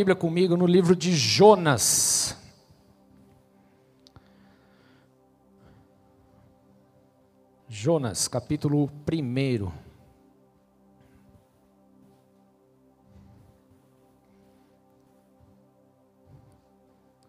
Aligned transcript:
Bíblia 0.00 0.16
comigo 0.16 0.56
no 0.56 0.66
livro 0.66 0.96
de 0.96 1.12
Jonas. 1.12 2.34
Jonas, 7.68 8.26
capítulo 8.26 8.90
1. 9.06 9.70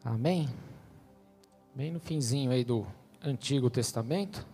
Amém? 0.05 0.49
Bem 1.75 1.91
no 1.91 1.99
finzinho 1.99 2.51
aí 2.51 2.63
do 2.63 2.87
Antigo 3.21 3.69
Testamento. 3.69 4.47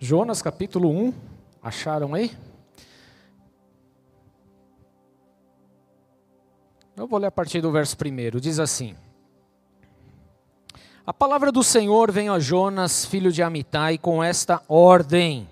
Jonas 0.00 0.40
capítulo 0.40 0.88
1, 0.88 1.12
acharam 1.68 2.14
aí? 2.14 2.36
Eu 6.96 7.06
vou 7.06 7.18
ler 7.18 7.26
a 7.26 7.30
partir 7.30 7.60
do 7.60 7.70
verso 7.70 7.94
1, 7.94 8.40
diz 8.40 8.58
assim: 8.58 8.96
A 11.06 11.12
palavra 11.12 11.52
do 11.52 11.62
Senhor 11.62 12.10
vem 12.10 12.28
a 12.28 12.38
Jonas, 12.38 13.04
filho 13.04 13.30
de 13.30 13.42
Amitai, 13.42 13.98
com 13.98 14.24
esta 14.24 14.62
ordem: 14.66 15.48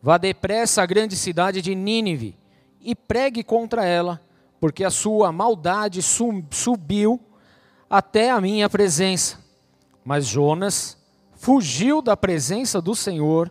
Vá 0.00 0.18
depressa 0.18 0.82
à 0.82 0.86
grande 0.86 1.16
cidade 1.16 1.62
de 1.62 1.74
Nínive 1.74 2.36
e 2.80 2.94
pregue 2.94 3.42
contra 3.42 3.84
ela, 3.84 4.20
porque 4.60 4.84
a 4.84 4.90
sua 4.90 5.32
maldade 5.32 6.00
subiu 6.02 7.20
até 7.88 8.30
a 8.30 8.40
minha 8.40 8.68
presença. 8.68 9.38
Mas 10.04 10.26
Jonas 10.26 10.96
fugiu 11.32 12.02
da 12.02 12.16
presença 12.16 12.80
do 12.80 12.94
Senhor 12.94 13.50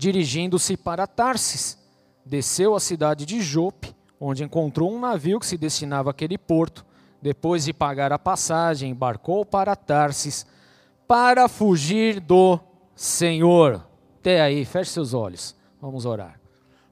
dirigindo-se 0.00 0.78
para 0.78 1.06
Tarsis. 1.06 1.78
Desceu 2.24 2.74
à 2.74 2.80
cidade 2.80 3.26
de 3.26 3.42
Jope, 3.42 3.94
onde 4.18 4.42
encontrou 4.42 4.90
um 4.90 4.98
navio 4.98 5.38
que 5.38 5.46
se 5.46 5.58
destinava 5.58 6.10
àquele 6.10 6.38
porto. 6.38 6.86
Depois 7.20 7.66
de 7.66 7.74
pagar 7.74 8.10
a 8.10 8.18
passagem, 8.18 8.90
embarcou 8.90 9.44
para 9.44 9.76
Tarsis 9.76 10.46
para 11.06 11.48
fugir 11.48 12.18
do 12.18 12.58
Senhor. 12.94 13.86
Até 14.18 14.40
aí, 14.40 14.64
feche 14.64 14.90
seus 14.90 15.12
olhos. 15.12 15.54
Vamos 15.82 16.06
orar. 16.06 16.40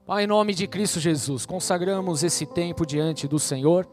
Pai, 0.05 0.25
em 0.25 0.27
nome 0.27 0.53
de 0.53 0.67
Cristo 0.67 0.99
Jesus, 0.99 1.47
consagramos 1.47 2.23
esse 2.23 2.45
tempo 2.45 2.85
diante 2.85 3.27
do 3.27 3.39
Senhor, 3.39 3.87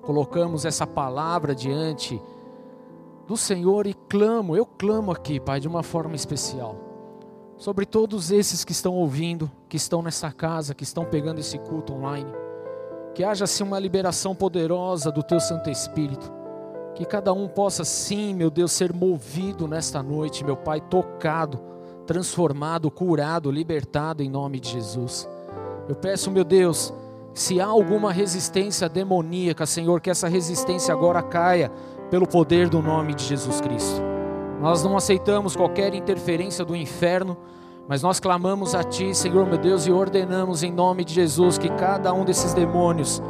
colocamos 0.00 0.64
essa 0.64 0.86
palavra 0.86 1.54
diante 1.54 2.20
do 3.26 3.36
Senhor 3.36 3.86
e 3.86 3.92
clamo, 3.92 4.56
eu 4.56 4.64
clamo 4.64 5.12
aqui, 5.12 5.38
Pai, 5.38 5.60
de 5.60 5.68
uma 5.68 5.82
forma 5.82 6.14
especial 6.14 6.91
sobre 7.62 7.86
todos 7.86 8.32
esses 8.32 8.64
que 8.64 8.72
estão 8.72 8.92
ouvindo, 8.92 9.48
que 9.68 9.76
estão 9.76 10.02
nessa 10.02 10.32
casa, 10.32 10.74
que 10.74 10.82
estão 10.82 11.04
pegando 11.04 11.38
esse 11.38 11.56
culto 11.60 11.92
online. 11.92 12.26
Que 13.14 13.22
haja 13.22 13.44
assim 13.44 13.62
uma 13.62 13.78
liberação 13.78 14.34
poderosa 14.34 15.12
do 15.12 15.22
teu 15.22 15.38
Santo 15.38 15.70
Espírito. 15.70 16.28
Que 16.96 17.04
cada 17.04 17.32
um 17.32 17.46
possa 17.46 17.84
sim, 17.84 18.34
meu 18.34 18.50
Deus, 18.50 18.72
ser 18.72 18.92
movido 18.92 19.68
nesta 19.68 20.02
noite, 20.02 20.44
meu 20.44 20.56
Pai, 20.56 20.80
tocado, 20.80 21.60
transformado, 22.04 22.90
curado, 22.90 23.48
libertado 23.48 24.24
em 24.24 24.28
nome 24.28 24.58
de 24.58 24.68
Jesus. 24.68 25.28
Eu 25.88 25.94
peço, 25.94 26.32
meu 26.32 26.42
Deus, 26.42 26.92
se 27.32 27.60
há 27.60 27.66
alguma 27.66 28.12
resistência 28.12 28.88
demoníaca, 28.88 29.66
Senhor, 29.66 30.00
que 30.00 30.10
essa 30.10 30.26
resistência 30.26 30.92
agora 30.92 31.22
caia 31.22 31.70
pelo 32.10 32.26
poder 32.26 32.68
do 32.68 32.82
nome 32.82 33.14
de 33.14 33.22
Jesus 33.22 33.60
Cristo. 33.60 34.11
Nós 34.62 34.84
não 34.84 34.96
aceitamos 34.96 35.56
qualquer 35.56 35.92
interferência 35.92 36.64
do 36.64 36.76
inferno, 36.76 37.36
mas 37.88 38.00
nós 38.00 38.20
clamamos 38.20 38.76
a 38.76 38.84
Ti, 38.84 39.12
Senhor 39.12 39.44
meu 39.44 39.58
Deus, 39.58 39.88
e 39.88 39.90
ordenamos 39.90 40.62
em 40.62 40.70
nome 40.70 41.04
de 41.04 41.12
Jesus 41.12 41.58
que 41.58 41.68
cada 41.70 42.14
um 42.14 42.24
desses 42.24 42.54
demônios 42.54 43.20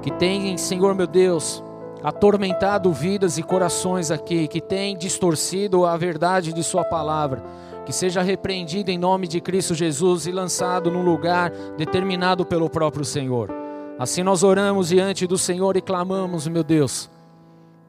que 0.00 0.10
tem, 0.10 0.56
Senhor 0.56 0.94
meu 0.94 1.06
Deus, 1.06 1.62
atormentado 2.02 2.90
vidas 2.90 3.36
e 3.36 3.42
corações 3.42 4.10
aqui, 4.10 4.48
que 4.48 4.62
tem 4.62 4.96
distorcido 4.96 5.84
a 5.84 5.94
verdade 5.94 6.54
de 6.54 6.64
Sua 6.64 6.82
palavra, 6.82 7.44
que 7.84 7.92
seja 7.92 8.22
repreendido 8.22 8.90
em 8.90 8.96
nome 8.96 9.28
de 9.28 9.42
Cristo 9.42 9.74
Jesus 9.74 10.26
e 10.26 10.32
lançado 10.32 10.90
num 10.90 11.02
lugar 11.02 11.50
determinado 11.76 12.46
pelo 12.46 12.70
próprio 12.70 13.04
Senhor. 13.04 13.50
Assim 13.98 14.22
nós 14.22 14.42
oramos 14.42 14.88
diante 14.88 15.26
do 15.26 15.36
Senhor 15.36 15.76
e 15.76 15.82
clamamos, 15.82 16.48
meu 16.48 16.64
Deus, 16.64 17.10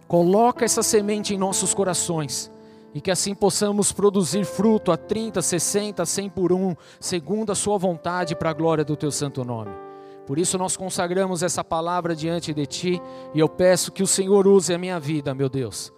coloca 0.06 0.66
essa 0.66 0.84
semente 0.84 1.34
em 1.34 1.38
nossos 1.38 1.74
corações 1.74 2.52
e 2.94 3.00
que 3.00 3.12
assim 3.12 3.36
possamos 3.36 3.92
produzir 3.92 4.46
fruto 4.46 4.92
a 4.92 4.98
30, 4.98 5.42
60, 5.42 6.06
100 6.06 6.30
por 6.30 6.52
um, 6.52 6.76
segundo 7.00 7.52
a 7.52 7.56
Sua 7.56 7.78
vontade, 7.78 8.36
para 8.36 8.50
a 8.50 8.54
glória 8.54 8.84
do 8.84 8.96
Teu 8.96 9.12
santo 9.12 9.44
nome. 9.44 9.72
Por 10.26 10.38
isso 10.38 10.58
nós 10.58 10.78
consagramos 10.78 11.42
essa 11.42 11.64
palavra 11.64 12.16
diante 12.16 12.54
de 12.54 12.66
Ti 12.66 13.02
e 13.34 13.40
eu 13.40 13.50
peço 13.50 13.92
que 13.92 14.04
o 14.04 14.08
Senhor 14.08 14.48
use 14.48 14.74
a 14.74 14.78
minha 14.78 15.00
vida, 15.00 15.34
meu 15.34 15.50
Deus. 15.50 15.92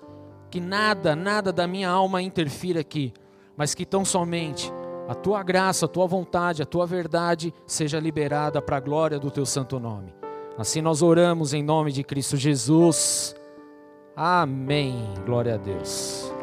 Que 0.50 0.60
nada, 0.60 1.16
nada 1.16 1.52
da 1.52 1.68
minha 1.68 1.90
alma 1.90 2.22
interfira 2.22 2.82
aqui, 2.82 3.14
mas 3.56 3.74
que 3.74 3.86
tão 3.86 4.04
somente 4.06 4.72
a 5.08 5.16
Tua 5.16 5.44
graça, 5.44 5.86
a 5.86 5.90
Tua 5.90 6.08
vontade, 6.08 6.62
a 6.62 6.66
Tua 6.66 6.86
verdade 6.86 7.54
seja 7.66 8.00
liberada 8.00 8.62
para 8.62 8.78
a 8.78 8.82
glória 8.82 9.20
do 9.20 9.30
Teu 9.30 9.46
santo 9.46 9.80
nome. 9.80 10.14
Assim 10.58 10.82
nós 10.82 11.02
oramos 11.02 11.54
em 11.54 11.64
nome 11.64 11.92
de 11.92 12.04
Cristo 12.04 12.38
Jesus. 12.38 13.36
Amém. 14.16 15.14
Glória 15.26 15.56
a 15.56 15.58
Deus. 15.58 16.41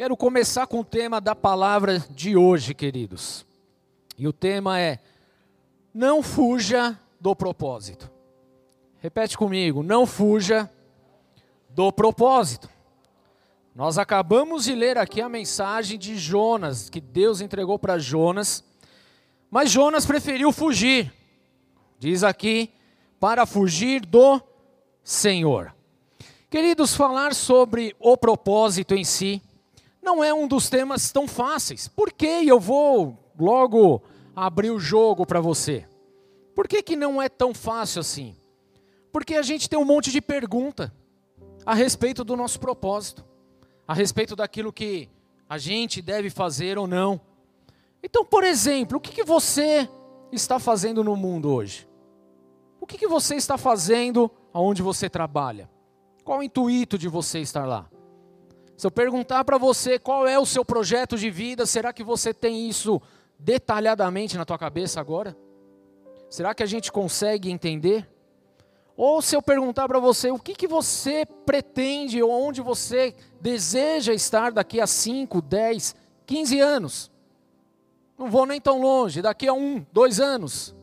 Quero 0.00 0.16
começar 0.16 0.66
com 0.66 0.80
o 0.80 0.84
tema 0.84 1.20
da 1.20 1.36
palavra 1.36 1.98
de 2.08 2.34
hoje, 2.34 2.72
queridos. 2.72 3.44
E 4.16 4.26
o 4.26 4.32
tema 4.32 4.80
é: 4.80 4.98
Não 5.92 6.22
fuja 6.22 6.98
do 7.20 7.36
propósito. 7.36 8.10
Repete 9.00 9.36
comigo: 9.36 9.82
Não 9.82 10.06
fuja 10.06 10.70
do 11.68 11.92
propósito. 11.92 12.66
Nós 13.74 13.98
acabamos 13.98 14.64
de 14.64 14.74
ler 14.74 14.96
aqui 14.96 15.20
a 15.20 15.28
mensagem 15.28 15.98
de 15.98 16.16
Jonas, 16.16 16.88
que 16.88 16.98
Deus 16.98 17.42
entregou 17.42 17.78
para 17.78 17.98
Jonas, 17.98 18.64
mas 19.50 19.70
Jonas 19.70 20.06
preferiu 20.06 20.50
fugir. 20.50 21.12
Diz 21.98 22.24
aqui, 22.24 22.72
para 23.20 23.44
fugir 23.44 24.06
do 24.06 24.40
Senhor. 25.04 25.74
Queridos, 26.48 26.96
falar 26.96 27.34
sobre 27.34 27.94
o 28.00 28.16
propósito 28.16 28.94
em 28.94 29.04
si 29.04 29.42
não 30.02 30.24
é 30.24 30.32
um 30.32 30.48
dos 30.48 30.68
temas 30.68 31.12
tão 31.12 31.28
fáceis. 31.28 31.88
Por 31.88 32.12
que 32.12 32.26
eu 32.26 32.58
vou 32.58 33.18
logo 33.38 34.02
abrir 34.34 34.70
o 34.70 34.78
jogo 34.78 35.26
para 35.26 35.40
você? 35.40 35.86
Por 36.54 36.66
que, 36.66 36.82
que 36.82 36.96
não 36.96 37.20
é 37.20 37.28
tão 37.28 37.54
fácil 37.54 38.00
assim? 38.00 38.36
Porque 39.12 39.34
a 39.34 39.42
gente 39.42 39.68
tem 39.68 39.78
um 39.78 39.84
monte 39.84 40.10
de 40.10 40.20
pergunta 40.20 40.92
a 41.64 41.74
respeito 41.74 42.24
do 42.24 42.36
nosso 42.36 42.58
propósito, 42.58 43.24
a 43.86 43.94
respeito 43.94 44.34
daquilo 44.34 44.72
que 44.72 45.08
a 45.48 45.58
gente 45.58 46.00
deve 46.00 46.30
fazer 46.30 46.78
ou 46.78 46.86
não. 46.86 47.20
Então, 48.02 48.24
por 48.24 48.44
exemplo, 48.44 48.98
o 48.98 49.00
que, 49.00 49.12
que 49.12 49.24
você 49.24 49.88
está 50.32 50.58
fazendo 50.58 51.02
no 51.02 51.16
mundo 51.16 51.52
hoje? 51.52 51.88
O 52.80 52.86
que, 52.86 52.96
que 52.96 53.06
você 53.06 53.34
está 53.34 53.58
fazendo 53.58 54.30
aonde 54.52 54.80
você 54.80 55.10
trabalha? 55.10 55.68
Qual 56.24 56.38
o 56.38 56.42
intuito 56.42 56.96
de 56.96 57.08
você 57.08 57.40
estar 57.40 57.66
lá? 57.66 57.90
Se 58.80 58.86
eu 58.86 58.90
perguntar 58.90 59.44
para 59.44 59.58
você 59.58 59.98
qual 59.98 60.26
é 60.26 60.38
o 60.38 60.46
seu 60.46 60.64
projeto 60.64 61.18
de 61.18 61.28
vida, 61.30 61.66
será 61.66 61.92
que 61.92 62.02
você 62.02 62.32
tem 62.32 62.66
isso 62.66 62.98
detalhadamente 63.38 64.38
na 64.38 64.46
tua 64.46 64.56
cabeça 64.56 64.98
agora? 64.98 65.36
Será 66.30 66.54
que 66.54 66.62
a 66.62 66.66
gente 66.66 66.90
consegue 66.90 67.50
entender? 67.50 68.08
Ou 68.96 69.20
se 69.20 69.36
eu 69.36 69.42
perguntar 69.42 69.86
para 69.86 69.98
você 69.98 70.30
o 70.30 70.38
que, 70.38 70.54
que 70.54 70.66
você 70.66 71.26
pretende 71.44 72.22
ou 72.22 72.30
onde 72.30 72.62
você 72.62 73.14
deseja 73.38 74.14
estar 74.14 74.50
daqui 74.50 74.80
a 74.80 74.86
5, 74.86 75.42
10, 75.42 75.94
15 76.24 76.60
anos? 76.60 77.10
Não 78.16 78.30
vou 78.30 78.46
nem 78.46 78.62
tão 78.62 78.80
longe, 78.80 79.20
daqui 79.20 79.46
a 79.46 79.52
um, 79.52 79.84
dois 79.92 80.18
anos. 80.18 80.74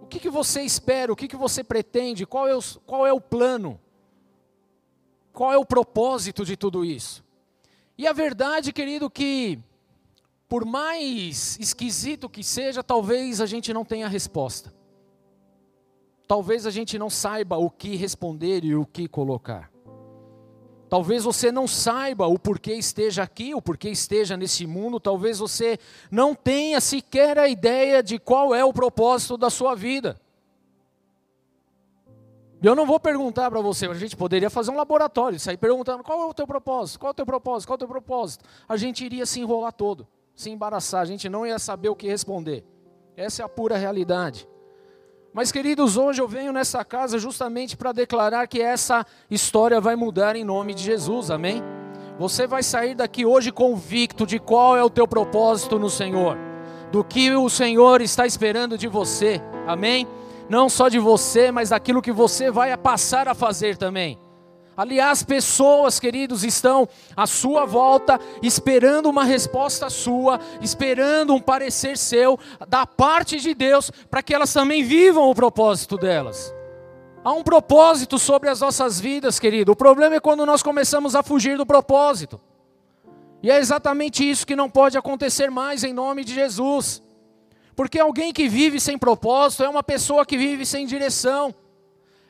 O 0.00 0.06
que, 0.06 0.20
que 0.20 0.30
você 0.30 0.62
espera? 0.62 1.12
O 1.12 1.16
que, 1.16 1.26
que 1.26 1.34
você 1.34 1.64
pretende? 1.64 2.24
Qual 2.24 2.46
é 2.46 2.56
o, 2.56 2.60
qual 2.86 3.04
é 3.04 3.12
o 3.12 3.20
plano? 3.20 3.80
Qual 5.32 5.52
é 5.52 5.56
o 5.56 5.64
propósito 5.64 6.44
de 6.44 6.56
tudo 6.56 6.84
isso? 6.84 7.24
E 7.96 8.06
a 8.06 8.12
verdade, 8.12 8.72
querido, 8.72 9.08
que 9.08 9.58
por 10.48 10.66
mais 10.66 11.56
esquisito 11.58 12.28
que 12.28 12.44
seja, 12.44 12.82
talvez 12.82 13.40
a 13.40 13.46
gente 13.46 13.72
não 13.72 13.84
tenha 13.84 14.06
resposta. 14.06 14.70
Talvez 16.28 16.66
a 16.66 16.70
gente 16.70 16.98
não 16.98 17.08
saiba 17.08 17.56
o 17.56 17.70
que 17.70 17.96
responder 17.96 18.64
e 18.64 18.74
o 18.74 18.84
que 18.84 19.08
colocar. 19.08 19.70
Talvez 20.90 21.24
você 21.24 21.50
não 21.50 21.66
saiba 21.66 22.26
o 22.26 22.38
porquê 22.38 22.74
esteja 22.74 23.22
aqui, 23.22 23.54
o 23.54 23.62
porquê 23.62 23.88
esteja 23.88 24.36
nesse 24.36 24.66
mundo. 24.66 25.00
Talvez 25.00 25.38
você 25.38 25.78
não 26.10 26.34
tenha 26.34 26.82
sequer 26.82 27.38
a 27.38 27.48
ideia 27.48 28.02
de 28.02 28.18
qual 28.18 28.54
é 28.54 28.62
o 28.62 28.74
propósito 28.74 29.38
da 29.38 29.48
sua 29.48 29.74
vida. 29.74 30.20
Eu 32.62 32.76
não 32.76 32.86
vou 32.86 33.00
perguntar 33.00 33.50
para 33.50 33.60
você, 33.60 33.86
a 33.86 33.94
gente 33.94 34.16
poderia 34.16 34.48
fazer 34.48 34.70
um 34.70 34.76
laboratório, 34.76 35.38
sair 35.38 35.56
perguntando 35.56 36.04
qual 36.04 36.20
é 36.20 36.24
o 36.26 36.32
teu 36.34 36.46
propósito, 36.46 37.00
qual 37.00 37.10
é 37.10 37.12
o 37.12 37.14
teu 37.14 37.26
propósito, 37.26 37.66
qual 37.66 37.74
é 37.74 37.76
o 37.76 37.78
teu 37.78 37.88
propósito. 37.88 38.44
A 38.68 38.76
gente 38.76 39.04
iria 39.04 39.26
se 39.26 39.40
enrolar 39.40 39.72
todo, 39.72 40.06
se 40.36 40.48
embaraçar, 40.48 41.00
a 41.00 41.04
gente 41.04 41.28
não 41.28 41.44
ia 41.44 41.58
saber 41.58 41.88
o 41.88 41.96
que 41.96 42.06
responder. 42.06 42.64
Essa 43.16 43.42
é 43.42 43.44
a 43.44 43.48
pura 43.48 43.76
realidade. 43.76 44.48
Mas, 45.32 45.50
queridos, 45.50 45.96
hoje 45.96 46.22
eu 46.22 46.28
venho 46.28 46.52
nessa 46.52 46.84
casa 46.84 47.18
justamente 47.18 47.76
para 47.76 47.90
declarar 47.90 48.46
que 48.46 48.60
essa 48.60 49.04
história 49.28 49.80
vai 49.80 49.96
mudar 49.96 50.36
em 50.36 50.44
nome 50.44 50.72
de 50.72 50.84
Jesus, 50.84 51.30
amém? 51.32 51.62
Você 52.18 52.46
vai 52.46 52.62
sair 52.62 52.94
daqui 52.94 53.26
hoje 53.26 53.50
convicto 53.50 54.24
de 54.24 54.38
qual 54.38 54.76
é 54.76 54.84
o 54.84 54.90
teu 54.90 55.08
propósito 55.08 55.78
no 55.80 55.90
Senhor, 55.90 56.36
do 56.92 57.02
que 57.02 57.32
o 57.32 57.48
Senhor 57.48 58.00
está 58.02 58.24
esperando 58.24 58.78
de 58.78 58.86
você, 58.86 59.40
amém? 59.66 60.06
Não 60.52 60.68
só 60.68 60.90
de 60.90 60.98
você, 60.98 61.50
mas 61.50 61.70
daquilo 61.70 62.02
que 62.02 62.12
você 62.12 62.50
vai 62.50 62.76
passar 62.76 63.26
a 63.26 63.32
fazer 63.32 63.78
também. 63.78 64.18
Aliás, 64.76 65.22
pessoas, 65.22 65.98
queridos, 65.98 66.44
estão 66.44 66.86
à 67.16 67.26
sua 67.26 67.64
volta, 67.64 68.20
esperando 68.42 69.08
uma 69.08 69.24
resposta 69.24 69.88
sua, 69.88 70.38
esperando 70.60 71.32
um 71.32 71.40
parecer 71.40 71.96
seu, 71.96 72.38
da 72.68 72.86
parte 72.86 73.40
de 73.40 73.54
Deus, 73.54 73.90
para 74.10 74.22
que 74.22 74.34
elas 74.34 74.52
também 74.52 74.84
vivam 74.84 75.30
o 75.30 75.34
propósito 75.34 75.96
delas. 75.96 76.54
Há 77.24 77.32
um 77.32 77.42
propósito 77.42 78.18
sobre 78.18 78.50
as 78.50 78.60
nossas 78.60 79.00
vidas, 79.00 79.38
querido. 79.38 79.72
O 79.72 79.76
problema 79.76 80.16
é 80.16 80.20
quando 80.20 80.44
nós 80.44 80.62
começamos 80.62 81.14
a 81.14 81.22
fugir 81.22 81.56
do 81.56 81.64
propósito. 81.64 82.38
E 83.42 83.50
é 83.50 83.56
exatamente 83.56 84.28
isso 84.28 84.46
que 84.46 84.54
não 84.54 84.68
pode 84.68 84.98
acontecer 84.98 85.50
mais 85.50 85.82
em 85.82 85.94
nome 85.94 86.22
de 86.24 86.34
Jesus. 86.34 87.02
Porque 87.74 87.98
alguém 87.98 88.32
que 88.32 88.48
vive 88.48 88.78
sem 88.78 88.98
propósito 88.98 89.64
é 89.64 89.68
uma 89.68 89.82
pessoa 89.82 90.26
que 90.26 90.36
vive 90.36 90.66
sem 90.66 90.86
direção. 90.86 91.54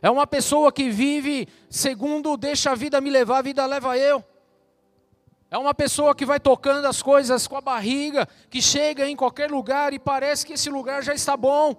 É 0.00 0.10
uma 0.10 0.26
pessoa 0.26 0.72
que 0.72 0.90
vive 0.90 1.48
segundo 1.70 2.36
deixa 2.36 2.72
a 2.72 2.74
vida 2.74 3.00
me 3.00 3.10
levar, 3.10 3.38
a 3.38 3.42
vida 3.42 3.64
leva 3.66 3.96
eu. 3.96 4.24
É 5.50 5.58
uma 5.58 5.74
pessoa 5.74 6.14
que 6.14 6.24
vai 6.24 6.40
tocando 6.40 6.86
as 6.86 7.02
coisas 7.02 7.46
com 7.46 7.56
a 7.56 7.60
barriga, 7.60 8.26
que 8.48 8.62
chega 8.62 9.06
em 9.06 9.14
qualquer 9.14 9.50
lugar 9.50 9.92
e 9.92 9.98
parece 9.98 10.46
que 10.46 10.54
esse 10.54 10.70
lugar 10.70 11.02
já 11.02 11.12
está 11.12 11.36
bom. 11.36 11.76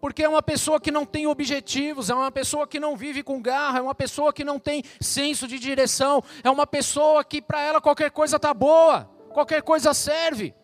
Porque 0.00 0.22
é 0.22 0.28
uma 0.28 0.42
pessoa 0.42 0.80
que 0.80 0.90
não 0.90 1.04
tem 1.04 1.26
objetivos, 1.26 2.10
é 2.10 2.14
uma 2.14 2.30
pessoa 2.30 2.66
que 2.66 2.78
não 2.78 2.96
vive 2.96 3.22
com 3.22 3.42
garra, 3.42 3.78
é 3.78 3.82
uma 3.82 3.94
pessoa 3.94 4.32
que 4.32 4.44
não 4.44 4.58
tem 4.58 4.82
senso 5.00 5.46
de 5.46 5.58
direção, 5.58 6.22
é 6.42 6.50
uma 6.50 6.66
pessoa 6.66 7.24
que 7.24 7.42
para 7.42 7.60
ela 7.60 7.80
qualquer 7.80 8.10
coisa 8.10 8.36
está 8.36 8.54
boa, 8.54 9.10
qualquer 9.32 9.62
coisa 9.62 9.92
serve. 9.92 10.54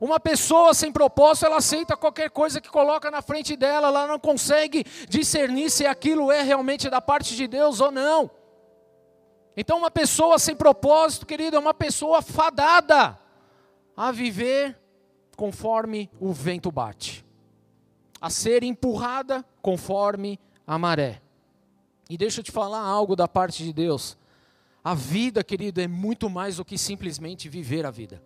Uma 0.00 0.20
pessoa 0.20 0.72
sem 0.74 0.92
propósito, 0.92 1.46
ela 1.46 1.56
aceita 1.56 1.96
qualquer 1.96 2.30
coisa 2.30 2.60
que 2.60 2.68
coloca 2.68 3.10
na 3.10 3.20
frente 3.20 3.56
dela, 3.56 3.88
ela 3.88 4.06
não 4.06 4.18
consegue 4.18 4.84
discernir 5.08 5.70
se 5.70 5.86
aquilo 5.86 6.30
é 6.30 6.42
realmente 6.42 6.88
da 6.88 7.00
parte 7.00 7.34
de 7.34 7.48
Deus 7.48 7.80
ou 7.80 7.90
não. 7.90 8.30
Então, 9.56 9.78
uma 9.78 9.90
pessoa 9.90 10.38
sem 10.38 10.54
propósito, 10.54 11.26
querido, 11.26 11.56
é 11.56 11.58
uma 11.58 11.74
pessoa 11.74 12.22
fadada 12.22 13.18
a 13.96 14.12
viver 14.12 14.78
conforme 15.36 16.08
o 16.20 16.32
vento 16.32 16.70
bate, 16.70 17.24
a 18.20 18.30
ser 18.30 18.62
empurrada 18.62 19.44
conforme 19.60 20.38
a 20.64 20.78
maré. 20.78 21.20
E 22.08 22.16
deixa 22.16 22.38
eu 22.38 22.44
te 22.44 22.52
falar 22.52 22.80
algo 22.80 23.16
da 23.16 23.26
parte 23.26 23.64
de 23.64 23.72
Deus. 23.72 24.16
A 24.82 24.94
vida, 24.94 25.42
querido, 25.42 25.80
é 25.80 25.88
muito 25.88 26.30
mais 26.30 26.56
do 26.56 26.64
que 26.64 26.78
simplesmente 26.78 27.48
viver 27.48 27.84
a 27.84 27.90
vida. 27.90 28.22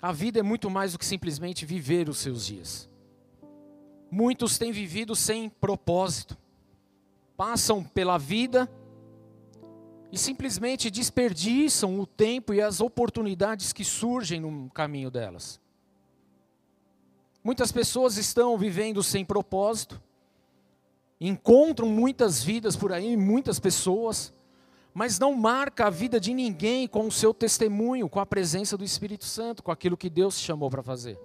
A 0.00 0.12
vida 0.12 0.38
é 0.38 0.42
muito 0.42 0.70
mais 0.70 0.92
do 0.92 0.98
que 0.98 1.04
simplesmente 1.04 1.66
viver 1.66 2.08
os 2.08 2.18
seus 2.18 2.46
dias. 2.46 2.88
Muitos 4.10 4.58
têm 4.58 4.72
vivido 4.72 5.14
sem 5.14 5.48
propósito, 5.48 6.36
passam 7.36 7.84
pela 7.84 8.18
vida 8.18 8.68
e 10.10 10.18
simplesmente 10.18 10.90
desperdiçam 10.90 12.00
o 12.00 12.06
tempo 12.06 12.52
e 12.52 12.60
as 12.60 12.80
oportunidades 12.80 13.72
que 13.72 13.84
surgem 13.84 14.40
no 14.40 14.70
caminho 14.70 15.10
delas. 15.10 15.60
Muitas 17.44 17.70
pessoas 17.70 18.16
estão 18.16 18.58
vivendo 18.58 19.02
sem 19.02 19.24
propósito, 19.24 20.00
encontram 21.20 21.88
muitas 21.88 22.42
vidas 22.42 22.74
por 22.74 22.92
aí, 22.92 23.16
muitas 23.16 23.60
pessoas, 23.60 24.32
mas 24.92 25.18
não 25.18 25.34
marca 25.34 25.86
a 25.86 25.90
vida 25.90 26.18
de 26.18 26.34
ninguém 26.34 26.88
com 26.88 27.06
o 27.06 27.12
seu 27.12 27.32
testemunho, 27.32 28.08
com 28.08 28.18
a 28.18 28.26
presença 28.26 28.76
do 28.76 28.84
Espírito 28.84 29.24
Santo, 29.24 29.62
com 29.62 29.70
aquilo 29.70 29.96
que 29.96 30.10
Deus 30.10 30.38
chamou 30.38 30.68
para 30.68 30.82
fazer. 30.82 31.18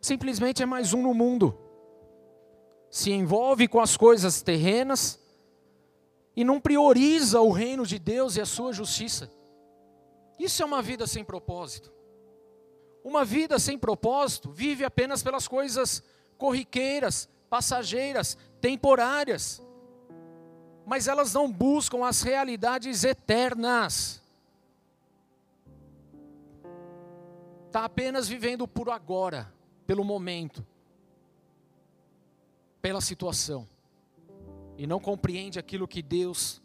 Simplesmente 0.00 0.62
é 0.62 0.66
mais 0.66 0.92
um 0.92 1.02
no 1.02 1.14
mundo. 1.14 1.58
Se 2.90 3.10
envolve 3.10 3.66
com 3.66 3.80
as 3.80 3.96
coisas 3.96 4.42
terrenas 4.42 5.18
e 6.36 6.44
não 6.44 6.60
prioriza 6.60 7.40
o 7.40 7.50
reino 7.50 7.86
de 7.86 7.98
Deus 7.98 8.36
e 8.36 8.40
a 8.40 8.46
sua 8.46 8.72
justiça. 8.72 9.30
Isso 10.38 10.62
é 10.62 10.66
uma 10.66 10.82
vida 10.82 11.06
sem 11.06 11.24
propósito. 11.24 11.90
Uma 13.02 13.24
vida 13.24 13.58
sem 13.58 13.78
propósito 13.78 14.50
vive 14.50 14.84
apenas 14.84 15.22
pelas 15.22 15.48
coisas 15.48 16.02
corriqueiras, 16.36 17.28
passageiras, 17.48 18.36
temporárias 18.60 19.62
mas 20.86 21.08
elas 21.08 21.34
não 21.34 21.50
buscam 21.50 22.06
as 22.06 22.22
realidades 22.22 23.02
eternas. 23.02 24.22
Está 27.66 27.84
apenas 27.84 28.28
vivendo 28.28 28.68
por 28.68 28.88
agora, 28.88 29.52
pelo 29.84 30.04
momento, 30.04 30.64
pela 32.80 33.00
situação, 33.00 33.66
e 34.78 34.86
não 34.86 35.00
compreende 35.00 35.58
aquilo 35.58 35.88
que 35.88 36.00
Deus 36.00 36.62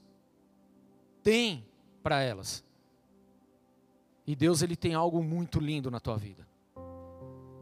tem 1.23 1.65
para 2.03 2.21
elas. 2.21 2.63
E 4.27 4.35
Deus 4.35 4.61
ele 4.61 4.75
tem 4.75 4.93
algo 4.93 5.23
muito 5.23 5.59
lindo 5.59 5.89
na 5.89 5.99
tua 5.99 6.15
vida. 6.15 6.47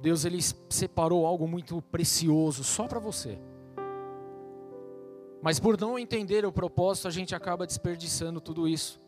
Deus 0.02 0.26
ele 0.26 0.40
separou 0.70 1.26
algo 1.26 1.48
muito 1.48 1.82
precioso 1.84 2.66
só 2.66 2.86
para 2.86 3.00
você. 3.00 3.40
Mas 5.42 5.60
por 5.60 5.80
não 5.80 5.98
entender 5.98 6.46
o 6.46 6.52
propósito, 6.52 7.08
a 7.08 7.12
gente 7.12 7.34
acaba 7.34 7.66
desperdiçando 7.66 8.42
tudo 8.42 8.68
isso. 8.68 9.00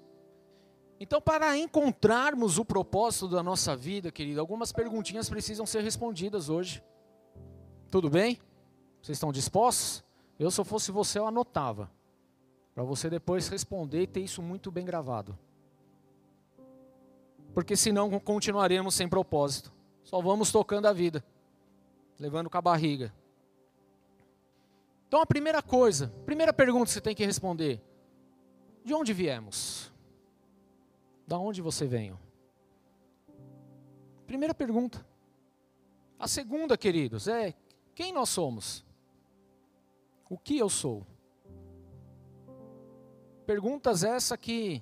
Então, 0.99 1.19
para 1.19 1.57
encontrarmos 1.57 2.57
o 2.57 2.63
propósito 2.63 3.27
da 3.27 3.41
nossa 3.41 3.75
vida, 3.75 4.11
querido, 4.11 4.39
algumas 4.39 4.71
perguntinhas 4.71 5.29
precisam 5.29 5.65
ser 5.65 5.81
respondidas 5.81 6.47
hoje. 6.47 6.83
Tudo 7.89 8.09
bem? 8.09 8.39
Vocês 9.01 9.15
estão 9.15 9.31
dispostos? 9.31 10.03
Eu, 10.37 10.51
se 10.51 10.61
eu 10.61 10.65
fosse 10.65 10.91
você, 10.91 11.17
eu 11.19 11.27
anotava. 11.27 11.89
Para 12.73 12.83
você 12.83 13.09
depois 13.09 13.47
responder 13.47 14.03
e 14.03 14.07
ter 14.07 14.21
isso 14.21 14.41
muito 14.41 14.71
bem 14.71 14.85
gravado. 14.85 15.37
Porque 17.53 17.75
senão 17.75 18.19
continuaremos 18.19 18.95
sem 18.95 19.09
propósito. 19.09 19.73
Só 20.03 20.21
vamos 20.21 20.51
tocando 20.51 20.85
a 20.85 20.93
vida, 20.93 21.23
levando 22.17 22.49
com 22.49 22.57
a 22.57 22.61
barriga. 22.61 23.13
Então 25.11 25.19
a 25.19 25.25
primeira 25.25 25.61
coisa, 25.61 26.07
primeira 26.25 26.53
pergunta 26.53 26.85
que 26.85 26.91
você 26.91 27.01
tem 27.01 27.13
que 27.13 27.25
responder: 27.25 27.81
de 28.81 28.93
onde 28.93 29.11
viemos? 29.11 29.91
Da 31.27 31.37
onde 31.37 31.61
você 31.61 31.85
veio? 31.85 32.17
Primeira 34.25 34.53
pergunta. 34.53 35.05
A 36.17 36.29
segunda, 36.29 36.77
queridos, 36.77 37.27
é 37.27 37.53
quem 37.93 38.13
nós 38.13 38.29
somos? 38.29 38.85
O 40.29 40.37
que 40.37 40.57
eu 40.57 40.69
sou? 40.69 41.05
Perguntas 43.45 44.05
essa 44.05 44.37
que 44.37 44.81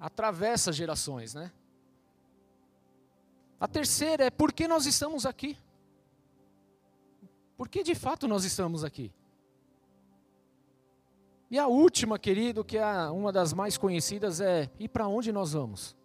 atravessa 0.00 0.72
gerações, 0.72 1.34
né? 1.34 1.52
A 3.60 3.68
terceira 3.68 4.24
é 4.24 4.30
por 4.30 4.54
que 4.54 4.66
nós 4.66 4.86
estamos 4.86 5.26
aqui? 5.26 5.54
Por 7.58 7.68
que 7.68 7.82
de 7.82 7.96
fato 7.96 8.28
nós 8.28 8.44
estamos 8.44 8.84
aqui? 8.84 9.12
E 11.50 11.58
a 11.58 11.66
última, 11.66 12.16
querido, 12.16 12.64
que 12.64 12.78
é 12.78 13.10
uma 13.10 13.32
das 13.32 13.52
mais 13.52 13.76
conhecidas, 13.76 14.40
é: 14.40 14.70
e 14.78 14.88
para 14.88 15.08
onde 15.08 15.32
nós 15.32 15.54
vamos? 15.54 15.96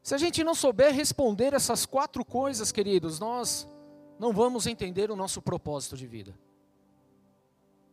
Se 0.00 0.14
a 0.14 0.18
gente 0.18 0.44
não 0.44 0.54
souber 0.54 0.94
responder 0.94 1.52
essas 1.52 1.84
quatro 1.84 2.24
coisas, 2.24 2.70
queridos, 2.70 3.18
nós 3.18 3.68
não 4.16 4.32
vamos 4.32 4.68
entender 4.68 5.10
o 5.10 5.16
nosso 5.16 5.42
propósito 5.42 5.96
de 5.96 6.06
vida. 6.06 6.38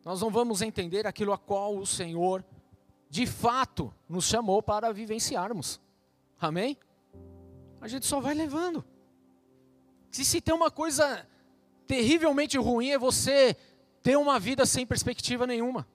Nós 0.05 0.21
não 0.21 0.29
vamos 0.29 0.61
entender 0.61 1.07
aquilo 1.07 1.33
a 1.33 1.37
qual 1.37 1.75
o 1.75 1.85
Senhor, 1.85 2.45
de 3.09 3.25
fato, 3.25 3.91
nos 4.07 4.25
chamou 4.25 4.61
para 4.61 4.93
vivenciarmos. 4.93 5.81
Amém? 6.39 6.77
A 7.81 7.87
gente 7.87 8.05
só 8.05 8.19
vai 8.19 8.35
levando. 8.35 8.85
Se, 10.17 10.25
se 10.25 10.41
tem 10.41 10.55
uma 10.55 10.71
coisa 10.71 11.27
terrivelmente 11.85 12.57
ruim 12.57 12.89
é 12.89 12.97
você 12.97 13.55
ter 14.01 14.17
uma 14.17 14.39
vida 14.39 14.65
sem 14.65 14.83
perspectiva 14.83 15.45
nenhuma. 15.45 15.87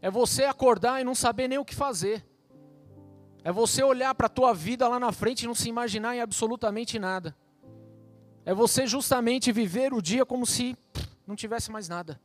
É 0.00 0.10
você 0.10 0.44
acordar 0.44 1.02
e 1.02 1.04
não 1.04 1.14
saber 1.14 1.46
nem 1.46 1.58
o 1.58 1.66
que 1.66 1.74
fazer. 1.74 2.24
É 3.42 3.52
você 3.52 3.82
olhar 3.82 4.14
para 4.14 4.26
a 4.26 4.30
tua 4.30 4.54
vida 4.54 4.88
lá 4.88 4.98
na 4.98 5.12
frente 5.12 5.42
e 5.42 5.46
não 5.46 5.54
se 5.54 5.68
imaginar 5.68 6.16
em 6.16 6.22
absolutamente 6.22 6.98
nada. 6.98 7.36
É 8.42 8.54
você 8.54 8.86
justamente 8.86 9.52
viver 9.52 9.92
o 9.92 10.00
dia 10.00 10.24
como 10.24 10.46
se 10.46 10.74
não 11.26 11.36
tivesse 11.36 11.70
mais 11.70 11.90
nada. 11.90 12.18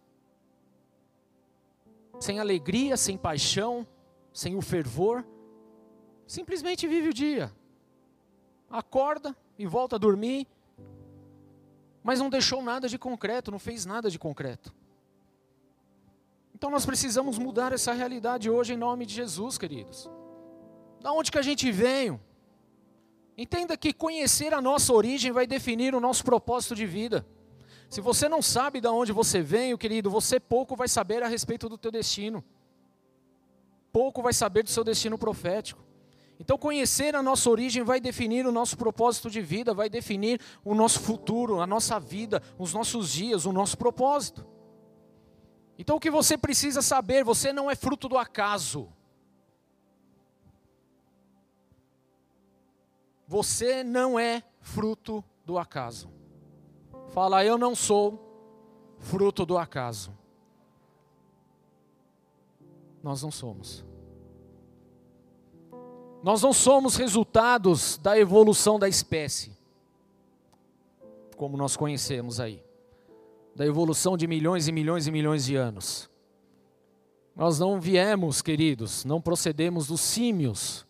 Sem 2.22 2.40
alegria, 2.40 2.96
sem 2.96 3.18
paixão, 3.18 3.86
sem 4.32 4.56
o 4.56 4.62
fervor, 4.62 5.28
simplesmente 6.26 6.88
vive 6.88 7.10
o 7.10 7.14
dia. 7.14 7.54
Acorda 8.70 9.36
e 9.58 9.68
volta 9.68 9.98
a 9.98 10.00
dormir, 10.00 10.48
mas 12.10 12.20
não 12.20 12.28
deixou 12.28 12.64
nada 12.64 12.90
de 12.90 12.98
concreto, 12.98 13.52
não 13.52 13.60
fez 13.60 13.86
nada 13.86 14.10
de 14.10 14.18
concreto. 14.18 14.74
Então 16.56 16.72
nós 16.72 16.84
precisamos 16.84 17.38
mudar 17.38 17.72
essa 17.72 17.94
realidade 17.94 18.50
hoje 18.50 18.74
em 18.74 18.78
nome 18.78 19.06
de 19.06 19.14
Jesus, 19.14 19.60
queridos. 19.60 20.10
Da 21.02 21.12
onde 21.12 21.32
que 21.32 21.38
a 21.38 21.44
gente 21.44 21.72
veio? 21.72 22.20
Entenda 23.38 23.78
que 23.78 23.94
conhecer 23.94 24.56
a 24.56 24.60
nossa 24.60 24.92
origem 24.92 25.32
vai 25.32 25.46
definir 25.46 25.94
o 25.94 26.00
nosso 26.00 26.24
propósito 26.24 26.74
de 26.74 26.88
vida. 26.88 27.24
Se 27.92 28.02
você 28.02 28.28
não 28.28 28.42
sabe 28.42 28.82
de 28.82 28.88
onde 28.88 29.12
você 29.12 29.44
veio, 29.44 29.78
querido, 29.78 30.10
você 30.10 30.40
pouco 30.40 30.76
vai 30.76 30.88
saber 30.88 31.22
a 31.22 31.28
respeito 31.28 31.70
do 31.70 31.78
teu 31.78 31.92
destino. 31.92 32.44
Pouco 33.92 34.24
vai 34.24 34.34
saber 34.34 34.64
do 34.64 34.72
seu 34.72 34.84
destino 34.84 35.16
profético. 35.16 35.84
Então, 36.40 36.58
conhecer 36.58 37.16
a 37.18 37.22
nossa 37.22 37.50
origem 37.50 37.84
vai 37.84 38.00
definir 38.00 38.48
o 38.48 38.52
nosso 38.52 38.78
propósito 38.78 39.30
de 39.30 39.42
vida, 39.42 39.74
vai 39.74 39.90
definir 39.90 40.40
o 40.64 40.74
nosso 40.74 41.02
futuro, 41.02 41.60
a 41.60 41.68
nossa 41.68 42.00
vida, 42.00 42.42
os 42.58 42.74
nossos 42.74 43.12
dias, 43.12 43.46
o 43.46 43.52
nosso 43.52 43.78
propósito. 43.78 44.48
Então, 45.78 45.98
o 45.98 46.00
que 46.00 46.10
você 46.10 46.38
precisa 46.38 46.82
saber, 46.82 47.26
você 47.26 47.52
não 47.52 47.70
é 47.70 47.76
fruto 47.76 48.08
do 48.08 48.18
acaso. 48.18 48.88
Você 53.28 53.84
não 53.84 54.18
é 54.18 54.42
fruto 54.62 55.24
do 55.46 55.58
acaso. 55.58 56.10
Fala, 57.10 57.44
eu 57.44 57.58
não 57.58 57.76
sou 57.76 58.98
fruto 58.98 59.46
do 59.46 59.58
acaso. 59.58 60.18
Nós 63.04 63.22
não 63.22 63.32
somos. 63.32 63.89
Nós 66.22 66.42
não 66.42 66.52
somos 66.52 66.96
resultados 66.96 67.98
da 67.98 68.18
evolução 68.18 68.78
da 68.78 68.90
espécie, 68.90 69.58
como 71.38 71.56
nós 71.56 71.78
conhecemos 71.78 72.40
aí, 72.42 72.62
da 73.56 73.66
evolução 73.66 74.18
de 74.18 74.28
milhões 74.28 74.68
e 74.68 74.72
milhões 74.72 75.08
e 75.08 75.12
milhões 75.12 75.46
de 75.46 75.56
anos. 75.56 76.10
Nós 77.34 77.58
não 77.58 77.80
viemos, 77.80 78.42
queridos, 78.42 79.06
não 79.06 79.22
procedemos 79.22 79.88
dos 79.88 80.02
símios, 80.02 80.86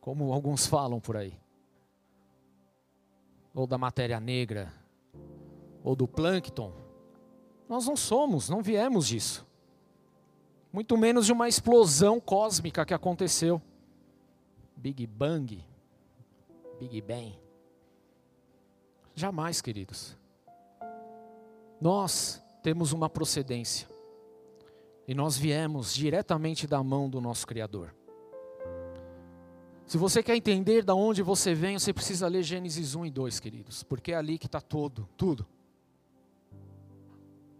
como 0.00 0.32
alguns 0.32 0.66
falam 0.66 0.98
por 0.98 1.14
aí, 1.14 1.38
ou 3.54 3.66
da 3.66 3.76
matéria 3.76 4.18
negra, 4.18 4.72
ou 5.84 5.94
do 5.94 6.08
plâncton. 6.08 6.72
Nós 7.68 7.86
não 7.86 7.96
somos, 7.96 8.48
não 8.48 8.62
viemos 8.62 9.08
disso. 9.08 9.46
Muito 10.72 10.96
menos 10.96 11.26
de 11.26 11.32
uma 11.32 11.48
explosão 11.48 12.18
cósmica 12.18 12.86
que 12.86 12.94
aconteceu. 12.94 13.60
Big 14.86 15.04
Bang, 15.04 15.64
Big 16.78 17.00
Bang. 17.02 17.36
Jamais, 19.16 19.60
queridos. 19.60 20.16
Nós 21.80 22.40
temos 22.62 22.92
uma 22.92 23.10
procedência. 23.10 23.88
E 25.08 25.12
nós 25.12 25.36
viemos 25.36 25.92
diretamente 25.92 26.68
da 26.68 26.80
mão 26.84 27.10
do 27.10 27.20
nosso 27.20 27.48
Criador. 27.48 27.92
Se 29.88 29.98
você 29.98 30.22
quer 30.22 30.36
entender 30.36 30.84
de 30.84 30.92
onde 30.92 31.20
você 31.20 31.52
vem, 31.52 31.76
você 31.76 31.92
precisa 31.92 32.28
ler 32.28 32.44
Gênesis 32.44 32.94
1 32.94 33.06
e 33.06 33.10
2, 33.10 33.40
queridos, 33.40 33.82
porque 33.82 34.12
é 34.12 34.14
ali 34.14 34.38
que 34.38 34.46
está 34.46 34.60
todo, 34.60 35.08
tudo. 35.16 35.44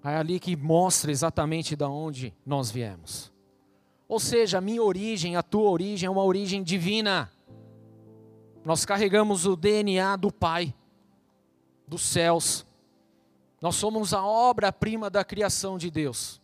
É 0.04 0.16
ali 0.16 0.38
que 0.38 0.54
mostra 0.54 1.10
exatamente 1.10 1.74
de 1.74 1.84
onde 1.84 2.32
nós 2.46 2.70
viemos. 2.70 3.34
Ou 4.08 4.20
seja, 4.20 4.58
a 4.58 4.60
minha 4.60 4.82
origem, 4.82 5.36
a 5.36 5.42
tua 5.42 5.70
origem 5.70 6.06
é 6.06 6.10
uma 6.10 6.22
origem 6.22 6.62
divina. 6.62 7.30
Nós 8.64 8.84
carregamos 8.84 9.46
o 9.46 9.56
DNA 9.56 10.16
do 10.16 10.32
Pai, 10.32 10.74
dos 11.86 12.02
céus. 12.02 12.66
Nós 13.60 13.74
somos 13.74 14.12
a 14.12 14.24
obra-prima 14.24 15.10
da 15.10 15.24
criação 15.24 15.76
de 15.76 15.90
Deus. 15.90 16.40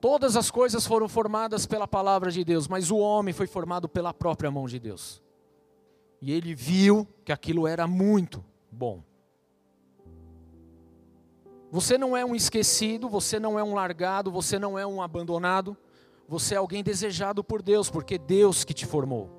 Todas 0.00 0.36
as 0.36 0.50
coisas 0.50 0.86
foram 0.86 1.08
formadas 1.08 1.66
pela 1.66 1.88
palavra 1.88 2.30
de 2.30 2.44
Deus, 2.44 2.68
mas 2.68 2.90
o 2.90 2.98
homem 2.98 3.34
foi 3.34 3.46
formado 3.46 3.88
pela 3.88 4.14
própria 4.14 4.50
mão 4.50 4.66
de 4.66 4.78
Deus. 4.78 5.22
E 6.20 6.32
ele 6.32 6.54
viu 6.54 7.08
que 7.24 7.32
aquilo 7.32 7.66
era 7.66 7.86
muito 7.86 8.44
bom. 8.70 9.02
Você 11.70 11.98
não 11.98 12.16
é 12.16 12.24
um 12.24 12.34
esquecido, 12.34 13.08
você 13.08 13.40
não 13.40 13.58
é 13.58 13.64
um 13.64 13.74
largado, 13.74 14.30
você 14.30 14.58
não 14.58 14.78
é 14.78 14.86
um 14.86 15.02
abandonado, 15.02 15.76
você 16.28 16.54
é 16.54 16.58
alguém 16.58 16.82
desejado 16.82 17.44
por 17.44 17.62
Deus, 17.62 17.88
porque 17.88 18.18
Deus 18.18 18.64
que 18.64 18.74
te 18.74 18.84
formou. 18.84 19.30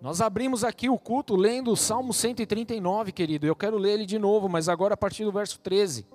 Nós 0.00 0.20
abrimos 0.20 0.64
aqui 0.64 0.88
o 0.88 0.98
culto 0.98 1.36
lendo 1.36 1.70
o 1.70 1.76
Salmo 1.76 2.12
139, 2.14 3.12
querido. 3.12 3.46
Eu 3.46 3.54
quero 3.54 3.76
ler 3.76 3.92
ele 3.92 4.06
de 4.06 4.18
novo, 4.18 4.48
mas 4.48 4.68
agora 4.68 4.94
a 4.94 4.96
partir 4.96 5.24
do 5.24 5.32
verso 5.32 5.58
13. 5.60 6.06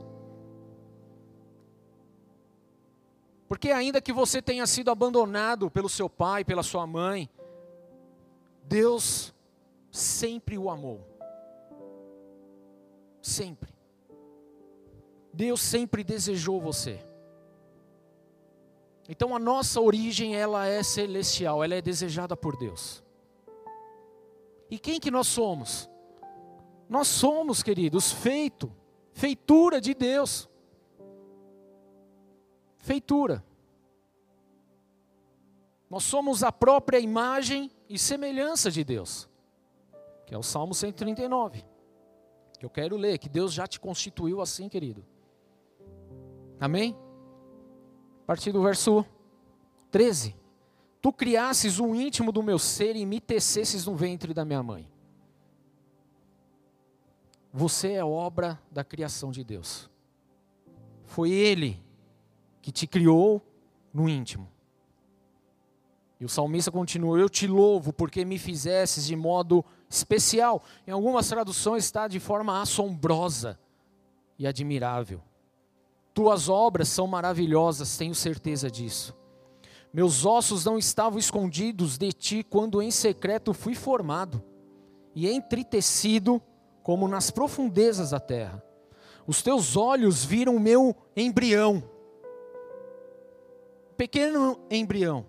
Porque 3.47 3.69
ainda 3.69 4.01
que 4.01 4.11
você 4.11 4.41
tenha 4.41 4.65
sido 4.65 4.89
abandonado 4.89 5.69
pelo 5.69 5.87
seu 5.87 6.09
pai, 6.09 6.43
pela 6.43 6.63
sua 6.63 6.87
mãe, 6.87 7.29
Deus 8.63 9.33
sempre 9.91 10.57
o 10.57 10.69
amou. 10.69 11.07
Sempre. 13.21 13.69
Deus 15.31 15.61
sempre 15.61 16.03
desejou 16.03 16.59
você. 16.59 17.05
Então 19.07 19.35
a 19.35 19.39
nossa 19.39 19.79
origem 19.79 20.35
ela 20.35 20.67
é 20.67 20.81
celestial, 20.81 21.63
ela 21.63 21.75
é 21.75 21.81
desejada 21.81 22.35
por 22.35 22.57
Deus. 22.57 23.03
E 24.69 24.79
quem 24.79 24.99
que 24.99 25.11
nós 25.11 25.27
somos? 25.27 25.89
Nós 26.89 27.07
somos, 27.07 27.61
queridos, 27.61 28.11
feito, 28.11 28.71
feitura 29.13 29.79
de 29.79 29.93
Deus 29.93 30.49
feitura. 32.85 33.43
Nós 35.89 36.03
somos 36.03 36.43
a 36.43 36.51
própria 36.51 36.99
imagem 36.99 37.71
e 37.89 37.97
semelhança 37.97 38.69
de 38.69 38.83
Deus, 38.83 39.27
que 40.25 40.35
é 40.35 40.37
o 40.37 40.43
Salmo 40.43 40.73
139, 40.73 41.65
que 42.59 42.65
eu 42.65 42.69
quero 42.69 42.95
ler, 42.95 43.17
que 43.17 43.27
Deus 43.27 43.53
já 43.53 43.65
te 43.65 43.79
constituiu 43.79 44.39
assim, 44.39 44.69
querido. 44.69 45.03
Amém? 46.59 46.95
A 48.25 48.27
partir 48.27 48.51
do 48.51 48.63
verso 48.63 49.05
13. 49.91 50.35
Tu 50.99 51.13
criasses 51.13 51.79
o 51.79 51.93
íntimo 51.93 52.31
do 52.31 52.41
meu 52.41 52.57
ser 52.57 52.95
e 52.95 53.05
me 53.05 53.21
tecesses 53.21 53.85
no 53.85 53.95
ventre 53.95 54.33
da 54.33 54.43
minha 54.43 54.63
mãe. 54.63 54.89
Você 57.53 57.91
é 57.91 58.03
obra 58.03 58.59
da 58.71 58.83
criação 58.83 59.29
de 59.29 59.43
Deus. 59.43 59.87
Foi 61.03 61.29
Ele 61.29 61.79
que 62.63 62.71
te 62.71 62.87
criou 62.87 63.45
no 63.93 64.09
íntimo. 64.09 64.49
E 66.19 66.25
o 66.25 66.29
salmista 66.29 66.71
continua: 66.71 67.19
Eu 67.19 67.29
te 67.29 67.45
louvo 67.45 67.93
porque 67.93 68.25
me 68.25 68.39
fizesses 68.39 69.05
de 69.05 69.15
modo 69.15 69.63
especial. 69.87 70.63
Em 70.87 70.91
algumas 70.91 71.29
traduções 71.29 71.83
está 71.83 72.07
de 72.07 72.19
forma 72.19 72.59
assombrosa 72.59 73.59
e 74.39 74.47
admirável. 74.47 75.21
Tuas 76.15 76.49
obras 76.49 76.89
são 76.89 77.05
maravilhosas, 77.05 77.95
tenho 77.95 78.15
certeza 78.15 78.71
disso. 78.71 79.15
Meus 79.93 80.25
ossos 80.25 80.65
não 80.65 80.79
estavam 80.79 81.19
escondidos 81.19 81.95
de 81.95 82.11
ti 82.11 82.43
quando 82.43 82.81
em 82.81 82.89
secreto 82.89 83.53
fui 83.53 83.75
formado 83.75 84.41
e 85.13 85.29
entritecido 85.29 86.41
como 86.81 87.07
nas 87.07 87.29
profundezas 87.29 88.09
da 88.09 88.19
terra. 88.19 88.63
Os 89.27 89.43
teus 89.43 89.77
olhos 89.77 90.25
viram 90.25 90.55
o 90.55 90.59
meu 90.59 90.95
embrião 91.15 91.83
pequeno 93.95 94.59
embrião, 94.69 95.25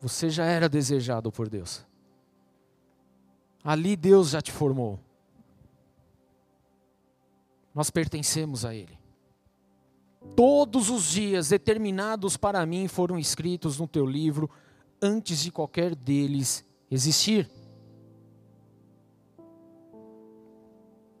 você 0.00 0.28
já 0.28 0.44
era 0.44 0.68
desejado 0.68 1.30
por 1.30 1.48
Deus. 1.48 1.86
Ali 3.62 3.94
Deus 3.96 4.30
já 4.30 4.42
te 4.42 4.50
formou. 4.50 4.98
Nós 7.74 7.90
pertencemos 7.90 8.64
a 8.64 8.74
Ele. 8.74 8.98
Todos 10.34 10.88
os 10.88 11.10
dias 11.10 11.48
determinados 11.48 12.36
para 12.36 12.64
mim 12.64 12.88
foram 12.88 13.18
escritos 13.18 13.78
no 13.78 13.86
teu 13.86 14.06
livro 14.06 14.48
antes 15.00 15.40
de 15.40 15.50
qualquer 15.50 15.94
deles 15.94 16.64
existir. 16.90 17.50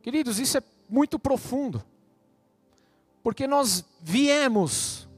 Queridos, 0.02 0.38
isso 0.38 0.58
é 0.58 0.62
muito 0.88 1.18
profundo. 1.18 1.84
Porque 3.22 3.46
nós 3.46 3.84
viemos 4.00 5.08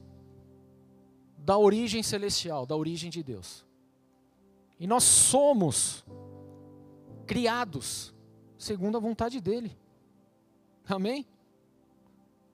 da 1.37 1.57
origem 1.57 2.03
celestial, 2.03 2.65
da 2.65 2.75
origem 2.75 3.09
de 3.09 3.23
Deus. 3.23 3.65
E 4.79 4.85
nós 4.85 5.03
somos 5.03 6.05
criados 7.25 8.13
segundo 8.57 8.97
a 8.97 8.99
vontade 8.99 9.39
dele. 9.39 9.75
Amém? 10.87 11.25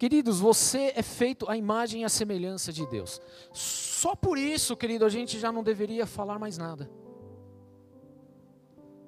Queridos, 0.02 0.40
você 0.40 0.94
é 0.96 1.04
feito 1.04 1.48
à 1.48 1.56
imagem 1.56 2.02
e 2.02 2.04
à 2.04 2.10
semelhança 2.10 2.74
de 2.74 2.88
Deus. 2.88 3.22
Só 3.54 4.16
por 4.16 4.36
isso, 4.36 4.76
querido, 4.76 5.06
a 5.06 5.10
gente 5.10 5.38
já 5.38 5.52
não 5.52 5.62
deveria 5.62 6.08
falar 6.08 6.40
mais 6.40 6.58
nada. 6.58 6.90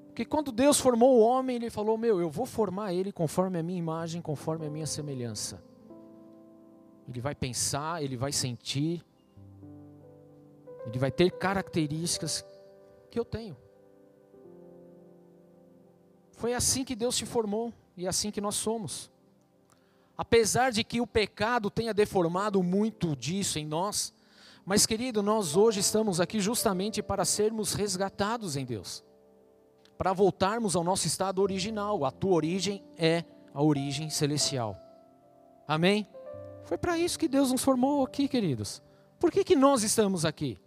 Porque 0.06 0.24
quando 0.24 0.52
Deus 0.52 0.80
formou 0.80 1.18
o 1.18 1.20
homem, 1.20 1.56
Ele 1.56 1.72
falou: 1.72 1.98
Meu, 1.98 2.22
eu 2.22 2.30
vou 2.30 2.46
formar 2.46 2.94
ele 2.94 3.12
conforme 3.12 3.58
a 3.58 3.64
minha 3.64 3.80
imagem, 3.80 4.22
conforme 4.22 4.68
a 4.68 4.70
minha 4.70 4.86
semelhança. 4.86 5.64
Ele 7.10 7.20
vai 7.20 7.34
pensar, 7.34 8.04
ele 8.04 8.16
vai 8.16 8.32
sentir, 8.32 9.04
ele 10.86 11.00
vai 11.00 11.10
ter 11.10 11.32
características 11.32 12.46
que 13.10 13.18
eu 13.18 13.26
tenho. 13.26 13.58
Foi 16.34 16.54
assim 16.54 16.86
que 16.86 16.96
Deus 16.96 17.18
te 17.18 17.26
formou 17.26 17.74
e 17.98 18.06
é 18.06 18.10
assim 18.10 18.30
que 18.30 18.40
nós 18.40 18.54
somos. 18.54 19.12
Apesar 20.17 20.72
de 20.72 20.84
que 20.84 21.01
o 21.01 21.08
pecado 21.08 21.70
tenha 21.70 21.93
deformado 21.93 22.62
muito 22.62 23.15
disso 23.15 23.58
em 23.58 23.65
nós, 23.65 24.13
mas 24.65 24.86
querido, 24.86 25.22
nós 25.22 25.58
hoje 25.58 25.79
estamos 25.79 26.22
aqui 26.22 26.39
justamente 26.39 27.01
para 27.01 27.25
sermos 27.25 27.74
resgatados 27.74 28.55
em 28.55 28.63
Deus. 28.63 29.03
Para 29.98 30.13
voltarmos 30.13 30.75
ao 30.75 30.84
nosso 30.84 31.05
estado 31.08 31.41
original. 31.41 32.05
A 32.05 32.12
tua 32.12 32.34
origem 32.34 32.84
é 32.98 33.25
a 33.53 33.62
origem 33.62 34.10
celestial. 34.10 34.77
Amém? 35.67 36.08
Foi 36.63 36.77
para 36.77 36.98
isso 36.98 37.20
que 37.20 37.27
Deus 37.27 37.51
nos 37.51 37.63
formou 37.63 38.03
aqui, 38.03 38.27
queridos. 38.27 38.82
Por 39.20 39.32
que, 39.32 39.43
que 39.43 39.55
nós 39.55 39.84
estamos 39.84 40.25
aqui? 40.25 40.60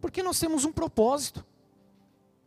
Porque 0.00 0.22
nós 0.22 0.38
temos 0.38 0.64
um 0.64 0.72
propósito. 0.72 1.44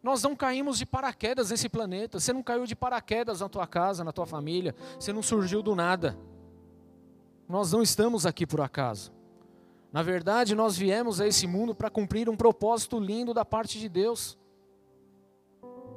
Nós 0.01 0.21
não 0.23 0.35
caímos 0.35 0.77
de 0.77 0.85
paraquedas 0.85 1.49
nesse 1.49 1.67
planeta. 1.67 2.19
Você 2.19 2.31
não 2.31 2.43
caiu 2.43 2.65
de 2.65 2.75
paraquedas 2.75 3.41
na 3.41 3.49
tua 3.49 3.67
casa, 3.67 4.03
na 4.03 4.11
tua 4.11 4.25
família. 4.25 4.75
Você 4.99 5.11
não 5.11 5.23
surgiu 5.23 5.61
do 5.61 5.75
nada. 5.75 6.17
Nós 7.47 7.71
não 7.71 7.81
estamos 7.81 8.25
aqui 8.25 8.45
por 8.45 8.61
acaso. 8.61 9.11
Na 9.91 10.03
verdade, 10.03 10.53
nós 10.53 10.77
viemos 10.77 11.21
a 11.21 11.27
esse 11.27 11.47
mundo 11.47 11.73
para 11.73 11.89
cumprir 11.89 12.29
um 12.29 12.35
propósito 12.35 12.99
lindo 12.99 13.33
da 13.33 13.45
parte 13.45 13.79
de 13.79 13.89
Deus. 13.89 14.37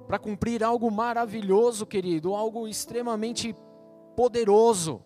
Para 0.06 0.18
cumprir 0.18 0.64
algo 0.64 0.90
maravilhoso, 0.90 1.86
querido, 1.86 2.34
algo 2.34 2.66
extremamente 2.66 3.54
poderoso. 4.16 5.02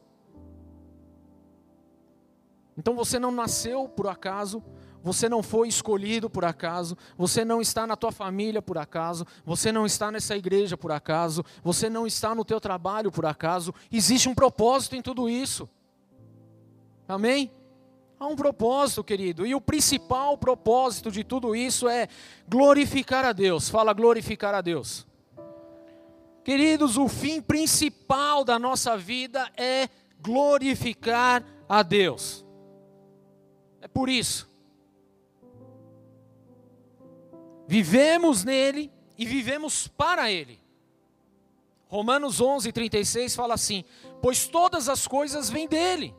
Então 2.76 2.94
você 2.94 3.18
não 3.18 3.30
nasceu 3.30 3.88
por 3.88 4.06
acaso, 4.08 4.62
você 5.04 5.28
não 5.28 5.42
foi 5.42 5.68
escolhido 5.68 6.30
por 6.30 6.46
acaso, 6.46 6.96
você 7.14 7.44
não 7.44 7.60
está 7.60 7.86
na 7.86 7.94
tua 7.94 8.10
família 8.10 8.62
por 8.62 8.78
acaso, 8.78 9.26
você 9.44 9.70
não 9.70 9.84
está 9.84 10.10
nessa 10.10 10.34
igreja 10.34 10.78
por 10.78 10.90
acaso, 10.90 11.44
você 11.62 11.90
não 11.90 12.06
está 12.06 12.34
no 12.34 12.42
teu 12.42 12.58
trabalho 12.58 13.12
por 13.12 13.26
acaso. 13.26 13.74
Existe 13.92 14.30
um 14.30 14.34
propósito 14.34 14.96
em 14.96 15.02
tudo 15.02 15.28
isso. 15.28 15.68
Amém? 17.06 17.52
Há 18.18 18.26
um 18.26 18.34
propósito, 18.34 19.04
querido, 19.04 19.46
e 19.46 19.54
o 19.54 19.60
principal 19.60 20.38
propósito 20.38 21.10
de 21.10 21.22
tudo 21.22 21.54
isso 21.54 21.86
é 21.86 22.08
glorificar 22.48 23.26
a 23.26 23.32
Deus. 23.32 23.68
Fala 23.68 23.92
glorificar 23.92 24.54
a 24.54 24.62
Deus. 24.62 25.06
Queridos, 26.42 26.96
o 26.96 27.08
fim 27.08 27.42
principal 27.42 28.42
da 28.42 28.58
nossa 28.58 28.96
vida 28.96 29.52
é 29.54 29.86
glorificar 30.22 31.44
a 31.68 31.82
Deus. 31.82 32.42
É 33.82 33.88
por 33.88 34.08
isso 34.08 34.53
Vivemos 37.66 38.44
nele 38.44 38.92
e 39.16 39.24
vivemos 39.24 39.88
para 39.88 40.30
ele. 40.30 40.60
Romanos 41.88 42.40
11, 42.40 42.72
36 42.72 43.34
fala 43.34 43.54
assim: 43.54 43.84
Pois 44.20 44.46
todas 44.46 44.88
as 44.88 45.06
coisas 45.06 45.48
vêm 45.48 45.68
dele, 45.68 46.14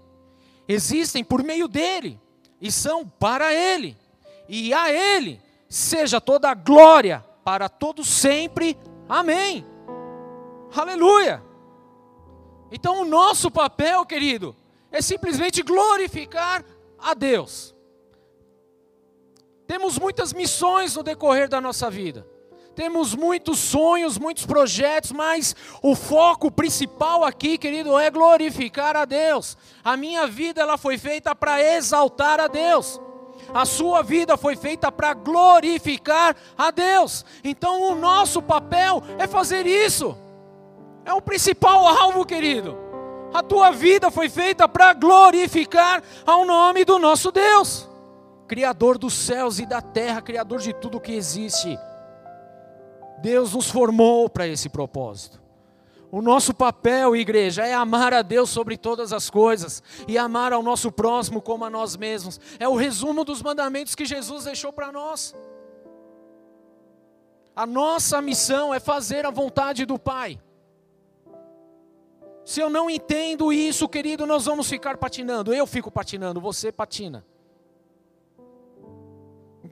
existem 0.68 1.24
por 1.24 1.44
meio 1.44 1.68
dele 1.68 2.20
e 2.62 2.72
são 2.72 3.08
para 3.08 3.54
ele, 3.54 3.98
e 4.48 4.74
a 4.74 4.92
ele 4.92 5.42
seja 5.68 6.22
toda 6.22 6.50
a 6.50 6.54
glória 6.54 7.24
para 7.44 7.68
todos 7.68 8.08
sempre. 8.08 8.78
Amém. 9.08 9.66
Aleluia. 10.76 11.44
Então, 12.72 13.02
o 13.02 13.06
nosso 13.06 13.52
papel, 13.52 14.06
querido, 14.06 14.56
é 14.92 15.02
simplesmente 15.02 15.62
glorificar 15.62 16.64
a 16.98 17.14
Deus. 17.14 17.75
Temos 19.68 19.98
muitas 19.98 20.34
missões 20.34 20.96
no 20.96 21.04
decorrer 21.04 21.50
da 21.50 21.60
nossa 21.60 21.90
vida. 21.90 22.26
Temos 22.76 23.16
muitos 23.16 23.58
sonhos, 23.58 24.18
muitos 24.18 24.46
projetos, 24.46 25.14
mas 25.14 25.56
o 25.82 25.96
foco 25.96 26.52
principal 26.52 27.24
aqui, 27.24 27.58
querido, 27.58 27.98
é 27.98 28.12
glorificar 28.12 28.98
a 28.98 29.06
Deus. 29.06 29.58
A 29.82 29.96
minha 29.96 30.28
vida 30.28 30.62
ela 30.62 30.78
foi 30.78 30.98
feita 30.98 31.34
para 31.34 31.62
exaltar 31.62 32.40
a 32.42 32.48
Deus. 32.48 33.00
A 33.54 33.66
sua 33.66 34.02
vida 34.02 34.36
foi 34.36 34.58
feita 34.58 34.92
para 34.92 35.14
glorificar 35.14 36.36
a 36.58 36.70
Deus. 36.70 37.24
Então 37.44 37.82
o 37.84 37.96
nosso 37.96 38.42
papel 38.42 39.02
é 39.18 39.26
fazer 39.26 39.66
isso. 39.66 40.18
É 41.06 41.14
o 41.14 41.22
principal 41.22 41.88
alvo, 41.88 42.26
querido. 42.26 42.78
A 43.34 43.42
tua 43.42 43.72
vida 43.72 44.12
foi 44.12 44.28
feita 44.28 44.68
para 44.68 44.94
glorificar 44.94 46.04
ao 46.26 46.44
nome 46.44 46.84
do 46.84 47.00
nosso 47.00 47.32
Deus. 47.32 47.95
Criador 48.48 48.98
dos 48.98 49.14
céus 49.14 49.60
e 49.60 49.66
da 49.66 49.82
terra, 49.82 50.22
Criador 50.22 50.60
de 50.60 50.74
tudo 50.74 51.00
que 51.00 51.14
existe. 51.14 51.78
Deus 53.22 53.54
nos 53.54 53.70
formou 53.70 54.30
para 54.30 54.48
esse 54.48 54.70
propósito. 54.70 55.42
O 56.12 56.22
nosso 56.22 56.54
papel, 56.54 57.16
igreja, 57.16 57.66
é 57.66 57.74
amar 57.74 58.14
a 58.14 58.22
Deus 58.22 58.50
sobre 58.50 58.78
todas 58.78 59.12
as 59.12 59.30
coisas 59.30 59.84
e 60.08 60.18
amar 60.18 60.54
ao 60.54 60.64
nosso 60.64 60.92
próximo 60.92 61.42
como 61.42 61.66
a 61.66 61.70
nós 61.70 61.98
mesmos. 61.98 62.40
É 62.60 62.70
o 62.70 62.76
resumo 62.76 63.26
dos 63.26 63.42
mandamentos 63.42 63.96
que 63.96 64.06
Jesus 64.06 64.46
deixou 64.46 64.72
para 64.72 64.92
nós. 64.92 65.36
A 67.56 67.66
nossa 67.66 68.22
missão 68.22 68.74
é 68.74 68.80
fazer 68.80 69.26
a 69.26 69.32
vontade 69.32 69.86
do 69.86 69.98
Pai. 69.98 70.40
Se 72.46 72.60
eu 72.60 72.70
não 72.70 72.90
entendo 72.90 73.52
isso, 73.52 73.90
querido, 73.90 74.26
nós 74.26 74.46
vamos 74.46 74.70
ficar 74.70 74.98
patinando. 74.98 75.54
Eu 75.54 75.66
fico 75.66 75.90
patinando, 75.90 76.40
você 76.40 76.72
patina. 76.72 77.26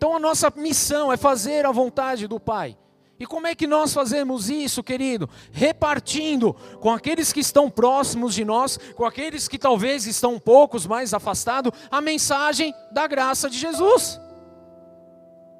Então 0.04 0.18
a 0.18 0.20
nossa 0.20 0.52
missão 0.54 1.14
é 1.14 1.16
fazer 1.16 1.66
a 1.66 1.72
vontade 1.72 2.28
do 2.28 2.38
Pai. 2.38 2.78
E 3.18 3.26
como 3.26 3.48
é 3.48 3.56
que 3.56 3.66
nós 3.66 3.94
fazemos 3.94 4.50
isso, 4.50 4.84
querido? 4.84 5.30
Repartindo 5.50 6.54
com 6.82 6.92
aqueles 6.92 7.32
que 7.32 7.40
estão 7.40 7.70
próximos 7.70 8.36
de 8.36 8.44
nós, 8.44 8.78
com 8.98 9.06
aqueles 9.06 9.48
que 9.48 9.58
talvez 9.58 10.06
estão 10.06 10.38
poucos 10.38 10.86
mais 10.86 11.14
afastados, 11.14 11.72
a 11.90 12.02
mensagem 12.02 12.76
da 12.92 13.08
graça 13.08 13.50
de 13.50 13.58
Jesus. 13.58 14.20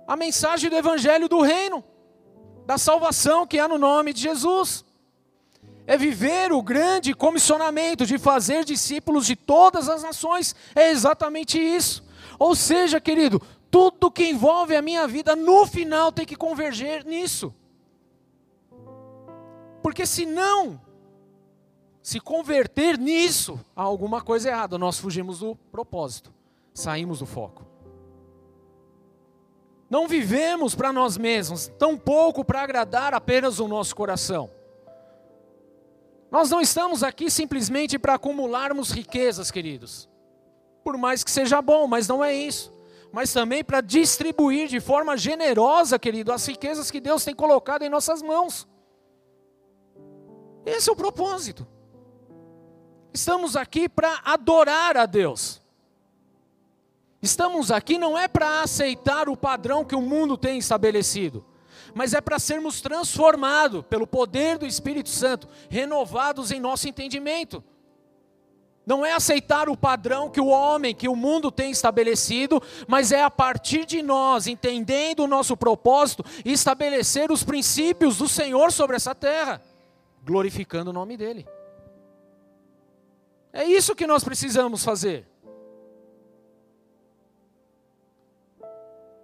A 0.06 0.18
mensagem 0.18 0.70
do 0.70 0.76
Evangelho 0.76 1.30
do 1.30 1.40
Reino, 1.40 1.82
da 2.66 2.78
salvação 2.78 3.48
que 3.48 3.60
há 3.60 3.68
no 3.70 3.78
nome 3.78 4.12
de 4.12 4.24
Jesus. 4.24 4.84
É 5.88 5.96
viver 5.96 6.52
o 6.52 6.62
grande 6.62 7.14
comissionamento 7.14 8.06
de 8.06 8.18
fazer 8.18 8.66
discípulos 8.66 9.26
de 9.26 9.38
todas 9.38 9.88
as 9.88 10.04
nações. 10.04 10.54
É 10.76 10.92
exatamente 10.92 11.58
isso. 11.58 12.04
Ou 12.38 12.54
seja, 12.56 13.00
querido, 13.00 13.42
tudo 13.74 14.12
que 14.12 14.30
envolve 14.30 14.76
a 14.76 14.84
minha 14.84 15.08
vida, 15.08 15.36
no 15.36 15.66
final 15.66 16.12
tem 16.12 16.28
que 16.28 16.36
converger 16.36 17.04
nisso. 17.04 17.52
Porque 19.82 20.06
se 20.06 20.28
não 20.28 20.80
se 22.00 22.20
converter 22.20 23.00
nisso, 23.00 23.60
há 23.76 23.82
alguma 23.82 24.22
coisa 24.22 24.50
errada, 24.50 24.78
nós 24.78 25.00
fugimos 25.00 25.40
do 25.40 25.56
propósito, 25.72 26.32
saímos 26.72 27.18
do 27.18 27.26
foco. 27.26 27.66
Não 29.90 30.08
vivemos 30.08 30.76
para 30.76 30.94
nós 30.94 31.18
mesmos, 31.18 31.66
tampouco 31.80 32.46
para 32.46 32.62
agradar 32.62 33.16
apenas 33.16 33.60
o 33.60 33.68
nosso 33.68 33.96
coração. 33.96 34.52
Nós 36.30 36.52
não 36.52 36.62
estamos 36.62 37.02
aqui 37.02 37.28
simplesmente 37.32 37.98
para 37.98 38.14
acumularmos 38.14 38.92
riquezas, 38.92 39.50
queridos. 39.50 40.08
Por 40.84 40.96
mais 40.96 41.24
que 41.24 41.32
seja 41.32 41.60
bom, 41.60 41.88
mas 41.88 42.08
não 42.08 42.24
é 42.24 42.36
isso 42.36 42.73
mas 43.14 43.32
também 43.32 43.64
para 43.64 43.80
distribuir 43.80 44.68
de 44.68 44.80
forma 44.80 45.16
generosa, 45.16 46.00
querido, 46.00 46.34
as 46.34 46.48
riquezas 46.48 46.90
que 46.90 47.00
Deus 47.00 47.24
tem 47.24 47.36
colocado 47.36 47.84
em 47.84 47.90
nossas 47.90 48.24
mãos. 48.24 48.68
Esse 50.66 50.90
é 50.90 50.92
o 50.92 50.96
propósito. 50.96 51.68
Estamos 53.14 53.56
aqui 53.56 53.88
para 53.88 54.20
adorar 54.26 54.98
a 54.98 55.06
Deus. 55.06 55.62
Estamos 57.22 57.72
aqui 57.72 58.00
não 58.00 58.18
é 58.18 58.28
para 58.28 58.64
aceitar 58.64 59.30
o 59.30 59.38
padrão 59.38 59.86
que 59.86 59.96
o 59.96 60.02
mundo 60.02 60.36
tem 60.36 60.58
estabelecido, 60.58 61.46
mas 61.94 62.16
é 62.16 62.20
para 62.20 62.40
sermos 62.40 62.82
transformados 62.82 63.86
pelo 63.86 64.08
poder 64.08 64.58
do 64.58 64.66
Espírito 64.66 65.10
Santo, 65.10 65.48
renovados 65.70 66.50
em 66.50 66.60
nosso 66.60 66.90
entendimento. 66.90 67.64
Não 68.86 69.06
é 69.06 69.14
aceitar 69.14 69.70
o 69.70 69.78
padrão 69.78 70.30
que 70.30 70.42
o 70.42 70.48
homem, 70.48 70.94
que 70.94 71.08
o 71.08 71.16
mundo 71.16 71.50
tem 71.50 71.72
estabelecido, 71.72 72.62
mas 72.88 73.12
é 73.12 73.24
a 73.24 73.32
partir 73.32 73.86
de 73.86 74.02
nós, 74.02 74.46
entendendo 74.46 75.22
o 75.22 75.28
nosso 75.28 75.56
propósito, 75.56 76.24
estabelecer 76.44 77.32
os 77.32 77.44
princípios 77.44 78.18
do 78.18 78.28
Senhor 78.28 78.72
sobre 78.72 78.98
essa 78.98 79.16
terra, 79.16 79.62
glorificando 80.24 80.90
o 80.90 80.94
nome 80.94 81.16
dEle. 81.16 81.48
É 83.54 83.64
isso 83.64 83.96
que 83.96 84.08
nós 84.08 84.24
precisamos 84.24 84.84
fazer. 84.84 85.28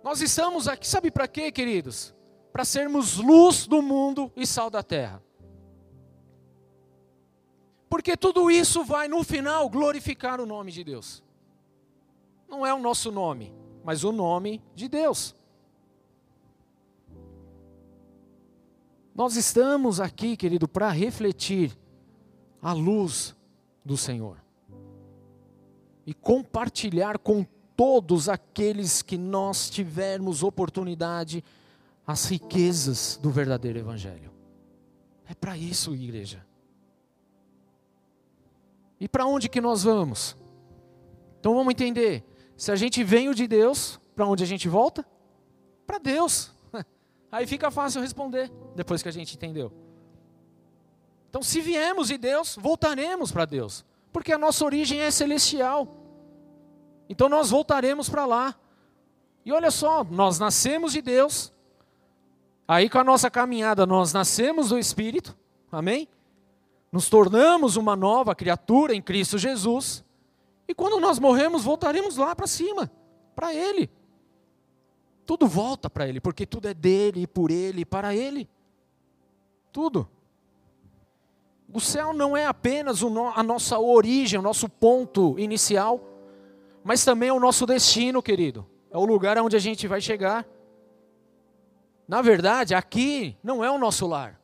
Nós 0.02 0.22
estamos 0.22 0.68
aqui, 0.68 0.88
sabe 0.88 1.12
para 1.12 1.28
quê, 1.28 1.52
queridos? 1.52 2.16
Para 2.54 2.64
sermos 2.64 3.18
luz 3.18 3.68
do 3.68 3.82
mundo 3.82 4.32
e 4.36 4.48
sal 4.48 4.70
da 4.70 4.82
terra. 4.82 5.22
Porque 7.90 8.16
tudo 8.16 8.52
isso 8.52 8.84
vai, 8.84 9.08
no 9.08 9.24
final, 9.24 9.68
glorificar 9.70 10.40
o 10.40 10.46
nome 10.46 10.72
de 10.72 10.84
Deus. 10.84 11.24
Não 12.48 12.66
é 12.66 12.74
o 12.74 12.80
nosso 12.80 13.12
nome, 13.12 13.54
mas 13.84 14.04
o 14.04 14.12
nome 14.12 14.62
de 14.76 14.88
Deus. 14.88 15.36
Nós 19.16 19.36
estamos 19.36 20.00
aqui, 20.00 20.38
querido, 20.38 20.68
para 20.68 20.90
refletir 20.90 21.78
a 22.62 22.72
luz 22.74 23.36
do 23.84 23.98
Senhor 23.98 24.38
e 26.06 26.14
compartilhar 26.14 27.18
com 27.18 27.46
todos 27.76 28.30
aqueles 28.30 29.02
que 29.02 29.18
nós 29.18 29.70
tivermos 29.70 30.44
oportunidade 30.44 31.44
as 32.06 32.26
riquezas 32.26 33.20
do 33.22 33.30
verdadeiro 33.30 33.80
Evangelho. 33.80 34.32
É 35.28 35.36
para 35.36 35.58
isso, 35.58 35.94
igreja. 35.94 36.49
E 39.00 39.08
para 39.08 39.26
onde 39.26 39.48
que 39.48 39.62
nós 39.62 39.84
vamos? 39.84 40.36
Então 41.40 41.56
vamos 41.56 41.72
entender. 41.72 42.24
Se 42.58 42.72
a 42.72 42.76
gente 42.76 43.04
veio 43.04 43.34
de 43.34 43.48
Deus, 43.48 44.00
para 44.16 44.28
onde 44.28 44.44
a 44.44 44.48
gente 44.48 44.68
volta? 44.68 45.06
Para 45.88 45.98
Deus. 45.98 46.52
Aí 47.32 47.48
fica 47.48 47.72
fácil 47.72 48.02
responder, 48.02 48.52
depois 48.76 49.02
que 49.02 49.08
a 49.08 49.14
gente 49.14 49.36
entendeu. 49.36 49.72
Então, 51.30 51.42
se 51.42 51.62
viemos 51.62 52.08
de 52.08 52.18
Deus, 52.18 52.58
voltaremos 52.60 53.32
para 53.32 53.46
Deus, 53.46 53.86
porque 54.12 54.34
a 54.34 54.38
nossa 54.38 54.66
origem 54.66 55.00
é 55.00 55.12
celestial. 55.12 55.88
Então, 57.08 57.30
nós 57.30 57.52
voltaremos 57.52 58.10
para 58.10 58.26
lá. 58.26 58.56
E 59.46 59.54
olha 59.54 59.72
só, 59.72 60.04
nós 60.04 60.38
nascemos 60.38 60.92
de 60.92 61.02
Deus, 61.02 61.54
aí 62.68 62.90
com 62.90 62.98
a 62.98 63.04
nossa 63.04 63.32
caminhada, 63.32 63.86
nós 63.86 64.12
nascemos 64.12 64.70
do 64.70 64.78
Espírito, 64.78 65.38
amém? 65.72 66.10
Nos 66.92 67.10
tornamos 67.10 67.76
uma 67.76 67.96
nova 67.96 68.34
criatura 68.34 68.96
em 68.96 69.02
Cristo 69.02 69.38
Jesus, 69.38 70.04
e 70.68 70.74
quando 70.74 71.00
nós 71.00 71.20
morremos, 71.20 71.64
voltaremos 71.64 72.18
lá 72.18 72.36
para 72.36 72.48
cima, 72.48 72.92
para 73.36 73.54
Ele. 73.54 73.90
Tudo 75.26 75.48
volta 75.48 75.90
para 75.90 76.08
Ele, 76.08 76.20
porque 76.20 76.46
tudo 76.46 76.68
é 76.68 76.74
dele, 76.74 77.28
por 77.28 77.52
Ele 77.52 77.86
para 77.86 78.16
Ele. 78.16 78.48
Tudo. 79.72 80.10
O 81.72 81.80
céu 81.80 82.14
não 82.14 82.36
é 82.36 82.46
apenas 82.48 83.02
a 83.36 83.44
nossa 83.44 83.80
origem, 83.80 84.40
o 84.40 84.44
nosso 84.44 84.68
ponto 84.68 85.38
inicial, 85.38 86.00
mas 86.84 87.06
também 87.06 87.30
é 87.30 87.34
o 87.34 87.40
nosso 87.40 87.66
destino, 87.66 88.24
querido. 88.24 88.66
É 88.90 88.98
o 88.98 89.06
lugar 89.06 89.38
onde 89.38 89.56
a 89.56 89.60
gente 89.60 89.88
vai 89.88 90.02
chegar. 90.02 90.48
Na 92.08 92.24
verdade, 92.24 92.74
aqui 92.74 93.38
não 93.44 93.64
é 93.64 93.70
o 93.70 93.78
nosso 93.78 94.08
lar. 94.08 94.39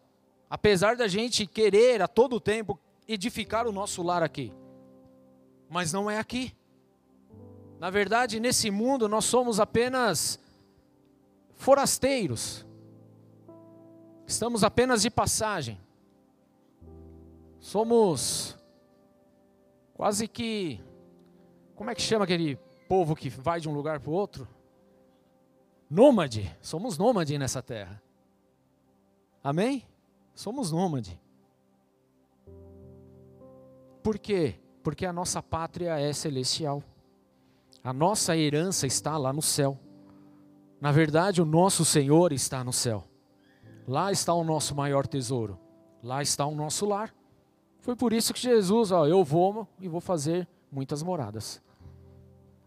Apesar 0.56 0.96
da 0.96 1.06
gente 1.06 1.46
querer 1.46 2.02
a 2.02 2.08
todo 2.08 2.40
tempo 2.40 2.80
edificar 3.06 3.68
o 3.68 3.74
nosso 3.74 4.02
lar 4.02 4.24
aqui. 4.24 4.54
Mas 5.70 5.92
não 5.92 6.10
é 6.10 6.18
aqui. 6.18 6.56
Na 7.78 7.90
verdade, 7.90 8.40
nesse 8.40 8.72
mundo 8.72 9.10
nós 9.10 9.26
somos 9.26 9.60
apenas 9.60 10.40
forasteiros. 11.56 12.66
Estamos 14.26 14.64
apenas 14.64 15.02
de 15.02 15.10
passagem. 15.10 15.78
Somos 17.60 18.58
quase 19.94 20.26
que. 20.26 20.82
Como 21.76 21.90
é 21.90 21.96
que 21.96 22.02
chama 22.02 22.24
aquele 22.24 22.56
povo 22.88 23.14
que 23.14 23.28
vai 23.28 23.60
de 23.60 23.68
um 23.68 23.74
lugar 23.74 24.00
para 24.00 24.10
o 24.10 24.14
outro? 24.14 24.48
Nômade. 25.90 26.50
Somos 26.62 26.98
nômade 26.98 27.38
nessa 27.38 27.62
terra. 27.62 28.02
Amém? 29.44 29.86
Somos 30.36 30.72
nômade. 30.72 31.20
Por 34.04 34.20
quê? 34.20 34.60
Porque 34.84 35.06
a 35.06 35.14
nossa 35.14 35.42
pátria 35.42 35.98
é 35.98 36.14
celestial. 36.14 36.84
A 37.84 37.94
nossa 37.94 38.36
herança 38.38 38.86
está 38.86 39.18
lá 39.18 39.32
no 39.32 39.42
céu. 39.42 39.80
Na 40.80 40.92
verdade, 40.92 41.42
o 41.42 41.46
nosso 41.46 41.86
Senhor 41.86 42.34
está 42.34 42.64
no 42.64 42.74
céu. 42.74 43.04
Lá 43.88 44.12
está 44.12 44.34
o 44.34 44.44
nosso 44.44 44.76
maior 44.76 45.08
tesouro. 45.08 45.58
Lá 46.04 46.22
está 46.22 46.46
o 46.46 46.54
nosso 46.54 46.86
lar. 46.86 47.16
Foi 47.80 47.96
por 47.96 48.12
isso 48.12 48.34
que 48.34 48.40
Jesus, 48.42 48.92
ó, 48.92 49.08
eu 49.08 49.24
vou 49.24 49.68
e 49.80 49.88
vou 49.88 50.02
fazer 50.02 50.48
muitas 50.72 51.02
moradas. 51.02 51.62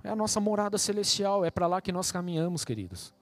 É 0.02 0.08
a 0.08 0.16
nossa 0.16 0.40
morada 0.40 0.78
celestial, 0.78 1.44
é 1.44 1.50
para 1.50 1.66
lá 1.66 1.80
que 1.80 1.92
nós 1.92 2.10
caminhamos, 2.10 2.64
queridos. 2.64 3.12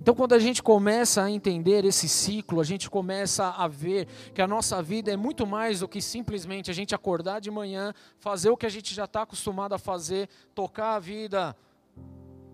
Então, 0.00 0.14
quando 0.14 0.32
a 0.34 0.38
gente 0.38 0.62
começa 0.62 1.22
a 1.22 1.30
entender 1.30 1.84
esse 1.84 2.08
ciclo, 2.08 2.60
a 2.60 2.64
gente 2.64 2.90
começa 2.90 3.50
a 3.50 3.68
ver 3.68 4.06
que 4.34 4.42
a 4.42 4.46
nossa 4.46 4.82
vida 4.82 5.12
é 5.12 5.16
muito 5.16 5.46
mais 5.46 5.80
do 5.80 5.88
que 5.88 6.02
simplesmente 6.02 6.70
a 6.70 6.74
gente 6.74 6.94
acordar 6.94 7.40
de 7.40 7.50
manhã, 7.50 7.94
fazer 8.18 8.50
o 8.50 8.56
que 8.56 8.66
a 8.66 8.70
gente 8.70 8.94
já 8.94 9.04
está 9.04 9.22
acostumado 9.22 9.74
a 9.74 9.78
fazer, 9.78 10.28
tocar 10.54 10.96
a 10.96 10.98
vida 10.98 11.56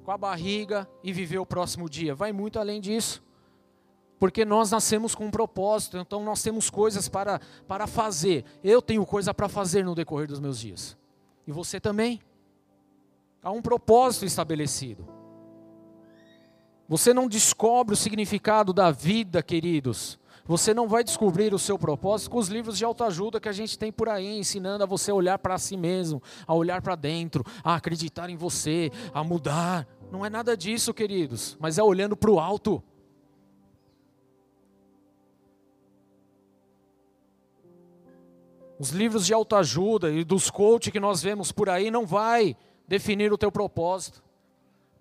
com 0.05 0.13
a 0.13 0.19
barriga 0.19 0.89
e 1.03 1.13
viver 1.13 1.39
o 1.39 1.47
próximo 1.47 1.89
dia. 1.89 2.15
Vai 2.15 2.33
muito 2.33 2.59
além 2.59 2.81
disso. 2.81 3.23
Porque 4.19 4.45
nós 4.45 4.71
nascemos 4.71 5.15
com 5.15 5.27
um 5.27 5.31
propósito, 5.31 5.97
então 5.97 6.23
nós 6.23 6.43
temos 6.43 6.69
coisas 6.69 7.09
para, 7.09 7.41
para 7.67 7.87
fazer. 7.87 8.45
Eu 8.63 8.83
tenho 8.83 9.05
coisa 9.07 9.33
para 9.33 9.49
fazer 9.49 9.83
no 9.83 9.95
decorrer 9.95 10.29
dos 10.29 10.41
meus 10.41 10.61
dias. 10.61 10.97
E 11.47 11.53
você 11.53 11.81
também. 11.81 12.21
Há 13.43 13.51
um 13.51 13.63
propósito 13.63 14.27
estabelecido. 14.27 15.20
Você 16.91 17.15
não 17.15 17.29
descobre 17.29 17.95
o 17.95 17.97
significado 17.97 18.73
da 18.73 18.91
vida, 18.91 19.41
queridos. 19.45 20.19
Você 20.45 20.75
não 20.75 20.89
vai 20.89 21.05
descobrir 21.05 21.55
o 21.55 21.59
seu 21.59 21.79
propósito 21.79 22.33
com 22.33 22.39
os 22.39 22.49
livros 22.49 22.77
de 22.77 22.85
autoajuda 22.85 23.39
que 23.39 23.49
a 23.49 23.53
gente 23.53 23.79
tem 23.79 23.93
por 23.93 24.09
aí, 24.09 24.37
ensinando 24.37 24.83
a 24.83 24.87
você 24.89 25.13
a 25.13 25.15
olhar 25.15 25.39
para 25.39 25.57
si 25.57 25.77
mesmo, 25.77 26.21
a 26.45 26.53
olhar 26.53 26.83
para 26.83 26.97
dentro, 26.97 27.45
a 27.63 27.77
acreditar 27.77 28.29
em 28.29 28.35
você, 28.35 28.91
a 29.15 29.23
mudar. 29.23 29.87
Não 30.11 30.27
é 30.27 30.29
nada 30.29 30.57
disso, 30.57 30.93
queridos, 30.93 31.57
mas 31.61 31.79
é 31.79 31.83
olhando 31.85 32.17
para 32.17 32.29
o 32.33 32.41
alto. 32.41 32.83
Os 38.81 38.91
livros 38.91 39.25
de 39.25 39.33
autoajuda 39.33 40.11
e 40.11 40.25
dos 40.25 40.51
coach 40.51 40.91
que 40.91 40.99
nós 40.99 41.23
vemos 41.23 41.53
por 41.53 41.69
aí 41.69 41.89
não 41.89 42.05
vai 42.05 42.57
definir 42.89 43.33
o 43.33 43.39
teu 43.39 43.53
propósito. 43.53 44.29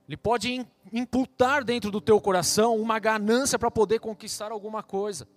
Ele 0.10 0.18
pode 0.18 0.66
imputar 0.92 1.64
dentro 1.64 1.92
do 1.92 2.02
teu 2.02 2.20
coração 2.20 2.76
uma 2.78 2.98
ganância 2.98 3.60
para 3.60 3.70
poder 3.70 4.00
conquistar 4.00 4.52
alguma 4.52 4.82
coisa. 4.82 5.28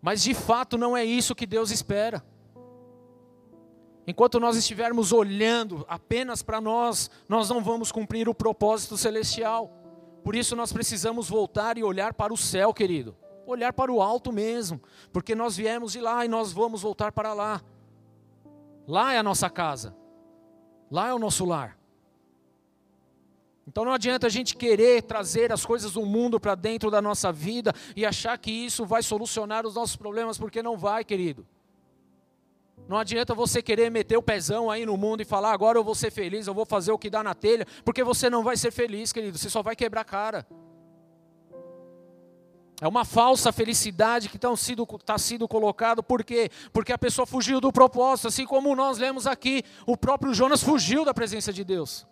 Mas 0.00 0.22
de 0.22 0.32
fato 0.34 0.78
não 0.78 0.96
é 0.96 1.04
isso 1.04 1.34
que 1.34 1.46
Deus 1.46 1.72
espera. 1.72 2.24
Enquanto 4.06 4.38
nós 4.38 4.56
estivermos 4.56 5.10
olhando 5.10 5.84
apenas 5.88 6.44
para 6.44 6.60
nós, 6.60 7.10
nós 7.28 7.50
não 7.50 7.60
vamos 7.60 7.90
cumprir 7.90 8.28
o 8.28 8.34
propósito 8.34 8.96
celestial. 8.96 9.68
Por 10.22 10.36
isso 10.36 10.54
nós 10.54 10.72
precisamos 10.72 11.28
voltar 11.28 11.76
e 11.76 11.82
olhar 11.82 12.14
para 12.14 12.32
o 12.32 12.36
céu, 12.36 12.72
querido. 12.72 13.16
Olhar 13.48 13.72
para 13.72 13.90
o 13.90 14.00
alto 14.00 14.30
mesmo, 14.30 14.80
porque 15.12 15.34
nós 15.34 15.56
viemos 15.56 15.90
de 15.90 16.00
lá 16.00 16.24
e 16.24 16.28
nós 16.28 16.52
vamos 16.52 16.82
voltar 16.82 17.10
para 17.10 17.32
lá. 17.32 17.60
Lá 18.86 19.12
é 19.12 19.18
a 19.18 19.24
nossa 19.24 19.50
casa. 19.50 19.92
Lá 20.88 21.08
é 21.08 21.12
o 21.12 21.18
nosso 21.18 21.44
lar. 21.44 21.79
Então 23.66 23.84
não 23.84 23.92
adianta 23.92 24.26
a 24.26 24.30
gente 24.30 24.56
querer 24.56 25.02
trazer 25.02 25.52
as 25.52 25.64
coisas 25.64 25.92
do 25.92 26.04
mundo 26.04 26.40
para 26.40 26.54
dentro 26.54 26.90
da 26.90 27.00
nossa 27.00 27.30
vida 27.30 27.72
e 27.94 28.04
achar 28.04 28.36
que 28.38 28.50
isso 28.50 28.84
vai 28.84 29.02
solucionar 29.02 29.66
os 29.66 29.74
nossos 29.74 29.96
problemas, 29.96 30.38
porque 30.38 30.62
não 30.62 30.76
vai, 30.76 31.04
querido. 31.04 31.46
Não 32.88 32.98
adianta 32.98 33.34
você 33.34 33.62
querer 33.62 33.88
meter 33.90 34.16
o 34.16 34.22
pezão 34.22 34.68
aí 34.68 34.84
no 34.84 34.96
mundo 34.96 35.20
e 35.20 35.24
falar, 35.24 35.52
agora 35.52 35.78
eu 35.78 35.84
vou 35.84 35.94
ser 35.94 36.10
feliz, 36.10 36.46
eu 36.46 36.54
vou 36.54 36.66
fazer 36.66 36.90
o 36.90 36.98
que 36.98 37.08
dá 37.08 37.22
na 37.22 37.34
telha, 37.34 37.64
porque 37.84 38.02
você 38.02 38.28
não 38.28 38.42
vai 38.42 38.56
ser 38.56 38.72
feliz, 38.72 39.12
querido, 39.12 39.38
você 39.38 39.48
só 39.48 39.62
vai 39.62 39.76
quebrar 39.76 40.00
a 40.00 40.04
cara. 40.04 40.46
É 42.80 42.88
uma 42.88 43.04
falsa 43.04 43.52
felicidade 43.52 44.28
que 44.28 44.36
está 44.36 44.56
sido, 44.56 44.86
tá 45.04 45.18
sido 45.18 45.46
colocado, 45.46 46.02
por 46.02 46.24
quê? 46.24 46.50
Porque 46.72 46.92
a 46.92 46.98
pessoa 46.98 47.26
fugiu 47.26 47.60
do 47.60 47.70
propósito, 47.70 48.28
assim 48.28 48.46
como 48.46 48.74
nós 48.74 48.98
lemos 48.98 49.26
aqui, 49.26 49.62
o 49.86 49.96
próprio 49.96 50.32
Jonas 50.34 50.62
fugiu 50.62 51.04
da 51.04 51.14
presença 51.14 51.52
de 51.52 51.62
Deus. 51.62 52.06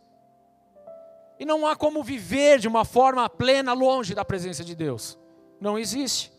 E 1.38 1.44
não 1.44 1.66
há 1.66 1.76
como 1.76 2.02
viver 2.02 2.58
de 2.58 2.66
uma 2.66 2.84
forma 2.84 3.28
plena 3.28 3.72
longe 3.72 4.14
da 4.14 4.24
presença 4.24 4.64
de 4.64 4.74
Deus. 4.74 5.18
Não 5.60 5.78
existe. 5.78 6.32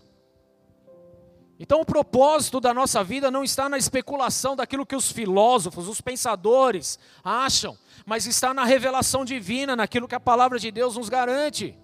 Então 1.59 1.81
o 1.81 1.85
propósito 1.85 2.61
da 2.61 2.73
nossa 2.73 3.03
vida 3.03 3.29
não 3.29 3.43
está 3.43 3.67
na 3.67 3.77
especulação 3.77 4.55
daquilo 4.55 4.85
que 4.85 4.95
os 4.95 5.11
filósofos, 5.11 5.89
os 5.89 5.99
pensadores 5.99 6.97
acham, 7.21 7.77
mas 8.05 8.25
está 8.25 8.53
na 8.53 8.63
revelação 8.63 9.25
divina, 9.25 9.75
naquilo 9.75 10.07
que 10.07 10.15
a 10.15 10.19
palavra 10.21 10.57
de 10.57 10.71
Deus 10.71 10.95
nos 10.95 11.09
garante. 11.09 11.77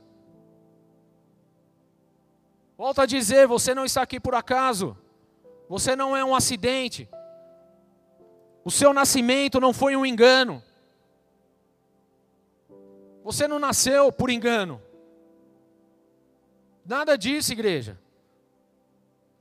Volto 2.78 3.02
a 3.02 3.06
dizer, 3.06 3.48
você 3.48 3.76
não 3.76 3.86
está 3.86 4.02
aqui 4.02 4.20
por 4.20 4.36
acaso. 4.36 4.98
Você 5.68 5.96
não 5.96 6.16
é 6.16 6.24
um 6.24 6.36
acidente. 6.36 7.10
O 8.64 8.72
seu 8.72 8.94
nascimento 8.94 9.60
não 9.60 9.74
foi 9.74 9.96
um 9.96 10.06
engano. 10.06 10.64
Você 13.26 13.48
não 13.48 13.58
nasceu 13.58 14.12
por 14.12 14.30
engano. 14.30 14.80
Nada 16.86 17.18
disso, 17.18 17.52
igreja. 17.52 18.00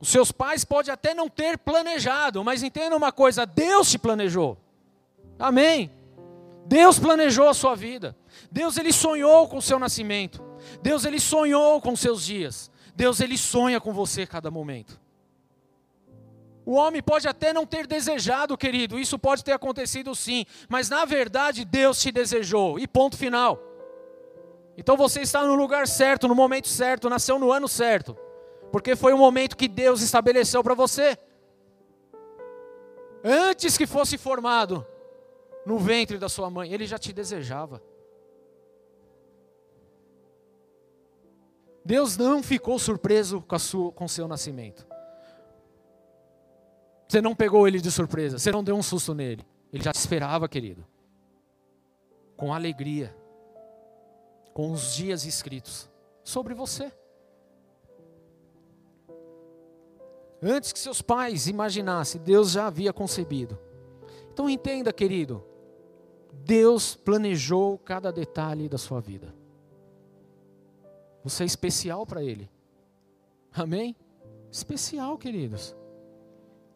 Os 0.00 0.08
seus 0.08 0.32
pais 0.32 0.64
podem 0.64 0.90
até 0.90 1.12
não 1.12 1.28
ter 1.28 1.58
planejado, 1.58 2.42
mas 2.42 2.62
entenda 2.62 2.96
uma 2.96 3.12
coisa: 3.12 3.44
Deus 3.44 3.90
te 3.90 3.98
planejou. 3.98 4.56
Amém. 5.38 5.90
Deus 6.64 6.98
planejou 6.98 7.46
a 7.46 7.52
sua 7.52 7.74
vida. 7.74 8.16
Deus 8.50 8.78
ele 8.78 8.90
sonhou 8.90 9.46
com 9.48 9.58
o 9.58 9.62
seu 9.62 9.78
nascimento. 9.78 10.42
Deus 10.80 11.04
ele 11.04 11.20
sonhou 11.20 11.78
com 11.78 11.94
seus 11.94 12.24
dias. 12.24 12.70
Deus 12.96 13.20
ele 13.20 13.36
sonha 13.36 13.78
com 13.82 13.92
você 13.92 14.26
cada 14.26 14.50
momento. 14.50 14.98
O 16.64 16.72
homem 16.72 17.02
pode 17.02 17.28
até 17.28 17.52
não 17.52 17.66
ter 17.66 17.86
desejado, 17.86 18.56
querido, 18.56 18.98
isso 18.98 19.18
pode 19.18 19.44
ter 19.44 19.52
acontecido 19.52 20.14
sim, 20.14 20.46
mas 20.70 20.88
na 20.88 21.04
verdade 21.04 21.62
Deus 21.62 22.00
te 22.00 22.10
desejou, 22.10 22.78
e 22.78 22.88
ponto 22.88 23.18
final. 23.18 23.73
Então 24.76 24.96
você 24.96 25.20
está 25.20 25.44
no 25.44 25.54
lugar 25.54 25.86
certo, 25.86 26.26
no 26.26 26.34
momento 26.34 26.68
certo, 26.68 27.08
nasceu 27.08 27.38
no 27.38 27.52
ano 27.52 27.68
certo, 27.68 28.16
porque 28.72 28.96
foi 28.96 29.12
o 29.12 29.18
momento 29.18 29.56
que 29.56 29.68
Deus 29.68 30.02
estabeleceu 30.02 30.62
para 30.62 30.74
você. 30.74 31.16
Antes 33.22 33.78
que 33.78 33.86
fosse 33.86 34.18
formado 34.18 34.86
no 35.64 35.78
ventre 35.78 36.18
da 36.18 36.28
sua 36.28 36.50
mãe, 36.50 36.72
Ele 36.72 36.86
já 36.86 36.98
te 36.98 37.12
desejava. 37.12 37.80
Deus 41.84 42.16
não 42.16 42.42
ficou 42.42 42.78
surpreso 42.78 43.42
com 43.42 44.04
o 44.04 44.08
seu 44.08 44.26
nascimento. 44.26 44.86
Você 47.06 47.20
não 47.20 47.34
pegou 47.34 47.68
ele 47.68 47.80
de 47.80 47.90
surpresa, 47.90 48.38
você 48.38 48.50
não 48.50 48.64
deu 48.64 48.74
um 48.74 48.82
susto 48.82 49.14
nele. 49.14 49.46
Ele 49.72 49.82
já 49.82 49.92
te 49.92 49.98
esperava, 49.98 50.48
querido. 50.48 50.84
Com 52.36 52.54
alegria. 52.54 53.14
Com 54.54 54.72
os 54.72 54.94
dias 54.94 55.26
escritos 55.26 55.90
sobre 56.22 56.54
você. 56.54 56.90
Antes 60.40 60.72
que 60.72 60.78
seus 60.78 61.02
pais 61.02 61.46
imaginassem, 61.46 62.20
Deus 62.20 62.52
já 62.52 62.66
havia 62.66 62.92
concebido. 62.92 63.58
Então 64.32 64.48
entenda, 64.48 64.92
querido, 64.92 65.44
Deus 66.32 66.94
planejou 66.94 67.78
cada 67.78 68.10
detalhe 68.10 68.68
da 68.68 68.78
sua 68.78 69.00
vida. 69.00 69.34
Você 71.22 71.42
é 71.42 71.46
especial 71.46 72.06
para 72.06 72.22
Ele. 72.22 72.50
Amém? 73.52 73.96
Especial, 74.50 75.16
queridos. 75.16 75.74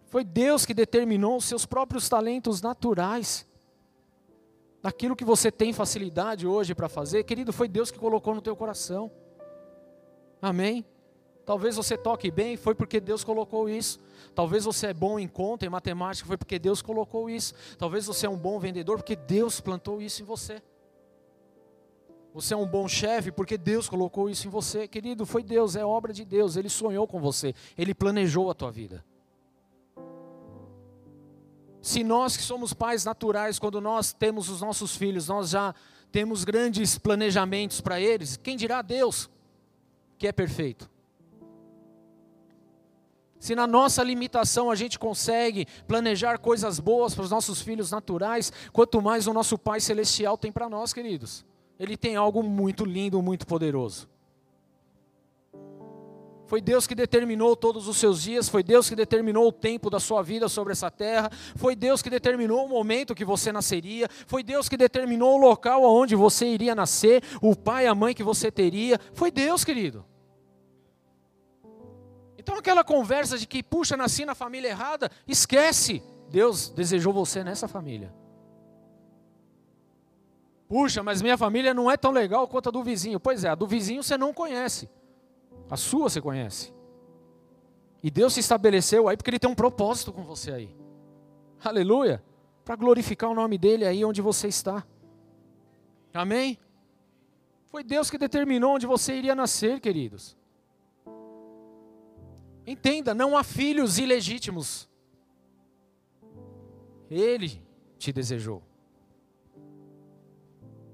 Foi 0.07 0.25
Deus 0.25 0.65
que 0.65 0.73
determinou 0.73 1.37
os 1.37 1.45
seus 1.45 1.67
próprios 1.67 2.09
talentos 2.09 2.63
naturais. 2.63 3.47
Daquilo 4.83 5.17
que 5.17 5.25
você 5.25 5.51
tem 5.51 5.73
facilidade 5.73 6.47
hoje 6.47 6.75
para 6.75 6.89
fazer, 6.89 7.25
querido, 7.25 7.53
foi 7.53 7.69
Deus 7.69 7.91
que 7.91 7.99
colocou 7.99 8.35
no 8.35 8.41
teu 8.41 8.55
coração. 8.55 9.11
Amém? 10.41 10.85
Talvez 11.45 11.77
você 11.77 11.97
toque 11.97 12.31
bem, 12.31 12.57
foi 12.57 12.75
porque 12.75 13.01
Deus 13.01 13.25
colocou 13.25 13.69
isso. 13.69 13.99
Talvez 14.35 14.65
você 14.65 14.89
é 14.89 14.95
bom 14.95 15.19
em 15.19 15.27
conta, 15.27 15.65
em 15.65 15.69
matemática, 15.69 16.27
foi 16.27 16.37
porque 16.37 16.59
Deus 16.59 16.83
colocou 16.83 17.29
isso. 17.29 17.55
Talvez 17.79 18.07
você 18.07 18.27
é 18.27 18.29
um 18.31 18.37
bom 18.37 18.59
vendedor, 18.61 18.99
porque 18.99 19.17
Deus 19.17 19.61
plantou 19.61 20.01
isso 20.01 20.23
em 20.23 20.25
você. 20.25 20.63
Você 22.35 22.55
é 22.55 22.57
um 22.57 22.67
bom 22.67 22.87
chefe 22.87 23.33
porque 23.33 23.59
Deus 23.59 23.89
colocou 23.89 24.29
isso 24.31 24.47
em 24.47 24.51
você. 24.51 24.87
Querido, 24.87 25.25
foi 25.27 25.43
Deus, 25.43 25.75
é 25.75 25.85
obra 25.85 26.13
de 26.13 26.25
Deus. 26.25 26.57
Ele 26.57 26.69
sonhou 26.69 27.07
com 27.09 27.19
você, 27.19 27.55
ele 27.77 27.95
planejou 27.95 28.51
a 28.51 28.55
tua 28.55 28.71
vida. 28.71 29.05
Se 31.81 32.03
nós 32.03 32.37
que 32.37 32.43
somos 32.43 32.73
pais 32.73 33.05
naturais, 33.05 33.59
quando 33.59 33.81
nós 33.81 34.13
temos 34.13 34.49
os 34.49 34.61
nossos 34.61 34.97
filhos, 34.97 35.29
nós 35.29 35.51
já 35.51 35.75
temos 36.11 36.45
grandes 36.45 36.99
planejamentos 36.99 37.81
para 37.81 38.01
eles, 38.01 38.37
quem 38.37 38.57
dirá 38.57 38.83
Deus, 38.83 39.31
que 40.17 40.27
é 40.27 40.33
perfeito? 40.33 40.91
Se 43.39 43.55
na 43.55 43.67
nossa 43.67 44.03
limitação 44.03 44.71
a 44.71 44.75
gente 44.75 44.99
consegue 44.99 45.67
planejar 45.87 46.39
coisas 46.39 46.81
boas 46.81 47.15
para 47.15 47.25
os 47.25 47.31
nossos 47.31 47.63
filhos 47.63 47.91
naturais, 47.91 48.53
quanto 48.73 49.01
mais 49.01 49.27
o 49.29 49.33
nosso 49.33 49.57
Pai 49.57 49.81
Celestial 49.81 50.37
tem 50.37 50.51
para 50.51 50.69
nós, 50.69 50.93
queridos. 50.93 51.47
Ele 51.79 51.97
tem 51.97 52.17
algo 52.17 52.43
muito 52.43 52.85
lindo, 52.85 53.23
muito 53.23 53.47
poderoso. 53.47 54.09
Foi 56.49 56.63
Deus 56.63 56.87
que 56.87 56.95
determinou 56.95 57.55
todos 57.55 57.87
os 57.87 57.99
seus 57.99 58.23
dias, 58.23 58.49
foi 58.49 58.63
Deus 58.63 58.89
que 58.89 58.97
determinou 58.97 59.47
o 59.47 59.53
tempo 59.53 59.91
da 59.91 60.01
sua 60.01 60.23
vida 60.23 60.49
sobre 60.49 60.73
essa 60.73 60.91
terra, 60.91 61.31
foi 61.55 61.77
Deus 61.77 62.01
que 62.01 62.09
determinou 62.09 62.65
o 62.65 62.69
momento 62.71 63.15
que 63.15 63.23
você 63.23 63.53
nasceria, 63.53 64.09
foi 64.27 64.43
Deus 64.43 64.67
que 64.67 64.75
determinou 64.75 65.35
o 65.35 65.37
local 65.37 65.83
onde 65.85 66.17
você 66.17 66.47
iria 66.47 66.75
nascer, 66.75 67.23
o 67.43 67.55
pai 67.55 67.85
e 67.85 67.87
a 67.87 67.95
mãe 67.95 68.15
que 68.15 68.23
você 68.23 68.51
teria. 68.51 68.99
Foi 69.13 69.31
Deus, 69.31 69.63
querido. 69.63 70.07
Então 72.39 72.57
aquela 72.57 72.83
conversa 72.83 73.37
de 73.37 73.47
que, 73.47 73.63
puxa, 73.63 73.95
nasci 73.95 74.25
na 74.25 74.35
família 74.35 74.69
errada, 74.69 75.11
esquece. 75.27 76.03
Deus 76.31 76.71
desejou 76.71 77.13
você 77.13 77.45
nessa 77.45 77.69
família. 77.69 78.11
Puxa, 80.67 81.03
mas 81.03 81.21
minha 81.21 81.37
família 81.37 81.75
não 81.75 81.91
é 81.91 81.97
tão 81.99 82.11
legal 82.11 82.49
quanto 82.49 82.71
a 82.71 82.73
do 82.73 82.83
vizinho. 82.83 83.21
Pois 83.21 83.45
é, 83.45 83.51
a 83.51 83.55
do 83.55 83.67
vizinho 83.67 84.03
você 84.03 84.17
não 84.17 84.33
conhece. 84.33 84.89
A 85.71 85.77
sua 85.77 86.09
você 86.09 86.21
conhece. 86.21 86.73
E 88.03 88.11
Deus 88.11 88.35
se 88.35 88.41
estabeleceu 88.41 89.09
aí 89.09 89.17
porque 89.17 89.31
Ele 89.31 89.39
tem 89.39 89.51
um 89.51 89.55
propósito 89.55 90.13
com 90.13 90.23
você 90.25 90.53
aí. 90.53 90.77
Aleluia. 91.63 92.23
Para 92.65 92.77
glorificar 92.77 93.31
o 93.31 93.35
nome 93.35 93.59
dEle 93.59 93.85
aí 93.85 94.05
onde 94.05 94.23
você 94.23 94.49
está. 94.49 94.87
Amém? 96.15 96.59
Foi 97.67 97.85
Deus 97.85 98.11
que 98.11 98.19
determinou 98.19 98.75
onde 98.75 98.87
você 98.87 99.15
iria 99.15 99.35
nascer, 99.35 99.81
queridos. 99.81 100.37
Entenda, 102.67 103.15
não 103.15 103.37
há 103.37 103.43
filhos 103.43 103.99
ilegítimos. 103.99 104.89
Ele 107.11 107.63
te 107.99 108.13
desejou. 108.13 108.63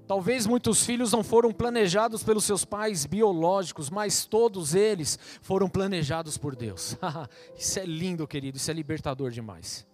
Talvez 0.07 0.45
muitos 0.45 0.85
filhos 0.85 1.11
não 1.11 1.23
foram 1.23 1.51
planejados 1.51 2.23
pelos 2.23 2.43
seus 2.43 2.63
pais 2.63 3.05
biológicos, 3.05 3.89
mas 3.89 4.25
todos 4.25 4.75
eles 4.75 5.17
foram 5.41 5.67
planejados 5.67 6.37
por 6.37 6.55
Deus. 6.55 6.95
isso 7.57 7.79
é 7.79 7.85
lindo, 7.85 8.27
querido, 8.27 8.57
isso 8.57 8.69
é 8.69 8.73
libertador 8.73 9.31
demais. 9.31 9.85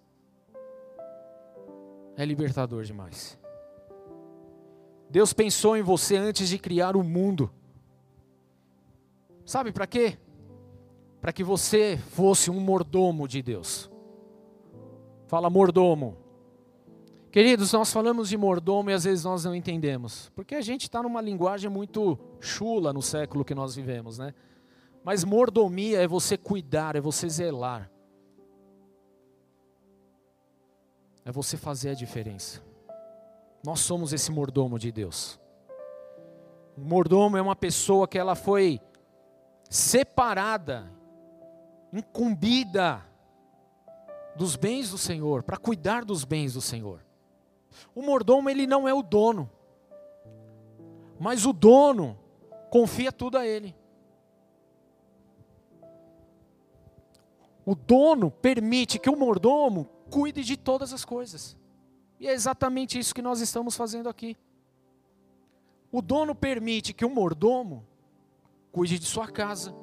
É 2.17 2.25
libertador 2.25 2.83
demais. 2.83 3.39
Deus 5.09 5.31
pensou 5.31 5.77
em 5.77 5.81
você 5.81 6.17
antes 6.17 6.49
de 6.49 6.59
criar 6.59 6.95
o 6.95 7.03
mundo. 7.03 7.49
Sabe 9.45 9.71
para 9.71 9.87
quê? 9.87 10.17
Para 11.21 11.31
que 11.31 11.43
você 11.43 11.97
fosse 12.11 12.51
um 12.51 12.59
mordomo 12.59 13.27
de 13.27 13.41
Deus. 13.41 13.89
Fala 15.27 15.49
mordomo. 15.49 16.20
Queridos, 17.31 17.71
nós 17.71 17.93
falamos 17.93 18.27
de 18.27 18.35
mordomo 18.35 18.89
e 18.89 18.93
às 18.93 19.05
vezes 19.05 19.23
nós 19.23 19.45
não 19.45 19.55
entendemos, 19.55 20.29
porque 20.35 20.53
a 20.53 20.59
gente 20.59 20.81
está 20.81 21.01
numa 21.01 21.21
linguagem 21.21 21.69
muito 21.69 22.19
chula 22.41 22.91
no 22.91 23.01
século 23.01 23.45
que 23.45 23.55
nós 23.55 23.73
vivemos, 23.73 24.17
né? 24.17 24.33
Mas 25.01 25.23
mordomia 25.23 26.01
é 26.01 26.05
você 26.05 26.37
cuidar, 26.37 26.97
é 26.97 26.99
você 26.99 27.29
zelar, 27.29 27.89
é 31.23 31.31
você 31.31 31.55
fazer 31.55 31.91
a 31.91 31.93
diferença. 31.93 32.61
Nós 33.63 33.79
somos 33.79 34.11
esse 34.11 34.29
mordomo 34.29 34.77
de 34.77 34.91
Deus. 34.91 35.39
O 36.75 36.81
mordomo 36.81 37.37
é 37.37 37.41
uma 37.41 37.55
pessoa 37.55 38.09
que 38.09 38.19
ela 38.19 38.35
foi 38.35 38.81
separada, 39.69 40.91
incumbida 41.93 43.01
dos 44.35 44.57
bens 44.57 44.91
do 44.91 44.97
Senhor, 44.97 45.43
para 45.43 45.55
cuidar 45.55 46.03
dos 46.03 46.25
bens 46.25 46.55
do 46.55 46.61
Senhor. 46.61 47.01
O 47.93 48.01
mordomo 48.01 48.49
ele 48.49 48.67
não 48.67 48.87
é 48.87 48.93
o 48.93 49.01
dono. 49.01 49.49
Mas 51.19 51.45
o 51.45 51.53
dono 51.53 52.17
confia 52.69 53.11
tudo 53.11 53.37
a 53.37 53.45
ele. 53.45 53.75
O 57.65 57.75
dono 57.75 58.31
permite 58.31 58.97
que 58.97 59.09
o 59.09 59.15
mordomo 59.15 59.87
cuide 60.09 60.43
de 60.43 60.57
todas 60.57 60.93
as 60.93 61.05
coisas. 61.05 61.55
E 62.19 62.27
é 62.27 62.33
exatamente 62.33 62.99
isso 62.99 63.15
que 63.15 63.21
nós 63.21 63.39
estamos 63.39 63.75
fazendo 63.75 64.09
aqui. 64.09 64.35
O 65.91 66.01
dono 66.01 66.33
permite 66.33 66.93
que 66.93 67.05
o 67.05 67.09
mordomo 67.09 67.85
cuide 68.71 68.97
de 68.97 69.05
sua 69.05 69.27
casa, 69.27 69.75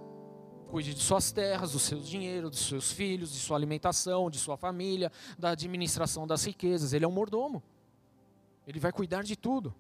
cuide 0.69 0.95
de 0.95 1.01
suas 1.01 1.31
terras, 1.31 1.73
do 1.73 1.79
seu 1.79 2.01
dinheiro, 2.01 2.49
dos 2.51 2.67
seus 2.67 2.91
filhos, 2.91 3.33
de 3.33 3.39
sua 3.39 3.57
alimentação, 3.57 4.31
de 4.31 4.39
sua 4.39 4.57
família, 4.57 5.13
da 5.39 5.51
administração 5.51 6.27
das 6.27 6.45
riquezas. 6.45 6.93
Ele 6.93 7.05
é 7.05 7.09
um 7.09 7.13
mordomo. 7.13 7.63
Ele 8.69 8.79
vai 8.79 8.93
cuidar 8.93 9.25
de 9.25 9.35
tudo. 9.35 9.75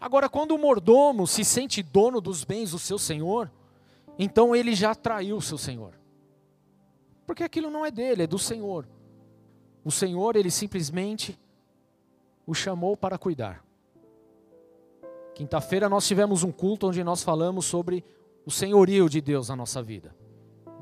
Agora, 0.00 0.28
quando 0.28 0.50
o 0.50 0.58
mordomo 0.58 1.28
se 1.28 1.44
sente 1.44 1.80
dono 1.80 2.20
dos 2.20 2.42
bens 2.42 2.72
do 2.72 2.78
seu 2.78 2.98
senhor, 2.98 3.52
então 4.18 4.54
ele 4.54 4.74
já 4.74 4.96
traiu 4.96 5.36
o 5.36 5.40
seu 5.40 5.56
senhor. 5.56 5.94
Porque 7.24 7.44
aquilo 7.44 7.70
não 7.70 7.86
é 7.86 7.90
dele, 7.92 8.24
é 8.24 8.26
do 8.26 8.38
senhor. 8.38 8.88
o 9.84 9.92
Senhor, 9.92 10.34
ele 10.34 10.50
simplesmente 10.50 11.38
o 12.44 12.52
chamou 12.52 12.96
para 12.96 13.16
cuidar. 13.16 13.64
Quinta-feira 15.34 15.88
nós 15.88 16.06
tivemos 16.08 16.42
um 16.42 16.50
culto 16.50 16.88
onde 16.88 17.04
nós 17.04 17.22
falamos 17.22 17.64
sobre 17.64 18.04
o 18.44 18.50
senhorio 18.50 19.08
de 19.08 19.20
Deus 19.20 19.50
na 19.50 19.56
nossa 19.56 19.80
vida. 19.80 20.12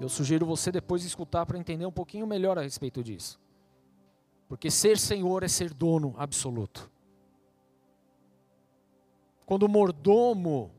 Eu 0.01 0.09
sugiro 0.09 0.47
você 0.47 0.73
depois 0.73 1.05
escutar 1.05 1.45
para 1.45 1.59
entender 1.59 1.85
um 1.85 1.92
pouquinho 1.92 2.27
melhor 2.27 2.59
a 2.59 2.62
respeito 2.62 3.05
disso. 3.05 3.38
Porque 4.53 4.71
ser 4.71 4.99
senhor 4.99 5.43
é 5.43 5.49
ser 5.49 5.73
dono 5.73 6.15
absoluto. 6.19 6.91
Quando 9.47 9.62
o 9.62 9.69
mordomo 9.69 10.71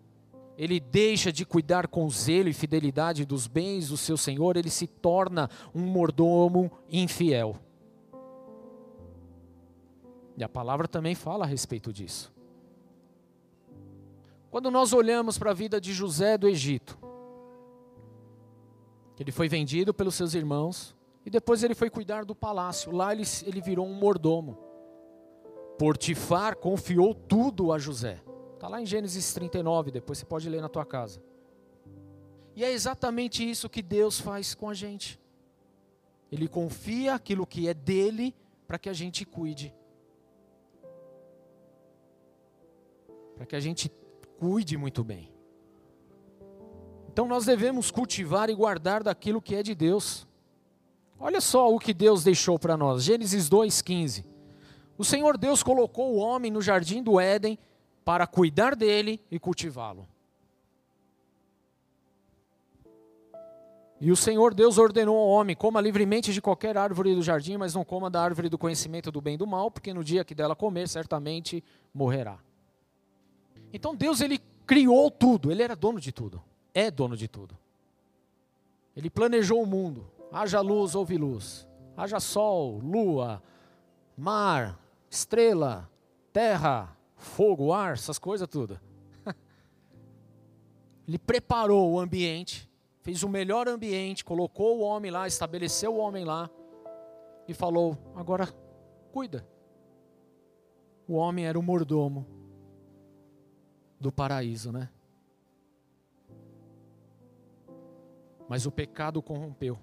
ele 0.56 0.80
deixa 0.80 1.32
de 1.32 1.44
cuidar 1.44 1.88
com 1.88 2.08
zelo 2.08 2.50
e 2.50 2.54
fidelidade 2.54 3.26
dos 3.26 3.48
bens 3.48 3.90
do 3.90 3.98
seu 3.98 4.16
senhor, 4.16 4.58
ele 4.58 4.70
se 4.70 4.86
torna 4.86 5.50
um 5.74 5.82
mordomo 5.82 6.72
infiel. 6.88 7.56
E 10.38 10.44
a 10.44 10.48
palavra 10.48 10.88
também 10.88 11.16
fala 11.16 11.44
a 11.44 11.48
respeito 11.48 11.92
disso. 11.92 12.32
Quando 14.52 14.70
nós 14.70 14.94
olhamos 14.94 15.40
para 15.40 15.50
a 15.50 15.56
vida 15.56 15.82
de 15.82 15.94
José 15.94 16.38
do 16.38 16.48
Egito, 16.48 16.96
ele 19.20 19.32
foi 19.32 19.50
vendido 19.50 19.96
pelos 19.96 20.14
seus 20.14 20.36
irmãos 20.36 20.96
e 21.26 21.30
depois 21.30 21.64
ele 21.64 21.76
foi 21.76 21.90
cuidar 21.90 22.26
do 22.26 22.36
palácio. 22.36 22.92
Lá 22.92 23.14
ele, 23.14 23.24
ele 23.46 23.62
virou 23.62 23.86
um 23.88 23.94
mordomo. 23.94 24.58
Portifar 25.78 26.58
confiou 26.58 27.14
tudo 27.14 27.72
a 27.72 27.80
José. 27.80 28.22
Está 28.54 28.68
lá 28.68 28.82
em 28.82 28.86
Gênesis 28.86 29.34
39, 29.34 29.92
depois 29.92 30.20
você 30.20 30.26
pode 30.26 30.50
ler 30.50 30.62
na 30.62 30.70
tua 30.70 30.86
casa. 30.86 31.22
E 32.56 32.64
é 32.64 32.72
exatamente 32.72 33.50
isso 33.50 33.70
que 33.70 33.82
Deus 33.82 34.20
faz 34.20 34.54
com 34.54 34.70
a 34.70 34.74
gente. 34.74 35.20
Ele 36.32 36.48
confia 36.48 37.16
aquilo 37.16 37.46
que 37.46 37.68
é 37.68 37.74
dele 37.74 38.36
para 38.68 38.78
que 38.78 38.90
a 38.90 38.94
gente 38.94 39.26
cuide. 39.26 39.74
Para 43.36 43.46
que 43.46 43.56
a 43.56 43.60
gente 43.60 43.92
cuide 44.38 44.78
muito 44.78 45.04
bem. 45.04 45.32
Então 47.12 47.28
nós 47.28 47.46
devemos 47.46 47.92
cultivar 47.92 48.50
e 48.50 48.56
guardar 48.56 49.04
daquilo 49.04 49.42
que 49.42 49.56
é 49.56 49.62
de 49.62 49.76
Deus. 49.76 50.28
Olha 51.26 51.40
só 51.40 51.74
o 51.74 51.80
que 51.80 51.94
Deus 51.94 52.22
deixou 52.22 52.60
para 52.60 52.76
nós. 52.76 53.02
Gênesis 53.02 53.48
2:15. 53.48 54.26
O 54.98 55.06
Senhor 55.06 55.38
Deus 55.38 55.64
colocou 55.64 56.12
o 56.12 56.18
homem 56.18 56.52
no 56.52 56.62
jardim 56.62 57.02
do 57.02 57.18
Éden 57.18 57.58
para 58.04 58.28
cuidar 58.28 58.76
dele 58.76 59.22
e 59.32 59.40
cultivá-lo. 59.40 60.06
E 64.02 64.12
o 64.12 64.18
Senhor 64.18 64.54
Deus 64.54 64.78
ordenou 64.78 65.16
ao 65.18 65.30
homem: 65.30 65.56
coma 65.56 65.80
livremente 65.80 66.34
de 66.34 66.42
qualquer 66.42 66.78
árvore 66.78 67.16
do 67.16 67.24
jardim, 67.24 67.56
mas 67.56 67.74
não 67.74 67.86
coma 67.86 68.10
da 68.10 68.22
árvore 68.22 68.50
do 68.50 68.58
conhecimento 68.58 69.10
do 69.10 69.22
bem 69.22 69.36
e 69.36 69.38
do 69.38 69.48
mal, 69.48 69.72
porque 69.72 69.94
no 69.94 70.04
dia 70.04 70.26
que 70.26 70.36
dela 70.36 70.58
comer, 70.58 70.90
certamente 70.90 71.64
morrerá. 71.94 72.38
Então 73.72 73.96
Deus 73.96 74.20
ele 74.20 74.42
criou 74.68 75.10
tudo, 75.10 75.54
ele 75.54 75.64
era 75.64 75.74
dono 75.74 76.02
de 76.02 76.12
tudo, 76.12 76.44
é 76.74 76.92
dono 76.92 77.16
de 77.16 77.30
tudo. 77.30 77.58
Ele 78.94 79.10
planejou 79.10 79.64
o 79.64 79.66
mundo. 79.66 80.06
Haja 80.34 80.60
luz, 80.62 80.96
houve 80.96 81.16
luz. 81.16 81.68
Haja 81.96 82.20
sol, 82.20 82.80
lua, 82.80 83.42
mar, 84.18 84.80
estrela, 85.08 85.88
terra, 86.34 86.98
fogo, 87.16 87.72
ar, 87.72 87.94
essas 87.94 88.18
coisas 88.18 88.48
tudo. 88.48 88.80
Ele 91.08 91.20
preparou 91.20 91.92
o 91.92 92.00
ambiente, 92.00 92.68
fez 93.02 93.22
o 93.22 93.30
melhor 93.30 93.68
ambiente, 93.68 94.26
colocou 94.26 94.80
o 94.80 94.82
homem 94.82 95.12
lá, 95.12 95.28
estabeleceu 95.28 95.94
o 95.94 96.00
homem 96.00 96.26
lá 96.26 96.50
e 97.48 97.54
falou: 97.54 97.96
agora 98.16 98.48
cuida. 99.12 99.48
O 101.08 101.14
homem 101.14 101.46
era 101.46 101.60
o 101.60 101.62
mordomo 101.62 102.26
do 104.00 104.12
paraíso, 104.12 104.72
né? 104.72 104.90
Mas 108.50 108.66
o 108.66 108.72
pecado 108.72 109.22
corrompeu. 109.22 109.78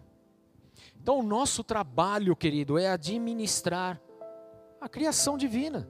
Então, 1.03 1.19
o 1.19 1.23
nosso 1.23 1.65
trabalho, 1.65 2.37
querido, 2.37 2.79
é 2.79 2.89
administrar 2.89 4.01
a 4.81 4.89
criação 4.89 5.39
divina 5.39 5.89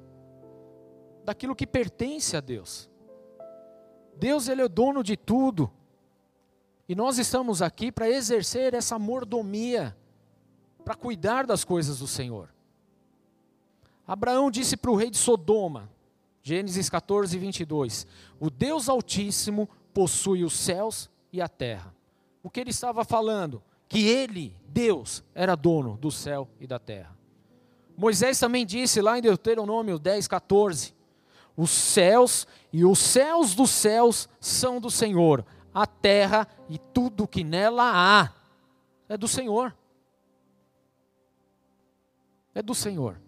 daquilo 1.24 1.54
que 1.54 1.66
pertence 1.66 2.36
a 2.36 2.40
Deus. 2.40 2.88
Deus 4.16 4.48
ele 4.48 4.62
é 4.62 4.64
o 4.64 4.68
dono 4.68 5.02
de 5.02 5.16
tudo. 5.16 5.70
E 6.88 6.94
nós 6.94 7.18
estamos 7.18 7.60
aqui 7.60 7.90
para 7.90 8.08
exercer 8.08 8.74
essa 8.74 8.98
mordomia, 8.98 9.96
para 10.84 10.94
cuidar 10.94 11.46
das 11.46 11.64
coisas 11.64 11.98
do 11.98 12.06
Senhor. 12.06 12.52
Abraão 14.06 14.50
disse 14.50 14.76
para 14.76 14.90
o 14.90 14.96
rei 14.96 15.10
de 15.10 15.18
Sodoma, 15.18 15.90
Gênesis 16.42 16.88
14, 16.88 17.36
22: 17.36 18.06
O 18.38 18.48
Deus 18.48 18.88
Altíssimo 18.88 19.68
possui 19.92 20.44
os 20.44 20.52
céus 20.52 21.10
e 21.32 21.40
a 21.40 21.48
terra. 21.48 21.94
O 22.42 22.50
que 22.50 22.60
ele 22.60 22.70
estava 22.70 23.04
falando? 23.04 23.62
Que 23.90 24.06
ele, 24.06 24.56
Deus, 24.68 25.24
era 25.34 25.56
dono 25.56 25.96
do 25.96 26.12
céu 26.12 26.48
e 26.60 26.66
da 26.66 26.78
terra. 26.78 27.18
Moisés 27.96 28.38
também 28.38 28.64
disse 28.64 29.02
lá 29.02 29.18
em 29.18 29.20
Deuteronômio 29.20 29.98
10, 29.98 30.28
14: 30.28 30.94
os 31.56 31.70
céus 31.70 32.46
e 32.72 32.84
os 32.84 33.00
céus 33.00 33.52
dos 33.52 33.68
céus 33.68 34.28
são 34.38 34.80
do 34.80 34.92
Senhor, 34.92 35.44
a 35.74 35.88
terra 35.88 36.46
e 36.68 36.78
tudo 36.78 37.26
que 37.26 37.42
nela 37.42 37.90
há 37.92 38.32
é 39.08 39.16
do 39.16 39.26
Senhor. 39.26 39.76
É 42.54 42.62
do 42.62 42.76
Senhor. 42.76 43.20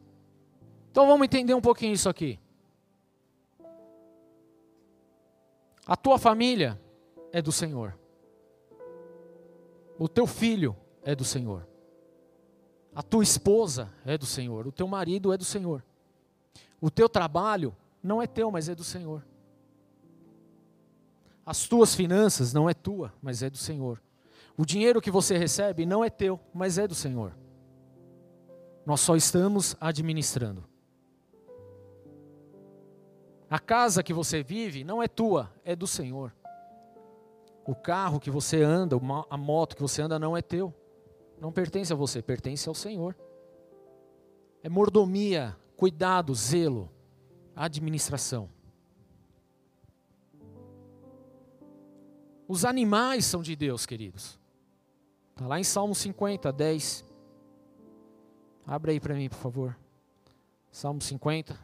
Então 0.93 1.09
vamos 1.09 1.25
entender 1.25 1.55
um 1.55 1.61
pouquinho 1.61 1.93
isso 1.93 2.09
aqui. 2.09 2.39
A 5.85 5.97
tua 5.97 6.19
família 6.19 6.81
é 7.33 7.43
do 7.43 7.51
Senhor. 7.51 7.99
O 10.03 10.09
teu 10.09 10.27
filho 10.27 10.77
é 11.05 11.15
do 11.15 11.25
Senhor. 11.25 11.65
A 12.93 13.05
tua 13.05 13.23
esposa 13.23 13.89
é 14.05 14.19
do 14.19 14.27
Senhor. 14.27 14.67
O 14.67 14.73
teu 14.73 14.89
marido 14.89 15.33
é 15.33 15.37
do 15.37 15.45
Senhor. 15.45 15.85
O 16.81 16.91
teu 16.91 17.09
trabalho 17.09 17.73
não 18.03 18.21
é 18.21 18.27
teu, 18.27 18.51
mas 18.51 18.69
é 18.69 18.75
do 18.75 18.83
Senhor. 18.83 19.25
As 21.47 21.69
tuas 21.69 21.95
finanças 21.95 22.53
não 22.53 22.69
é 22.69 22.75
tua, 22.75 23.15
mas 23.23 23.45
é 23.45 23.49
do 23.49 23.57
Senhor. 23.57 24.03
O 24.57 24.67
dinheiro 24.67 25.01
que 25.01 25.09
você 25.09 25.39
recebe 25.39 25.87
não 25.87 26.05
é 26.05 26.11
teu, 26.11 26.41
mas 26.53 26.79
é 26.79 26.89
do 26.89 26.97
Senhor. 26.97 27.33
Nós 28.85 29.01
só 29.03 29.15
estamos 29.15 29.77
administrando. 29.81 30.65
A 33.49 33.61
casa 33.61 34.03
que 34.03 34.13
você 34.13 34.43
vive 34.43 34.83
não 34.83 35.01
é 35.01 35.07
tua, 35.07 35.49
é 35.65 35.77
do 35.77 35.87
Senhor. 35.87 36.35
O 37.65 37.75
carro 37.75 38.19
que 38.19 38.31
você 38.31 38.63
anda, 38.63 38.97
a 39.31 39.37
moto 39.37 39.77
que 39.77 39.83
você 39.83 40.03
anda 40.03 40.19
não 40.19 40.37
é 40.37 40.43
teu. 40.43 40.75
Não 41.41 41.53
pertence 41.53 41.93
a 41.93 41.97
você, 41.97 42.21
pertence 42.23 42.69
ao 42.69 42.75
Senhor. 42.75 43.17
É 44.63 44.69
mordomia, 44.69 45.57
cuidado, 45.77 46.35
zelo 46.35 46.91
administração. 47.55 48.49
Os 52.49 52.65
animais 52.65 53.25
são 53.25 53.43
de 53.43 53.57
Deus, 53.57 53.87
queridos. 53.87 54.39
Está 55.31 55.47
lá 55.47 55.59
em 55.59 55.65
Salmo 55.65 55.95
50, 55.95 56.53
10. 56.53 57.05
Abre 58.67 58.93
aí 58.93 59.01
para 59.01 59.15
mim, 59.15 59.29
por 59.29 59.39
favor. 59.39 59.79
Salmo 60.71 61.01
50, 61.01 61.59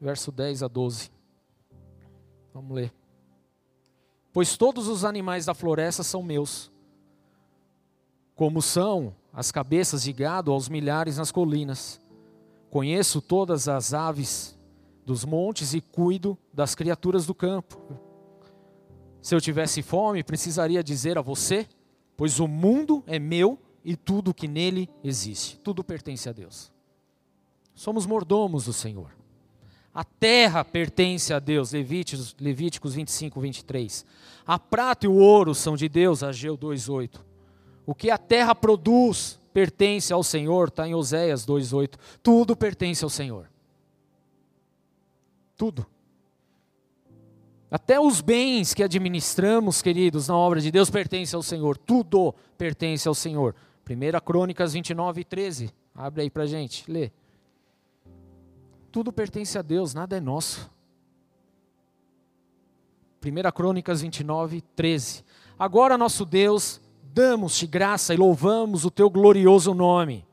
verso 0.00 0.30
10 0.30 0.62
a 0.62 0.68
12. 0.68 1.10
Vamos 2.52 2.74
ler. 2.74 2.97
Pois 4.32 4.56
todos 4.56 4.88
os 4.88 5.04
animais 5.04 5.46
da 5.46 5.54
floresta 5.54 6.02
são 6.02 6.22
meus, 6.22 6.70
como 8.34 8.62
são 8.62 9.14
as 9.32 9.50
cabeças 9.50 10.02
de 10.02 10.12
gado 10.12 10.52
aos 10.52 10.68
milhares 10.68 11.16
nas 11.16 11.32
colinas. 11.32 12.00
Conheço 12.70 13.20
todas 13.20 13.68
as 13.68 13.94
aves 13.94 14.58
dos 15.04 15.24
montes 15.24 15.72
e 15.74 15.80
cuido 15.80 16.36
das 16.52 16.74
criaturas 16.74 17.24
do 17.24 17.34
campo. 17.34 17.80
Se 19.20 19.34
eu 19.34 19.40
tivesse 19.40 19.82
fome, 19.82 20.22
precisaria 20.22 20.84
dizer 20.84 21.18
a 21.18 21.22
você, 21.22 21.66
pois 22.16 22.38
o 22.38 22.46
mundo 22.46 23.02
é 23.06 23.18
meu 23.18 23.58
e 23.84 23.96
tudo 23.96 24.34
que 24.34 24.46
nele 24.46 24.88
existe, 25.02 25.58
tudo 25.60 25.82
pertence 25.82 26.28
a 26.28 26.32
Deus. 26.32 26.70
Somos 27.74 28.06
mordomos 28.06 28.66
do 28.66 28.72
Senhor. 28.72 29.17
A 29.94 30.04
terra 30.04 30.64
pertence 30.64 31.32
a 31.32 31.38
Deus, 31.38 31.72
Levíticos, 31.72 32.36
Levíticos 32.40 32.94
25, 32.94 33.40
23. 33.40 34.06
A 34.46 34.58
prata 34.58 35.06
e 35.06 35.08
o 35.08 35.14
ouro 35.14 35.54
são 35.54 35.76
de 35.76 35.88
Deus, 35.88 36.22
Ageu 36.22 36.56
2,8. 36.56 37.20
O 37.84 37.94
que 37.94 38.10
a 38.10 38.18
terra 38.18 38.54
produz 38.54 39.38
pertence 39.52 40.12
ao 40.12 40.22
Senhor, 40.22 40.68
está 40.68 40.86
em 40.86 40.94
Oséias 40.94 41.44
2,8. 41.44 41.94
Tudo 42.22 42.56
pertence 42.56 43.02
ao 43.02 43.10
Senhor. 43.10 43.50
Tudo. 45.56 45.86
Até 47.70 48.00
os 48.00 48.20
bens 48.20 48.72
que 48.72 48.82
administramos, 48.82 49.82
queridos, 49.82 50.28
na 50.28 50.36
obra 50.36 50.60
de 50.60 50.70
Deus 50.70 50.88
pertence 50.88 51.34
ao 51.34 51.42
Senhor. 51.42 51.76
Tudo 51.76 52.34
pertence 52.56 53.08
ao 53.08 53.14
Senhor. 53.14 53.54
1 53.88 54.20
Crônicas 54.24 54.72
29 54.72 55.20
e 55.20 55.24
13. 55.24 55.74
Abre 55.94 56.22
aí 56.22 56.30
para 56.30 56.46
gente, 56.46 56.90
lê. 56.90 57.10
Tudo 58.90 59.12
pertence 59.12 59.58
a 59.58 59.62
Deus, 59.62 59.92
nada 59.92 60.16
é 60.16 60.20
nosso. 60.20 60.70
1 63.24 63.50
Crônicas 63.52 64.00
29, 64.00 64.60
13. 64.74 65.24
Agora, 65.58 65.98
nosso 65.98 66.24
Deus, 66.24 66.80
damos-te 67.02 67.66
graça 67.66 68.14
e 68.14 68.16
louvamos 68.16 68.84
o 68.84 68.90
teu 68.90 69.10
glorioso 69.10 69.74
nome. 69.74 70.26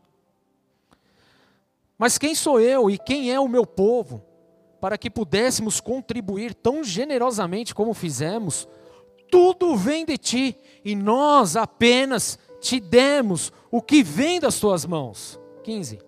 Mas 1.97 2.17
quem 2.17 2.35
sou 2.35 2.59
eu 2.59 2.89
e 2.89 2.97
quem 2.97 3.31
é 3.31 3.39
o 3.39 3.47
meu 3.47 3.65
povo 3.65 4.23
para 4.79 4.97
que 4.97 5.09
pudéssemos 5.09 5.79
contribuir 5.81 6.53
tão 6.53 6.83
generosamente 6.83 7.73
como 7.73 7.93
fizemos? 7.93 8.67
Tudo 9.31 9.75
vem 9.75 10.05
de 10.05 10.17
ti 10.17 10.57
e 10.83 10.95
nós 10.95 11.55
apenas 11.55 12.37
te 12.61 12.79
demos 12.79 13.51
o 13.71 13.81
que 13.81 14.03
vem 14.03 14.39
das 14.39 14.59
tuas 14.59 14.85
mãos. 14.85 15.39
15. 15.63 15.99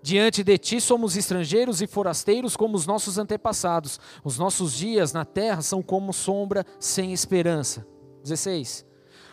Diante 0.00 0.44
de 0.44 0.56
ti 0.56 0.80
somos 0.80 1.16
estrangeiros 1.16 1.82
e 1.82 1.86
forasteiros 1.86 2.56
como 2.56 2.76
os 2.76 2.86
nossos 2.86 3.18
antepassados. 3.18 3.98
Os 4.24 4.38
nossos 4.38 4.72
dias 4.72 5.12
na 5.12 5.24
terra 5.24 5.60
são 5.60 5.82
como 5.82 6.12
sombra 6.12 6.64
sem 6.78 7.12
esperança. 7.12 7.86
16. 8.22 8.86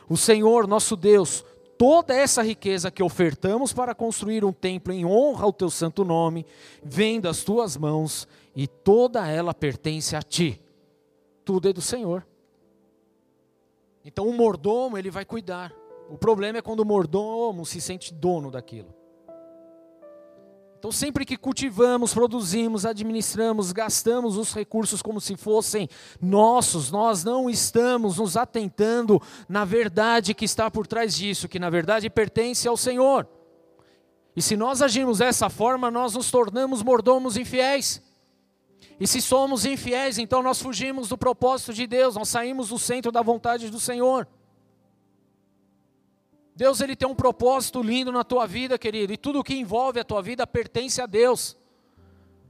O 0.10 0.18
Senhor, 0.18 0.68
nosso 0.68 0.96
Deus, 0.96 1.46
toda 1.78 2.14
essa 2.16 2.42
riqueza 2.42 2.90
que 2.90 3.04
ofertamos 3.04 3.74
para 3.74 3.94
construir 3.94 4.44
um 4.44 4.52
templo 4.52 4.92
em 4.92 5.06
honra 5.06 5.46
ao 5.46 5.54
teu 5.54 5.70
santo 5.70 6.04
nome, 6.04 6.46
vem 6.84 7.22
das 7.22 7.44
tuas 7.44 7.78
mãos 7.78 8.28
e 8.56 8.68
toda 8.68 9.28
ela 9.28 9.54
pertence 9.54 10.16
a 10.16 10.22
ti. 10.22 10.62
Tudo 11.44 11.70
é 11.70 11.74
do 11.74 11.82
Senhor. 11.82 12.26
Então 14.04 14.28
o 14.28 14.34
mordomo, 14.34 14.98
ele 14.98 15.12
vai 15.12 15.26
cuidar. 15.26 15.74
O 16.10 16.18
problema 16.18 16.60
é 16.60 16.62
quando 16.62 16.80
o 16.82 16.86
mordomo 16.86 17.66
se 17.66 17.82
sente 17.82 18.14
dono 18.14 18.52
daquilo. 18.52 19.05
Então, 20.86 20.92
sempre 20.92 21.26
que 21.26 21.36
cultivamos, 21.36 22.14
produzimos, 22.14 22.86
administramos, 22.86 23.72
gastamos 23.72 24.38
os 24.38 24.54
recursos 24.54 25.02
como 25.02 25.20
se 25.20 25.36
fossem 25.36 25.90
nossos, 26.22 26.92
nós 26.92 27.24
não 27.24 27.50
estamos 27.50 28.20
nos 28.20 28.38
atentando 28.38 29.20
na 29.50 29.66
verdade 29.66 30.36
que 30.36 30.46
está 30.46 30.70
por 30.70 30.86
trás 30.86 31.16
disso, 31.16 31.50
que 31.50 31.58
na 31.58 31.72
verdade 31.72 32.08
pertence 32.08 32.68
ao 32.68 32.78
Senhor. 32.78 33.28
E 34.36 34.44
se 34.44 34.56
nós 34.56 34.80
agirmos 34.80 35.18
dessa 35.18 35.50
forma, 35.50 35.90
nós 35.90 36.14
nos 36.14 36.30
tornamos 36.30 36.84
mordomos 36.84 37.36
infiéis. 37.36 38.00
E 39.00 39.08
se 39.08 39.24
somos 39.24 39.66
infiéis, 39.66 40.20
então 40.20 40.44
nós 40.44 40.62
fugimos 40.62 41.10
do 41.10 41.18
propósito 41.18 41.74
de 41.74 41.88
Deus, 41.88 42.14
nós 42.14 42.30
saímos 42.30 42.70
do 42.70 42.78
centro 42.78 43.12
da 43.12 43.24
vontade 43.24 43.72
do 43.72 43.80
Senhor. 43.80 44.28
Deus 46.56 46.80
ele 46.80 46.96
tem 46.96 47.08
um 47.08 47.14
propósito 47.14 47.82
lindo 47.84 48.12
na 48.12 48.24
tua 48.24 48.48
vida, 48.48 48.78
querido, 48.78 49.12
e 49.12 49.18
tudo 49.18 49.44
que 49.44 49.56
envolve 49.56 50.00
a 50.00 50.06
tua 50.06 50.22
vida 50.22 50.48
pertence 50.48 51.02
a 51.02 51.06
Deus. 51.06 51.58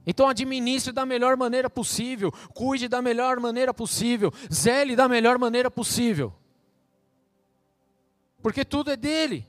Então 0.06 0.28
administre 0.28 0.92
da 0.92 1.04
melhor 1.04 1.36
maneira 1.36 1.68
possível, 1.68 2.32
cuide 2.54 2.86
da 2.86 3.02
melhor 3.02 3.40
maneira 3.40 3.74
possível, 3.74 4.32
zele 4.52 4.94
da 4.94 5.08
melhor 5.08 5.36
maneira 5.38 5.68
possível. 5.68 6.32
Porque 8.40 8.64
tudo 8.64 8.92
é 8.92 8.96
dele. 8.96 9.44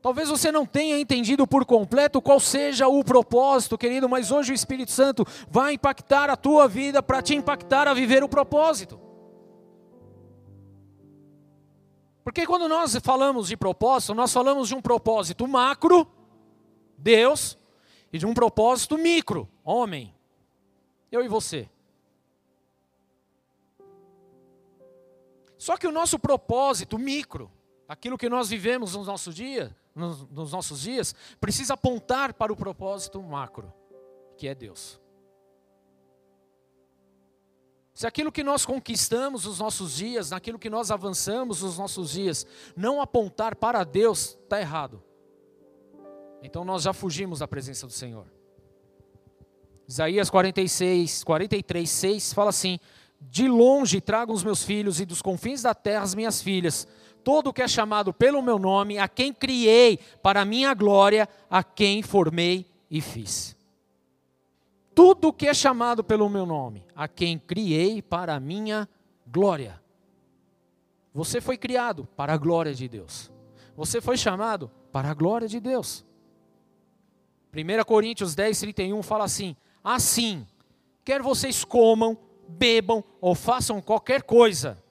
Talvez 0.00 0.30
você 0.30 0.50
não 0.50 0.64
tenha 0.64 0.98
entendido 0.98 1.46
por 1.46 1.66
completo 1.66 2.22
qual 2.22 2.40
seja 2.40 2.88
o 2.88 3.04
propósito, 3.04 3.76
querido, 3.76 4.08
mas 4.08 4.30
hoje 4.30 4.50
o 4.50 4.54
Espírito 4.54 4.90
Santo 4.90 5.26
vai 5.48 5.74
impactar 5.74 6.30
a 6.30 6.36
tua 6.36 6.66
vida 6.66 7.02
para 7.02 7.20
te 7.20 7.34
impactar 7.34 7.86
a 7.86 7.92
viver 7.92 8.24
o 8.24 8.28
propósito. 8.28 8.98
Porque 12.24 12.46
quando 12.46 12.68
nós 12.68 12.96
falamos 13.02 13.48
de 13.48 13.56
propósito, 13.56 14.14
nós 14.14 14.32
falamos 14.32 14.68
de 14.68 14.74
um 14.74 14.80
propósito 14.80 15.46
macro, 15.48 16.06
Deus, 16.96 17.58
e 18.12 18.18
de 18.18 18.26
um 18.26 18.32
propósito 18.32 18.96
micro, 18.96 19.48
homem. 19.64 20.14
Eu 21.10 21.24
e 21.24 21.28
você. 21.28 21.68
Só 25.58 25.76
que 25.76 25.86
o 25.86 25.92
nosso 25.92 26.18
propósito 26.18 26.98
micro, 26.98 27.50
aquilo 27.88 28.18
que 28.18 28.28
nós 28.28 28.48
vivemos 28.48 28.94
nos 28.94 29.06
nossos 29.06 29.34
dias, 29.34 29.70
nos, 29.94 30.28
nos 30.28 30.52
nossos 30.52 30.80
dias, 30.80 31.14
precisa 31.40 31.74
apontar 31.74 32.34
para 32.34 32.52
o 32.52 32.56
propósito 32.56 33.22
macro, 33.22 33.72
que 34.36 34.46
é 34.46 34.54
Deus. 34.54 35.01
Se 37.94 38.06
aquilo 38.06 38.32
que 38.32 38.42
nós 38.42 38.64
conquistamos 38.64 39.44
nos 39.44 39.58
nossos 39.58 39.96
dias, 39.96 40.30
naquilo 40.30 40.58
que 40.58 40.70
nós 40.70 40.90
avançamos 40.90 41.62
nos 41.62 41.76
nossos 41.76 42.12
dias, 42.12 42.46
não 42.74 43.02
apontar 43.02 43.54
para 43.54 43.84
Deus, 43.84 44.38
está 44.42 44.60
errado. 44.60 45.02
Então 46.42 46.64
nós 46.64 46.82
já 46.82 46.92
fugimos 46.92 47.40
da 47.40 47.48
presença 47.48 47.86
do 47.86 47.92
Senhor. 47.92 48.26
Isaías 49.86 50.30
46, 50.30 51.22
43, 51.22 51.90
6 51.90 52.32
fala 52.32 52.48
assim: 52.48 52.80
De 53.20 53.46
longe 53.46 54.00
trago 54.00 54.32
os 54.32 54.42
meus 54.42 54.64
filhos 54.64 54.98
e 54.98 55.04
dos 55.04 55.20
confins 55.20 55.62
da 55.62 55.74
terra 55.74 56.02
as 56.02 56.14
minhas 56.14 56.40
filhas, 56.40 56.88
todo 57.22 57.48
o 57.48 57.52
que 57.52 57.60
é 57.60 57.68
chamado 57.68 58.12
pelo 58.12 58.40
meu 58.40 58.58
nome, 58.58 58.98
a 58.98 59.06
quem 59.06 59.34
criei 59.34 59.98
para 60.22 60.40
a 60.40 60.46
minha 60.46 60.72
glória, 60.72 61.28
a 61.50 61.62
quem 61.62 62.02
formei 62.02 62.66
e 62.90 63.02
fiz 63.02 63.54
tudo 64.94 65.32
que 65.32 65.46
é 65.46 65.54
chamado 65.54 66.04
pelo 66.04 66.28
meu 66.28 66.46
nome, 66.46 66.84
a 66.94 67.08
quem 67.08 67.38
criei 67.38 68.02
para 68.02 68.34
a 68.34 68.40
minha 68.40 68.88
glória. 69.26 69.80
Você 71.14 71.40
foi 71.40 71.56
criado 71.56 72.06
para 72.16 72.34
a 72.34 72.36
glória 72.36 72.74
de 72.74 72.88
Deus. 72.88 73.30
Você 73.76 74.00
foi 74.00 74.16
chamado 74.16 74.70
para 74.90 75.10
a 75.10 75.14
glória 75.14 75.48
de 75.48 75.60
Deus. 75.60 76.04
1 77.54 77.84
Coríntios 77.84 78.34
10, 78.34 78.60
31 78.60 79.02
fala 79.02 79.24
assim: 79.24 79.56
Assim, 79.82 80.46
quer 81.04 81.22
vocês 81.22 81.64
comam, 81.64 82.16
bebam 82.48 83.04
ou 83.20 83.34
façam 83.34 83.80
qualquer 83.80 84.22
coisa, 84.22 84.82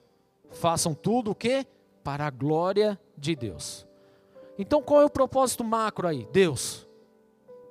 façam 0.50 0.94
tudo 0.94 1.32
o 1.32 1.34
que? 1.34 1.66
Para 2.04 2.26
a 2.26 2.30
glória 2.30 2.98
de 3.16 3.34
Deus. 3.34 3.86
Então 4.58 4.82
qual 4.82 5.00
é 5.02 5.04
o 5.04 5.10
propósito 5.10 5.64
macro 5.64 6.06
aí? 6.06 6.28
Deus. 6.32 6.88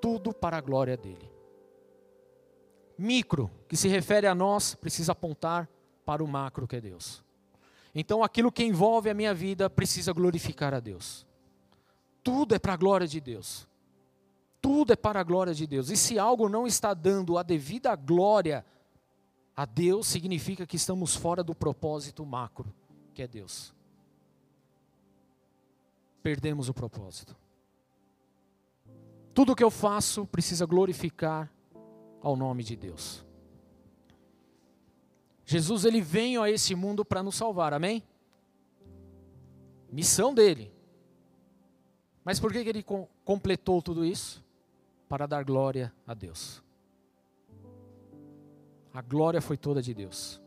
Tudo 0.02 0.34
para 0.34 0.58
a 0.58 0.62
glória 0.62 0.98
dele 0.98 1.31
micro, 3.02 3.50
que 3.68 3.76
se 3.76 3.88
refere 3.88 4.28
a 4.28 4.36
nós, 4.36 4.76
precisa 4.76 5.12
apontar 5.12 5.68
para 6.06 6.24
o 6.24 6.28
macro 6.28 6.68
que 6.68 6.76
é 6.76 6.82
Deus. 6.82 7.24
Então 7.94 8.24
aquilo 8.24 8.52
que 8.52 8.64
envolve 8.64 9.10
a 9.10 9.14
minha 9.14 9.34
vida 9.34 9.70
precisa 9.70 10.14
glorificar 10.14 10.74
a 10.74 10.80
Deus. 10.80 11.26
Tudo 12.24 12.56
é 12.56 12.60
para 12.60 12.74
a 12.74 12.78
glória 12.78 13.08
de 13.08 13.20
Deus. 13.20 13.68
Tudo 14.62 14.94
é 14.94 14.96
para 14.96 15.20
a 15.20 15.24
glória 15.24 15.54
de 15.54 15.66
Deus. 15.66 15.90
E 15.90 15.98
se 15.98 16.20
algo 16.20 16.48
não 16.48 16.68
está 16.68 16.94
dando 16.94 17.38
a 17.38 17.44
devida 17.44 17.96
glória 17.96 18.64
a 19.56 19.66
Deus, 19.66 20.08
significa 20.08 20.68
que 20.68 20.76
estamos 20.76 21.16
fora 21.16 21.44
do 21.44 21.56
propósito 21.56 22.26
macro, 22.26 22.72
que 23.14 23.24
é 23.24 23.28
Deus. 23.28 23.74
Perdemos 26.22 26.70
o 26.70 26.74
propósito. 26.74 27.36
Tudo 29.34 29.56
que 29.56 29.64
eu 29.64 29.72
faço 29.72 30.26
precisa 30.28 30.66
glorificar 30.66 31.52
ao 32.22 32.36
nome 32.36 32.64
de 32.64 32.76
Deus. 32.76 33.26
Jesus 35.46 35.84
ele 35.84 36.00
veio 36.00 36.42
a 36.42 36.50
esse 36.50 36.74
mundo 36.76 37.04
para 37.04 37.22
nos 37.22 37.36
salvar, 37.36 37.74
amém? 37.74 38.04
Missão 39.92 40.34
dele. 40.34 40.72
Mas 42.24 42.40
por 42.40 42.54
que 42.54 42.60
ele 42.60 42.86
completou 43.26 43.82
tudo 43.82 44.06
isso? 44.06 44.44
Para 45.10 45.26
dar 45.26 45.44
glória 45.44 45.94
a 46.08 46.14
Deus. 46.14 46.64
A 48.94 49.02
glória 49.02 49.42
foi 49.42 49.58
toda 49.58 49.82
de 49.82 49.94
Deus. 49.94 50.42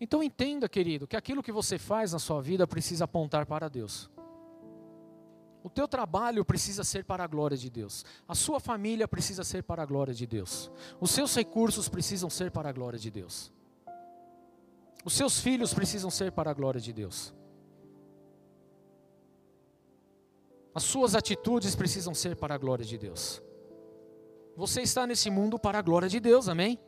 Então 0.00 0.22
entenda, 0.22 0.68
querido, 0.68 1.06
que 1.06 1.16
aquilo 1.16 1.42
que 1.42 1.52
você 1.52 1.78
faz 1.78 2.12
na 2.12 2.18
sua 2.18 2.40
vida 2.40 2.66
precisa 2.66 3.04
apontar 3.04 3.46
para 3.46 3.68
Deus. 3.68 4.10
O 5.64 5.70
teu 5.70 5.88
trabalho 5.88 6.44
precisa 6.44 6.84
ser 6.84 7.06
para 7.06 7.24
a 7.24 7.26
glória 7.26 7.56
de 7.56 7.70
Deus. 7.70 8.04
A 8.28 8.34
sua 8.34 8.60
família 8.60 9.08
precisa 9.08 9.42
ser 9.42 9.62
para 9.62 9.82
a 9.82 9.86
glória 9.86 10.12
de 10.12 10.26
Deus. 10.26 10.70
Os 11.00 11.10
seus 11.10 11.34
recursos 11.34 11.88
precisam 11.88 12.28
ser 12.28 12.50
para 12.50 12.68
a 12.68 12.72
glória 12.72 12.98
de 12.98 13.10
Deus. 13.10 13.50
Os 15.06 15.14
seus 15.14 15.40
filhos 15.40 15.72
precisam 15.72 16.10
ser 16.10 16.32
para 16.32 16.50
a 16.50 16.54
glória 16.54 16.78
de 16.78 16.92
Deus. 16.92 17.32
As 20.74 20.82
suas 20.82 21.14
atitudes 21.14 21.74
precisam 21.74 22.14
ser 22.14 22.36
para 22.36 22.54
a 22.54 22.58
glória 22.58 22.84
de 22.84 22.98
Deus. 22.98 23.42
Você 24.54 24.82
está 24.82 25.06
nesse 25.06 25.30
mundo 25.30 25.58
para 25.58 25.78
a 25.78 25.82
glória 25.82 26.10
de 26.10 26.20
Deus, 26.20 26.46
amém? 26.46 26.78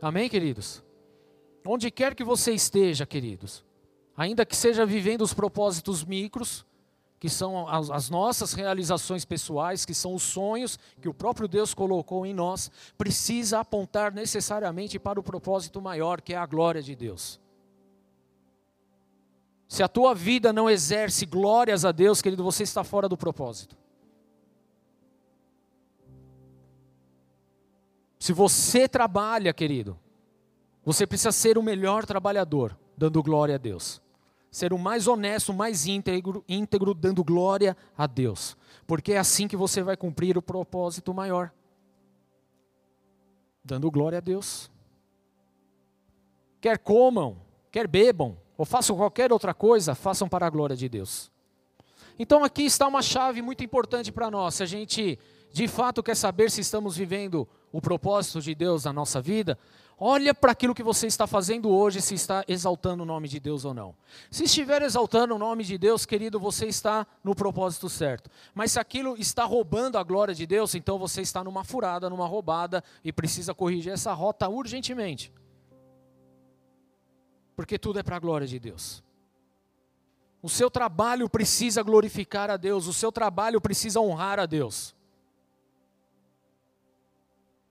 Amém, 0.00 0.28
queridos? 0.28 0.80
Onde 1.66 1.90
quer 1.90 2.14
que 2.14 2.22
você 2.22 2.52
esteja, 2.52 3.04
queridos, 3.04 3.64
ainda 4.16 4.46
que 4.46 4.54
seja 4.54 4.86
vivendo 4.86 5.22
os 5.22 5.34
propósitos 5.34 6.04
micros, 6.04 6.64
que 7.24 7.30
são 7.30 7.66
as, 7.66 7.88
as, 7.88 8.10
nossas 8.10 8.52
realizações 8.52 9.24
pessoais, 9.24 9.86
que 9.86 9.94
são 9.94 10.14
os 10.14 10.22
sonhos 10.22 10.78
que 11.00 11.08
o 11.08 11.14
próprio 11.14 11.48
Deus 11.48 11.72
colocou 11.72 12.26
em 12.26 12.34
nós, 12.34 12.70
precisa 12.98 13.60
apontar 13.60 14.12
necessariamente 14.12 14.98
para 14.98 15.18
o 15.18 15.22
propósito 15.22 15.80
maior, 15.80 16.20
que 16.20 16.34
é 16.34 16.36
a 16.36 16.44
glória 16.44 16.82
de 16.82 16.94
Deus. 16.94 17.40
Se 19.66 19.82
a 19.82 19.88
tua 19.88 20.14
vida 20.14 20.52
não 20.52 20.68
exerce 20.68 21.24
glórias 21.24 21.86
a 21.86 21.92
Deus, 21.92 22.20
querido, 22.20 22.44
você 22.44 22.62
está 22.62 22.84
fora 22.84 23.08
do 23.08 23.16
propósito. 23.16 23.74
Se 28.18 28.34
você 28.34 28.86
trabalha, 28.86 29.54
querido, 29.54 29.98
você 30.84 31.06
precisa 31.06 31.32
ser 31.32 31.56
o 31.56 31.62
melhor 31.62 32.04
trabalhador, 32.04 32.78
dando 32.94 33.22
glória 33.22 33.54
a 33.54 33.58
Deus. 33.58 34.03
Ser 34.54 34.72
o 34.72 34.78
mais 34.78 35.08
honesto, 35.08 35.48
o 35.48 35.52
mais 35.52 35.84
íntegro, 35.84 36.44
íntegro, 36.48 36.94
dando 36.94 37.24
glória 37.24 37.76
a 37.98 38.06
Deus. 38.06 38.56
Porque 38.86 39.14
é 39.14 39.18
assim 39.18 39.48
que 39.48 39.56
você 39.56 39.82
vai 39.82 39.96
cumprir 39.96 40.38
o 40.38 40.42
propósito 40.42 41.12
maior. 41.12 41.50
Dando 43.64 43.90
glória 43.90 44.18
a 44.18 44.20
Deus. 44.20 44.70
Quer 46.60 46.78
comam, 46.78 47.36
quer 47.68 47.88
bebam, 47.88 48.38
ou 48.56 48.64
façam 48.64 48.96
qualquer 48.96 49.32
outra 49.32 49.52
coisa, 49.52 49.92
façam 49.92 50.28
para 50.28 50.46
a 50.46 50.50
glória 50.50 50.76
de 50.76 50.88
Deus. 50.88 51.32
Então 52.16 52.44
aqui 52.44 52.62
está 52.62 52.86
uma 52.86 53.02
chave 53.02 53.42
muito 53.42 53.64
importante 53.64 54.12
para 54.12 54.30
nós. 54.30 54.54
Se 54.54 54.62
a 54.62 54.66
gente 54.66 55.18
de 55.52 55.66
fato 55.66 56.00
quer 56.00 56.14
saber 56.14 56.48
se 56.48 56.60
estamos 56.60 56.96
vivendo 56.96 57.48
o 57.72 57.80
propósito 57.80 58.40
de 58.40 58.54
Deus 58.54 58.84
na 58.84 58.92
nossa 58.92 59.20
vida, 59.20 59.58
olha 59.98 60.34
para 60.34 60.52
aquilo 60.52 60.74
que 60.74 60.82
você 60.82 61.06
está 61.06 61.26
fazendo 61.26 61.68
hoje, 61.70 62.00
se 62.00 62.14
está 62.14 62.44
exaltando 62.48 63.02
o 63.02 63.06
nome 63.06 63.28
de 63.28 63.38
Deus 63.38 63.64
ou 63.64 63.74
não. 63.74 63.94
Se 64.30 64.44
estiver 64.44 64.82
exaltando 64.82 65.34
o 65.34 65.38
nome 65.38 65.64
de 65.64 65.78
Deus, 65.78 66.04
querido, 66.06 66.38
você 66.38 66.66
está 66.66 67.06
no 67.22 67.34
propósito 67.34 67.88
certo. 67.88 68.30
Mas 68.54 68.72
se 68.72 68.80
aquilo 68.80 69.16
está 69.16 69.44
roubando 69.44 69.98
a 69.98 70.02
glória 70.02 70.34
de 70.34 70.46
Deus, 70.46 70.74
então 70.74 70.98
você 70.98 71.22
está 71.22 71.42
numa 71.44 71.64
furada, 71.64 72.10
numa 72.10 72.26
roubada 72.26 72.82
e 73.04 73.12
precisa 73.12 73.54
corrigir 73.54 73.92
essa 73.92 74.12
rota 74.12 74.48
urgentemente 74.48 75.32
porque 77.54 77.78
tudo 77.78 77.98
é 77.98 78.02
para 78.02 78.16
a 78.16 78.20
glória 78.20 78.46
de 78.46 78.58
Deus. 78.58 79.02
O 80.42 80.48
seu 80.48 80.70
trabalho 80.70 81.28
precisa 81.28 81.82
glorificar 81.82 82.50
a 82.50 82.56
Deus, 82.56 82.86
o 82.86 82.92
seu 82.92 83.10
trabalho 83.10 83.60
precisa 83.60 84.00
honrar 84.00 84.38
a 84.38 84.46
Deus. 84.46 84.94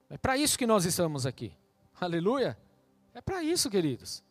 É 0.10 0.18
para 0.18 0.38
isso 0.38 0.58
que 0.58 0.66
nós 0.66 0.86
estamos 0.86 1.26
aqui. 1.26 1.54
Aleluia. 2.00 2.58
É 3.14 3.22
para 3.22 3.44
isso, 3.44 3.70
queridos. 3.70 4.24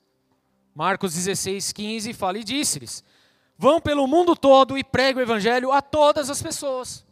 Marcos 0.74 1.14
16, 1.14 1.72
15 1.72 2.12
fala 2.12 2.38
e 2.38 2.44
disse-lhes: 2.44 3.04
Vão 3.56 3.80
pelo 3.80 4.06
mundo 4.06 4.34
todo 4.34 4.76
e 4.76 4.82
pregue 4.82 5.18
o 5.18 5.22
evangelho 5.22 5.70
a 5.70 5.80
todas 5.80 6.30
as 6.30 6.42
pessoas. 6.42 7.04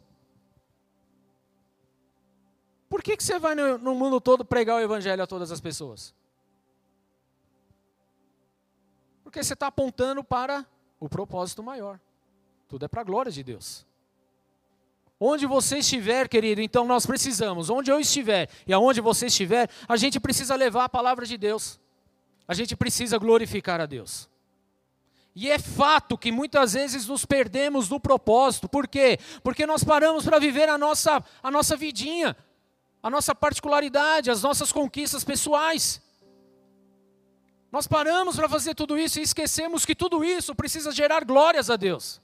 Por 2.89 3.01
que, 3.01 3.15
que 3.15 3.23
você 3.23 3.39
vai 3.39 3.55
no, 3.55 3.77
no 3.77 3.95
mundo 3.95 4.19
todo 4.19 4.43
pregar 4.43 4.75
o 4.75 4.81
evangelho 4.81 5.23
a 5.23 5.27
todas 5.27 5.51
as 5.51 5.61
pessoas? 5.61 6.13
Porque 9.23 9.41
você 9.41 9.53
está 9.53 9.67
apontando 9.67 10.21
para 10.23 10.65
o 10.99 11.07
propósito 11.07 11.63
maior. 11.63 11.99
Tudo 12.67 12.83
é 12.83 12.87
para 12.89 12.99
a 12.99 13.03
glória 13.05 13.31
de 13.31 13.43
Deus. 13.43 13.85
Onde 15.23 15.45
você 15.45 15.77
estiver, 15.77 16.27
querido, 16.27 16.61
então 16.61 16.83
nós 16.83 17.05
precisamos, 17.05 17.69
onde 17.69 17.91
eu 17.91 17.99
estiver 17.99 18.49
e 18.65 18.73
aonde 18.73 18.99
você 18.99 19.27
estiver, 19.27 19.69
a 19.87 19.95
gente 19.95 20.19
precisa 20.19 20.55
levar 20.55 20.85
a 20.85 20.89
palavra 20.89 21.27
de 21.27 21.37
Deus. 21.37 21.79
A 22.47 22.55
gente 22.55 22.75
precisa 22.75 23.19
glorificar 23.19 23.79
a 23.79 23.85
Deus. 23.85 24.27
E 25.35 25.47
é 25.51 25.59
fato 25.59 26.17
que 26.17 26.31
muitas 26.31 26.73
vezes 26.73 27.05
nos 27.05 27.23
perdemos 27.23 27.87
do 27.87 27.99
propósito. 27.99 28.67
Por 28.67 28.87
quê? 28.87 29.19
Porque 29.43 29.63
nós 29.67 29.83
paramos 29.83 30.25
para 30.25 30.39
viver 30.39 30.67
a 30.67 30.75
nossa, 30.75 31.23
a 31.43 31.51
nossa 31.51 31.75
vidinha, 31.75 32.35
a 33.03 33.07
nossa 33.07 33.35
particularidade, 33.35 34.31
as 34.31 34.41
nossas 34.41 34.71
conquistas 34.71 35.23
pessoais. 35.23 36.01
Nós 37.71 37.85
paramos 37.85 38.37
para 38.37 38.49
fazer 38.49 38.73
tudo 38.73 38.97
isso 38.97 39.19
e 39.19 39.21
esquecemos 39.21 39.85
que 39.85 39.93
tudo 39.93 40.25
isso 40.25 40.55
precisa 40.55 40.91
gerar 40.91 41.23
glórias 41.23 41.69
a 41.69 41.75
Deus. 41.75 42.19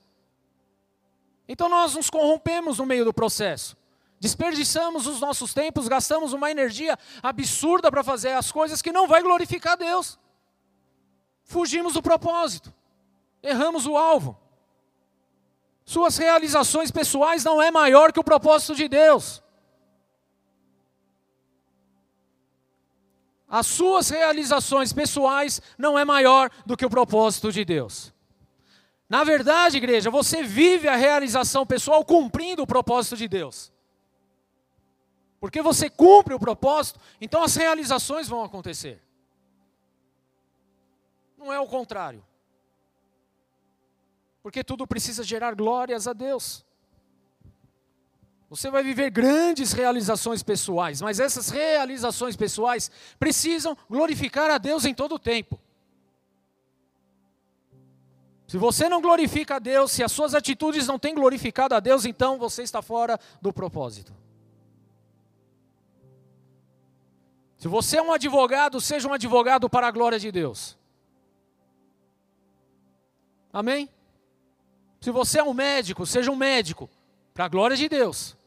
Então 1.48 1.70
nós 1.70 1.95
nos 1.95 2.10
corrompemos 2.10 2.78
no 2.80 2.86
meio 2.86 3.06
do 3.06 3.14
processo. 3.14 3.78
Desperdiçamos 4.20 5.06
os 5.06 5.20
nossos 5.20 5.54
tempos, 5.54 5.88
gastamos 5.88 6.34
uma 6.34 6.50
energia 6.50 6.98
absurda 7.22 7.91
para 7.91 8.04
fazer 8.04 8.32
as 8.32 8.52
coisas 8.52 8.82
que 8.82 8.91
não 8.91 9.08
vai 9.08 9.22
glorificar 9.22 9.74
a 9.74 9.78
Deus. 9.78 10.20
Fugimos 11.43 11.93
do 11.93 12.02
propósito. 12.02 12.74
Erramos 13.41 13.86
o 13.86 13.95
alvo. 13.95 14.38
Suas 15.86 16.18
realizações 16.18 16.91
pessoais 16.91 17.43
não 17.43 17.62
é 17.62 17.72
maior 17.72 18.12
que 18.12 18.20
o 18.20 18.24
propósito 18.24 18.76
de 18.76 18.88
Deus. 18.89 19.41
as 23.48 23.66
suas 23.66 24.10
realizações 24.10 24.91
pessoais 24.91 25.62
não 25.78 25.98
é 25.98 26.04
maior 26.04 26.50
do 26.66 26.76
que 26.76 26.86
o 26.86 26.89
propósito 26.89 27.52
de 27.52 27.64
Deus. 27.64 28.14
Na 29.10 29.24
verdade, 29.24 29.78
igreja, 29.78 30.10
você 30.10 30.43
vive 30.43 30.88
a 30.88 30.95
realização 30.95 31.66
pessoal 31.66 32.03
cumprindo 32.03 32.64
o 32.64 32.68
propósito 32.68 33.16
de 33.16 33.28
Deus. 33.28 33.72
Porque 35.39 35.62
você 35.62 35.89
cumpre 35.89 36.34
o 36.34 36.39
propósito, 36.39 36.99
então 37.22 37.43
as 37.43 37.55
realizações 37.55 38.28
vão 38.28 38.43
acontecer. 38.43 39.01
Não 41.38 41.53
é 41.53 41.60
o 41.60 41.68
contrário. 41.68 42.26
Porque 44.41 44.64
tudo 44.64 44.88
precisa 44.88 45.24
gerar 45.24 45.55
glórias 45.55 46.08
a 46.08 46.14
Deus. 46.14 46.66
Você 48.49 48.70
vai 48.70 48.82
viver 48.82 49.10
grandes 49.10 49.74
realizações 49.74 50.41
pessoais, 50.41 51.01
mas 51.01 51.20
essas 51.20 51.49
realizações 51.49 52.36
pessoais 52.36 52.89
precisam 53.20 53.78
glorificar 53.89 54.49
a 54.49 54.58
Deus 54.58 54.86
em 54.86 54.93
todo 54.93 55.16
o 55.16 55.20
tempo. 55.20 55.60
Se 58.48 58.58
você 58.58 58.88
não 58.88 59.02
glorifica 59.02 59.56
a 59.56 59.60
Deus, 59.60 59.91
se 59.91 60.02
as 60.02 60.12
suas 60.12 60.34
atitudes 60.34 60.88
não 60.88 60.98
têm 60.98 61.14
glorificado 61.14 61.76
a 61.76 61.82
Deus, 61.82 62.06
então 62.06 62.39
você 62.39 62.64
está 62.64 62.82
fora 62.82 63.20
do 63.41 63.52
propósito. 63.52 64.14
Se 67.58 67.68
você 67.68 67.98
é 67.98 68.02
um 68.02 68.14
advogado, 68.14 68.80
seja 68.80 69.08
um 69.08 69.14
advogado 69.14 69.70
para 69.70 69.88
a 69.88 69.91
glória 69.91 70.18
de 70.18 70.32
Deus. 70.32 70.78
Amém? 73.52 73.89
Se 75.02 75.12
você 75.12 75.39
é 75.39 75.43
um 75.43 75.54
médico, 75.54 76.06
seja 76.06 76.32
um 76.32 76.36
médico 76.36 76.89
para 77.34 77.45
a 77.45 77.50
glória 77.50 77.76
de 77.76 77.89
Deus. 77.89 78.38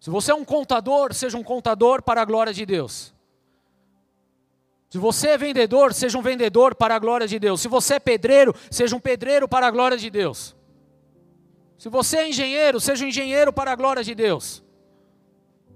Se 0.00 0.08
você 0.08 0.32
é 0.32 0.34
um 0.34 0.44
contador, 0.44 1.12
seja 1.12 1.36
um 1.36 1.44
contador 1.44 2.02
para 2.02 2.22
a 2.22 2.24
glória 2.24 2.54
de 2.54 2.64
Deus. 2.64 3.12
Se 4.92 4.98
você 4.98 5.28
é 5.28 5.38
vendedor, 5.38 5.94
seja 5.94 6.18
um 6.18 6.20
vendedor 6.20 6.74
para 6.74 6.94
a 6.94 6.98
glória 6.98 7.26
de 7.26 7.38
Deus. 7.38 7.62
Se 7.62 7.66
você 7.66 7.94
é 7.94 7.98
pedreiro, 7.98 8.54
seja 8.70 8.94
um 8.94 9.00
pedreiro 9.00 9.48
para 9.48 9.66
a 9.66 9.70
glória 9.70 9.96
de 9.96 10.10
Deus. 10.10 10.54
Se 11.78 11.88
você 11.88 12.18
é 12.18 12.28
engenheiro, 12.28 12.78
seja 12.78 13.02
um 13.02 13.08
engenheiro 13.08 13.54
para 13.54 13.72
a 13.72 13.74
glória 13.74 14.04
de 14.04 14.14
Deus. 14.14 14.62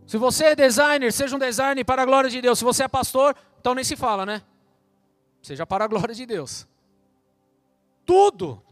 Se 0.07 0.19
você 0.19 0.49
é 0.49 0.55
designer, 0.55 1.11
seja 1.15 1.35
um 1.35 1.39
designer 1.39 1.83
para 1.83 2.03
a 2.03 2.05
glória 2.05 2.29
de 2.29 2.43
Deus. 2.43 2.59
Se 2.59 2.65
você 2.67 2.85
é 2.85 2.89
pastor, 2.89 3.35
então 3.59 3.75
nem 3.75 3.83
se 3.83 3.97
fala, 3.97 4.27
né? 4.27 4.43
Seja 5.41 5.67
para 5.67 5.87
a 5.87 5.89
glória 5.89 6.15
de 6.15 6.27
Deus. 6.27 6.69
Tudo 8.05 8.63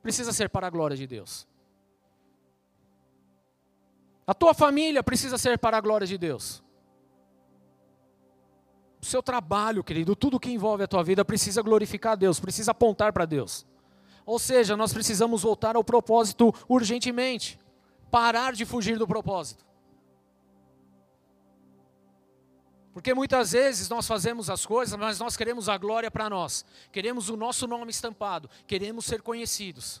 precisa 0.00 0.32
ser 0.32 0.48
para 0.48 0.68
a 0.68 0.70
glória 0.70 0.96
de 0.96 1.08
Deus. 1.08 1.44
A 4.24 4.32
tua 4.32 4.54
família 4.54 5.02
precisa 5.02 5.36
ser 5.36 5.58
para 5.58 5.76
a 5.76 5.80
glória 5.80 6.06
de 6.06 6.16
Deus. 6.16 6.61
Seu 9.02 9.20
trabalho, 9.20 9.82
querido, 9.82 10.14
tudo 10.14 10.38
que 10.38 10.50
envolve 10.50 10.84
a 10.84 10.86
tua 10.86 11.02
vida 11.02 11.24
precisa 11.24 11.60
glorificar 11.60 12.12
a 12.12 12.16
Deus, 12.16 12.38
precisa 12.38 12.70
apontar 12.70 13.12
para 13.12 13.24
Deus. 13.24 13.66
Ou 14.24 14.38
seja, 14.38 14.76
nós 14.76 14.92
precisamos 14.92 15.42
voltar 15.42 15.74
ao 15.74 15.82
propósito 15.82 16.54
urgentemente, 16.68 17.58
parar 18.12 18.52
de 18.52 18.64
fugir 18.64 18.96
do 18.96 19.06
propósito. 19.06 19.66
Porque 22.92 23.12
muitas 23.12 23.52
vezes 23.52 23.88
nós 23.88 24.06
fazemos 24.06 24.48
as 24.48 24.64
coisas, 24.64 24.96
mas 24.96 25.18
nós 25.18 25.36
queremos 25.36 25.68
a 25.68 25.76
glória 25.76 26.10
para 26.10 26.30
nós, 26.30 26.64
queremos 26.92 27.28
o 27.28 27.36
nosso 27.36 27.66
nome 27.66 27.90
estampado, 27.90 28.48
queremos 28.68 29.04
ser 29.06 29.20
conhecidos. 29.20 30.00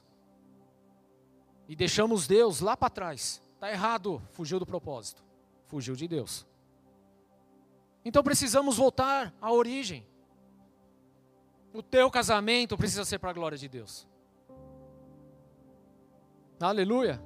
E 1.66 1.74
deixamos 1.74 2.28
Deus 2.28 2.60
lá 2.60 2.76
para 2.76 2.90
trás. 2.90 3.42
Está 3.54 3.70
errado, 3.70 4.22
fugiu 4.30 4.60
do 4.60 4.66
propósito, 4.66 5.24
fugiu 5.66 5.96
de 5.96 6.06
Deus. 6.06 6.46
Então 8.04 8.22
precisamos 8.22 8.76
voltar 8.76 9.34
à 9.40 9.52
origem. 9.52 10.06
O 11.72 11.82
teu 11.82 12.10
casamento 12.10 12.76
precisa 12.76 13.04
ser 13.04 13.18
para 13.18 13.30
a 13.30 13.32
glória 13.32 13.56
de 13.56 13.68
Deus. 13.68 14.06
Aleluia. 16.60 17.22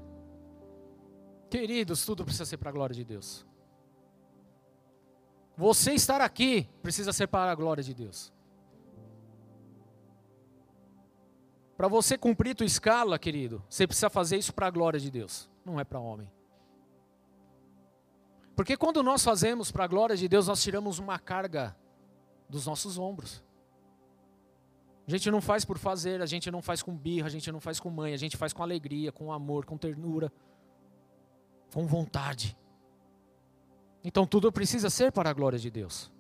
Queridos, 1.51 2.05
tudo 2.05 2.25
precisa 2.25 2.45
ser 2.45 2.57
para 2.57 2.71
a 2.71 2.73
glória 2.73 2.95
de 2.95 3.05
Deus. 3.05 3.47
Você 5.57 5.93
estar 5.93 6.21
aqui 6.21 6.69
precisa 6.83 7.13
ser 7.13 7.27
para 7.27 7.51
a 7.51 7.55
glória 7.55 7.83
de 7.83 7.95
Deus. 7.95 8.33
Para 11.77 11.89
você 11.89 12.17
cumprir 12.17 12.55
tua 12.55 12.67
escala, 12.67 13.19
querido, 13.19 13.63
você 13.69 13.87
precisa 13.87 14.09
fazer 14.09 14.37
isso 14.39 14.55
para 14.55 14.67
a 14.67 14.71
glória 14.71 14.99
de 14.99 15.11
Deus 15.11 15.51
não 15.67 15.81
é 15.81 15.85
para 15.85 15.99
homem. 15.99 16.31
Porque 18.57 18.75
quando 18.75 19.03
nós 19.03 19.23
fazemos 19.23 19.71
para 19.71 19.85
a 19.85 19.87
glória 19.87 20.17
de 20.17 20.27
Deus, 20.27 20.49
nós 20.49 20.63
tiramos 20.63 20.99
uma 20.99 21.19
carga 21.19 21.77
dos 22.49 22.67
nossos 22.67 22.97
ombros. 22.97 23.45
A 25.07 25.11
gente 25.11 25.31
não 25.31 25.43
faz 25.43 25.65
por 25.65 25.79
fazer, 25.79 26.23
a 26.23 26.27
gente 26.27 26.51
não 26.51 26.63
faz 26.63 26.83
com 26.83 26.97
birra, 26.97 27.27
a 27.27 27.31
gente 27.31 27.53
não 27.53 27.61
faz 27.61 27.79
com 27.79 27.91
mãe, 27.91 28.15
a 28.15 28.17
gente 28.17 28.37
faz 28.37 28.55
com 28.55 28.63
alegria, 28.63 29.13
com 29.13 29.31
amor, 29.31 29.67
com 29.67 29.77
ternura, 29.77 30.33
com 31.73 31.87
vontade. 31.87 32.57
Então 34.03 34.27
tudo 34.27 34.51
precisa 34.51 34.89
ser 34.89 35.13
para 35.13 35.29
a 35.29 35.33
glória 35.35 35.59
de 35.59 35.71
Deus. 35.71 36.11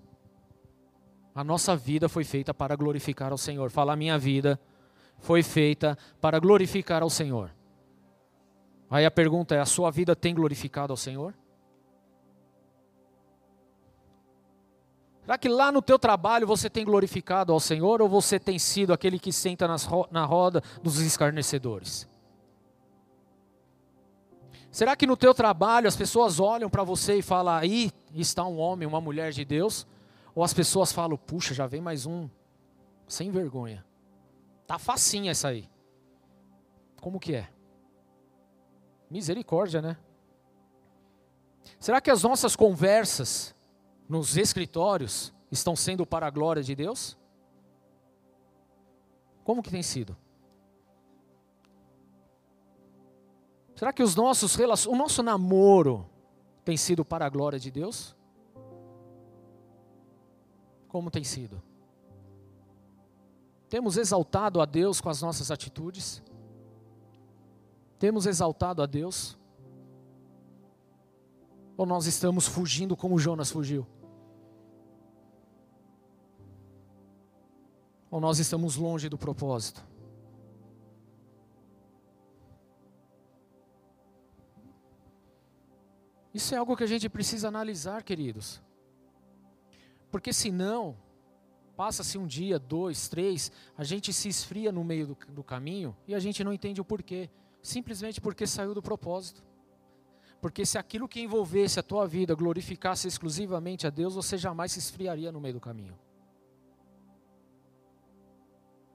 A 1.34 1.42
nossa 1.42 1.74
vida 1.74 2.08
foi 2.08 2.22
feita 2.22 2.52
para 2.52 2.76
glorificar 2.76 3.32
ao 3.32 3.38
Senhor. 3.38 3.70
Fala, 3.70 3.94
a 3.94 3.96
minha 3.96 4.18
vida 4.18 4.60
foi 5.18 5.42
feita 5.42 5.96
para 6.20 6.38
glorificar 6.38 7.02
ao 7.02 7.10
Senhor. 7.10 7.50
Aí 8.90 9.06
a 9.06 9.10
pergunta 9.10 9.54
é: 9.54 9.58
a 9.58 9.66
sua 9.66 9.90
vida 9.90 10.14
tem 10.14 10.34
glorificado 10.34 10.92
ao 10.92 10.96
Senhor? 10.96 11.34
Será 15.26 15.36
que 15.36 15.48
lá 15.48 15.72
no 15.72 15.82
teu 15.82 15.98
trabalho 15.98 16.46
você 16.46 16.70
tem 16.70 16.84
glorificado 16.84 17.52
ao 17.52 17.58
Senhor 17.58 18.00
ou 18.00 18.08
você 18.08 18.38
tem 18.38 18.60
sido 18.60 18.92
aquele 18.92 19.18
que 19.18 19.32
senta 19.32 19.66
na 20.08 20.24
roda 20.24 20.62
dos 20.80 21.00
escarnecedores? 21.00 22.06
Será 24.70 24.94
que 24.94 25.04
no 25.04 25.16
teu 25.16 25.34
trabalho 25.34 25.88
as 25.88 25.96
pessoas 25.96 26.38
olham 26.38 26.70
para 26.70 26.84
você 26.84 27.16
e 27.16 27.22
falam, 27.22 27.54
aí 27.54 27.90
está 28.14 28.44
um 28.44 28.60
homem, 28.60 28.86
uma 28.86 29.00
mulher 29.00 29.32
de 29.32 29.44
Deus? 29.44 29.84
Ou 30.32 30.44
as 30.44 30.54
pessoas 30.54 30.92
falam, 30.92 31.16
puxa, 31.16 31.52
já 31.52 31.66
vem 31.66 31.80
mais 31.80 32.06
um, 32.06 32.28
sem 33.08 33.28
vergonha. 33.32 33.84
Tá 34.64 34.78
facinha 34.78 35.32
essa 35.32 35.48
aí. 35.48 35.68
Como 37.00 37.18
que 37.18 37.34
é? 37.34 37.48
Misericórdia, 39.10 39.82
né? 39.82 39.96
Será 41.80 42.00
que 42.00 42.12
as 42.12 42.22
nossas 42.22 42.54
conversas 42.54 43.55
nos 44.08 44.36
escritórios 44.36 45.32
estão 45.50 45.74
sendo 45.74 46.06
para 46.06 46.26
a 46.26 46.30
glória 46.30 46.62
de 46.62 46.74
Deus? 46.74 47.16
Como 49.44 49.62
que 49.62 49.70
tem 49.70 49.82
sido? 49.82 50.16
Será 53.74 53.92
que 53.92 54.02
os 54.02 54.16
nossos 54.16 54.56
o 54.86 54.96
nosso 54.96 55.22
namoro 55.22 56.08
tem 56.64 56.76
sido 56.76 57.04
para 57.04 57.26
a 57.26 57.28
glória 57.28 57.58
de 57.58 57.70
Deus? 57.70 58.16
Como 60.88 61.10
tem 61.10 61.22
sido? 61.22 61.62
Temos 63.68 63.96
exaltado 63.96 64.60
a 64.60 64.64
Deus 64.64 65.00
com 65.00 65.10
as 65.10 65.20
nossas 65.20 65.50
atitudes? 65.50 66.22
Temos 67.98 68.26
exaltado 68.26 68.82
a 68.82 68.86
Deus? 68.86 69.38
Ou 71.76 71.84
nós 71.84 72.06
estamos 72.06 72.46
fugindo 72.46 72.96
como 72.96 73.18
Jonas 73.18 73.50
fugiu? 73.50 73.86
Ou 78.16 78.20
nós 78.20 78.38
estamos 78.38 78.76
longe 78.76 79.10
do 79.10 79.18
propósito? 79.18 79.84
Isso 86.32 86.54
é 86.54 86.56
algo 86.56 86.74
que 86.74 86.82
a 86.82 86.86
gente 86.86 87.10
precisa 87.10 87.48
analisar, 87.48 88.02
queridos. 88.02 88.62
Porque 90.10 90.32
senão, 90.32 90.96
passa-se 91.76 92.16
um 92.16 92.26
dia, 92.26 92.58
dois, 92.58 93.06
três, 93.06 93.52
a 93.76 93.84
gente 93.84 94.14
se 94.14 94.30
esfria 94.30 94.72
no 94.72 94.82
meio 94.82 95.08
do, 95.08 95.18
do 95.28 95.44
caminho 95.44 95.94
e 96.08 96.14
a 96.14 96.18
gente 96.18 96.42
não 96.42 96.54
entende 96.54 96.80
o 96.80 96.86
porquê. 96.86 97.28
Simplesmente 97.60 98.18
porque 98.18 98.46
saiu 98.46 98.72
do 98.72 98.80
propósito. 98.80 99.44
Porque 100.40 100.64
se 100.64 100.78
aquilo 100.78 101.06
que 101.06 101.20
envolvesse 101.20 101.78
a 101.78 101.82
tua 101.82 102.06
vida 102.06 102.34
glorificasse 102.34 103.06
exclusivamente 103.06 103.86
a 103.86 103.90
Deus, 103.90 104.14
você 104.14 104.38
jamais 104.38 104.72
se 104.72 104.78
esfriaria 104.78 105.30
no 105.30 105.38
meio 105.38 105.52
do 105.52 105.60
caminho. 105.60 105.98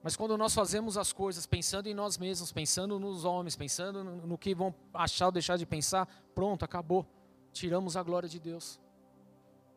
Mas 0.02 0.16
quando 0.16 0.36
nós 0.36 0.52
fazemos 0.52 0.98
as 0.98 1.12
coisas 1.12 1.46
pensando 1.46 1.86
em 1.86 1.94
nós 1.94 2.18
mesmos, 2.18 2.50
pensando 2.50 2.98
nos 2.98 3.24
homens, 3.24 3.54
pensando 3.54 4.02
no 4.02 4.36
que 4.36 4.54
vão 4.54 4.74
achar 4.92 5.26
ou 5.26 5.32
deixar 5.32 5.56
de 5.56 5.64
pensar, 5.64 6.08
pronto, 6.34 6.64
acabou. 6.64 7.06
Tiramos 7.52 7.96
a 7.96 8.02
glória 8.02 8.28
de 8.28 8.40
Deus. 8.40 8.80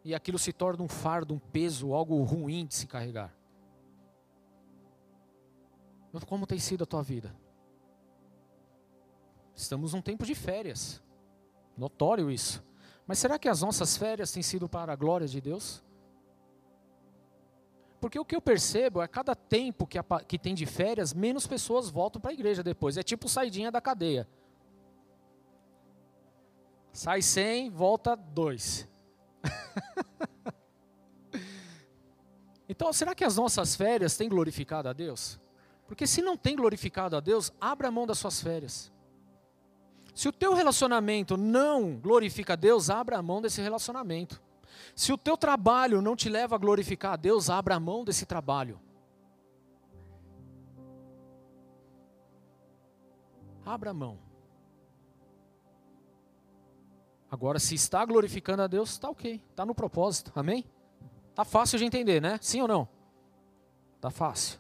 E 0.04 0.16
aquilo 0.16 0.40
se 0.40 0.52
torna 0.52 0.84
um 0.84 0.88
fardo, 0.88 1.34
um 1.34 1.40
peso, 1.40 1.94
algo 1.94 2.22
ruim 2.24 2.66
de 2.66 2.74
se 2.74 2.88
carregar. 2.88 3.36
Como 6.28 6.48
tem 6.48 6.58
sido 6.58 6.86
a 6.86 6.88
tua 6.88 7.04
vida? 7.04 7.36
Estamos 9.54 9.94
num 9.94 10.02
tempo 10.02 10.26
de 10.26 10.34
férias. 10.34 11.02
Notório 11.78 12.32
isso. 12.32 12.64
Mas 13.06 13.20
será 13.20 13.38
que 13.38 13.48
as 13.48 13.62
nossas 13.62 13.96
férias 13.96 14.32
têm 14.32 14.42
sido 14.42 14.68
para 14.68 14.94
a 14.94 14.96
glória 14.96 15.28
de 15.28 15.40
Deus? 15.40 15.84
Porque 18.00 18.20
o 18.20 18.26
que 18.26 18.36
eu 18.36 18.42
percebo 18.42 19.02
é 19.02 19.08
cada 19.08 19.36
tempo 19.36 19.88
que, 19.88 19.98
a, 19.98 20.04
que 20.28 20.38
tem 20.38 20.54
de 20.54 20.66
férias, 20.66 21.14
menos 21.14 21.48
pessoas 21.48 21.90
voltam 21.90 22.22
para 22.22 22.32
a 22.32 22.34
igreja 22.34 22.62
depois. 22.62 22.98
É 22.98 23.04
tipo 23.04 23.28
saidinha 23.28 23.72
da 23.72 23.82
cadeia. 23.82 24.28
Sai 26.92 27.22
100, 27.22 27.72
volta 27.72 28.16
2. 28.16 28.88
então, 32.70 32.94
será 32.94 33.14
que 33.14 33.24
as 33.24 33.36
nossas 33.36 33.76
férias 33.76 34.16
têm 34.16 34.30
glorificado 34.30 34.88
a 34.88 34.94
Deus? 34.94 35.40
Porque 35.88 36.08
se 36.08 36.22
não 36.22 36.38
tem 36.38 36.56
glorificado 36.56 37.16
a 37.16 37.20
Deus, 37.20 37.52
abra 37.60 37.90
a 37.90 37.92
mão 37.92 38.08
das 38.08 38.18
suas 38.18 38.42
férias. 38.42 38.92
Se 40.14 40.30
o 40.30 40.32
teu 40.32 40.54
relacionamento 40.54 41.36
não 41.36 41.98
glorifica 41.98 42.54
a 42.54 42.56
Deus, 42.56 42.90
abra 42.90 43.18
a 43.18 43.22
mão 43.22 43.42
desse 43.42 43.62
relacionamento. 43.62 44.42
Se 44.96 45.12
o 45.12 45.18
teu 45.18 45.38
trabalho 45.38 46.02
não 46.02 46.16
te 46.16 46.30
leva 46.30 46.56
a 46.56 46.58
glorificar 46.58 47.14
a 47.14 47.18
Deus, 47.18 47.50
abra 47.50 47.76
a 47.76 47.80
mão 47.80 48.04
desse 48.04 48.26
trabalho. 48.26 48.80
Abra 53.66 53.90
a 53.90 53.94
mão. 53.94 54.20
Agora, 57.30 57.60
se 57.60 57.76
está 57.76 58.06
glorificando 58.06 58.62
a 58.62 58.68
Deus, 58.68 58.92
está 58.92 59.10
ok, 59.10 59.42
está 59.50 59.66
no 59.66 59.76
propósito, 59.76 60.32
amém? 60.36 60.64
Está 61.32 61.44
fácil 61.44 61.80
de 61.80 61.86
entender, 61.86 62.22
né? 62.22 62.38
Sim 62.42 62.62
ou 62.62 62.68
não? 62.68 62.88
Está 63.96 64.10
fácil. 64.10 64.60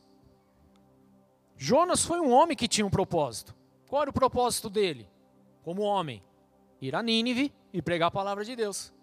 Jonas 1.55 2.03
foi 2.03 2.19
um 2.19 2.31
homem 2.31 2.57
que 2.57 2.67
tinha 2.67 2.85
um 2.85 2.89
propósito. 2.89 3.55
Qual 3.87 4.01
era 4.01 4.09
o 4.09 4.13
propósito 4.13 4.69
dele? 4.69 5.07
Como 5.63 5.83
homem, 5.83 6.21
ir 6.81 6.95
a 6.95 7.01
Nínive 7.01 7.53
e 7.71 7.81
pregar 7.81 8.07
a 8.07 8.11
palavra 8.11 8.43
de 8.43 8.55
Deus. 8.55 8.93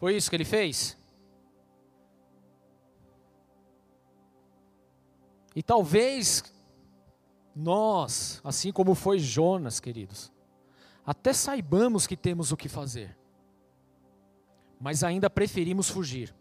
Foi 0.00 0.16
isso 0.16 0.30
que 0.30 0.36
ele 0.36 0.46
fez? 0.46 0.96
E 5.54 5.62
talvez 5.62 6.42
nós, 7.54 8.40
assim 8.42 8.72
como 8.72 8.94
foi 8.94 9.18
Jonas, 9.18 9.78
queridos, 9.78 10.32
até 11.04 11.34
saibamos 11.34 12.06
que 12.06 12.16
temos 12.16 12.50
o 12.50 12.56
que 12.56 12.66
fazer, 12.66 13.14
mas 14.80 15.04
ainda 15.04 15.28
preferimos 15.28 15.90
fugir, 15.90 16.34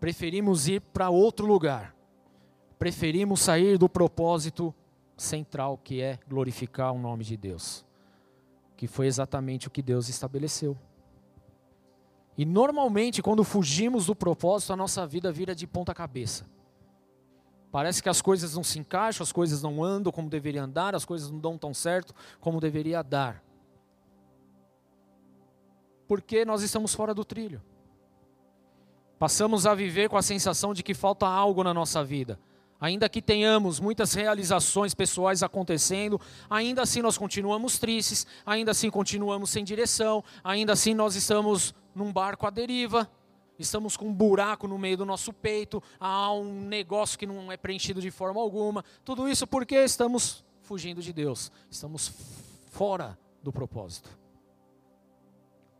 preferimos 0.00 0.66
ir 0.66 0.80
para 0.80 1.10
outro 1.10 1.46
lugar, 1.46 1.94
preferimos 2.80 3.42
sair 3.42 3.78
do 3.78 3.88
propósito 3.88 4.74
central 5.16 5.78
que 5.78 6.00
é 6.00 6.18
glorificar 6.26 6.92
o 6.92 6.98
nome 6.98 7.22
de 7.22 7.36
Deus, 7.36 7.86
que 8.76 8.88
foi 8.88 9.06
exatamente 9.06 9.68
o 9.68 9.70
que 9.70 9.82
Deus 9.82 10.08
estabeleceu. 10.08 10.76
E 12.36 12.44
normalmente, 12.44 13.22
quando 13.22 13.44
fugimos 13.44 14.06
do 14.06 14.14
propósito, 14.14 14.72
a 14.72 14.76
nossa 14.76 15.06
vida 15.06 15.30
vira 15.30 15.54
de 15.54 15.66
ponta 15.66 15.94
cabeça. 15.94 16.46
Parece 17.70 18.02
que 18.02 18.08
as 18.08 18.22
coisas 18.22 18.54
não 18.54 18.62
se 18.62 18.78
encaixam, 18.78 19.22
as 19.24 19.32
coisas 19.32 19.62
não 19.62 19.82
andam 19.82 20.12
como 20.12 20.28
deveriam 20.28 20.64
andar, 20.64 20.94
as 20.94 21.04
coisas 21.04 21.30
não 21.30 21.38
dão 21.38 21.58
tão 21.58 21.74
certo 21.74 22.14
como 22.40 22.60
deveria 22.60 23.02
dar. 23.02 23.42
Porque 26.06 26.44
nós 26.44 26.62
estamos 26.62 26.94
fora 26.94 27.14
do 27.14 27.24
trilho. 27.24 27.62
Passamos 29.18 29.66
a 29.66 29.74
viver 29.74 30.08
com 30.08 30.16
a 30.16 30.22
sensação 30.22 30.74
de 30.74 30.82
que 30.82 30.94
falta 30.94 31.26
algo 31.26 31.64
na 31.64 31.72
nossa 31.72 32.04
vida. 32.04 32.38
Ainda 32.80 33.08
que 33.08 33.22
tenhamos 33.22 33.80
muitas 33.80 34.12
realizações 34.12 34.94
pessoais 34.94 35.42
acontecendo, 35.42 36.20
ainda 36.50 36.82
assim 36.82 37.00
nós 37.00 37.16
continuamos 37.16 37.78
tristes, 37.78 38.26
ainda 38.44 38.72
assim 38.72 38.90
continuamos 38.90 39.50
sem 39.50 39.64
direção, 39.64 40.22
ainda 40.42 40.74
assim 40.74 40.94
nós 40.94 41.14
estamos 41.14 41.74
num 41.94 42.12
barco 42.12 42.46
à 42.46 42.50
deriva, 42.50 43.10
estamos 43.58 43.96
com 43.96 44.06
um 44.06 44.14
buraco 44.14 44.66
no 44.66 44.78
meio 44.78 44.96
do 44.96 45.04
nosso 45.04 45.32
peito, 45.32 45.82
há 45.98 46.32
um 46.32 46.62
negócio 46.62 47.18
que 47.18 47.26
não 47.26 47.50
é 47.52 47.56
preenchido 47.56 48.00
de 48.00 48.10
forma 48.10 48.40
alguma. 48.40 48.84
Tudo 49.04 49.28
isso 49.28 49.46
porque 49.46 49.76
estamos 49.76 50.44
fugindo 50.62 51.00
de 51.00 51.12
Deus, 51.12 51.52
estamos 51.70 52.12
fora 52.70 53.18
do 53.42 53.52
propósito. 53.52 54.08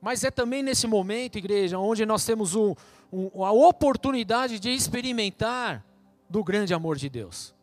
Mas 0.00 0.22
é 0.22 0.30
também 0.30 0.62
nesse 0.62 0.86
momento, 0.86 1.38
igreja, 1.38 1.78
onde 1.78 2.04
nós 2.04 2.24
temos 2.24 2.54
a 2.54 3.52
oportunidade 3.52 4.60
de 4.60 4.70
experimentar 4.70 5.84
do 6.28 6.44
grande 6.44 6.74
amor 6.74 6.96
de 6.96 7.08
Deus. 7.08 7.54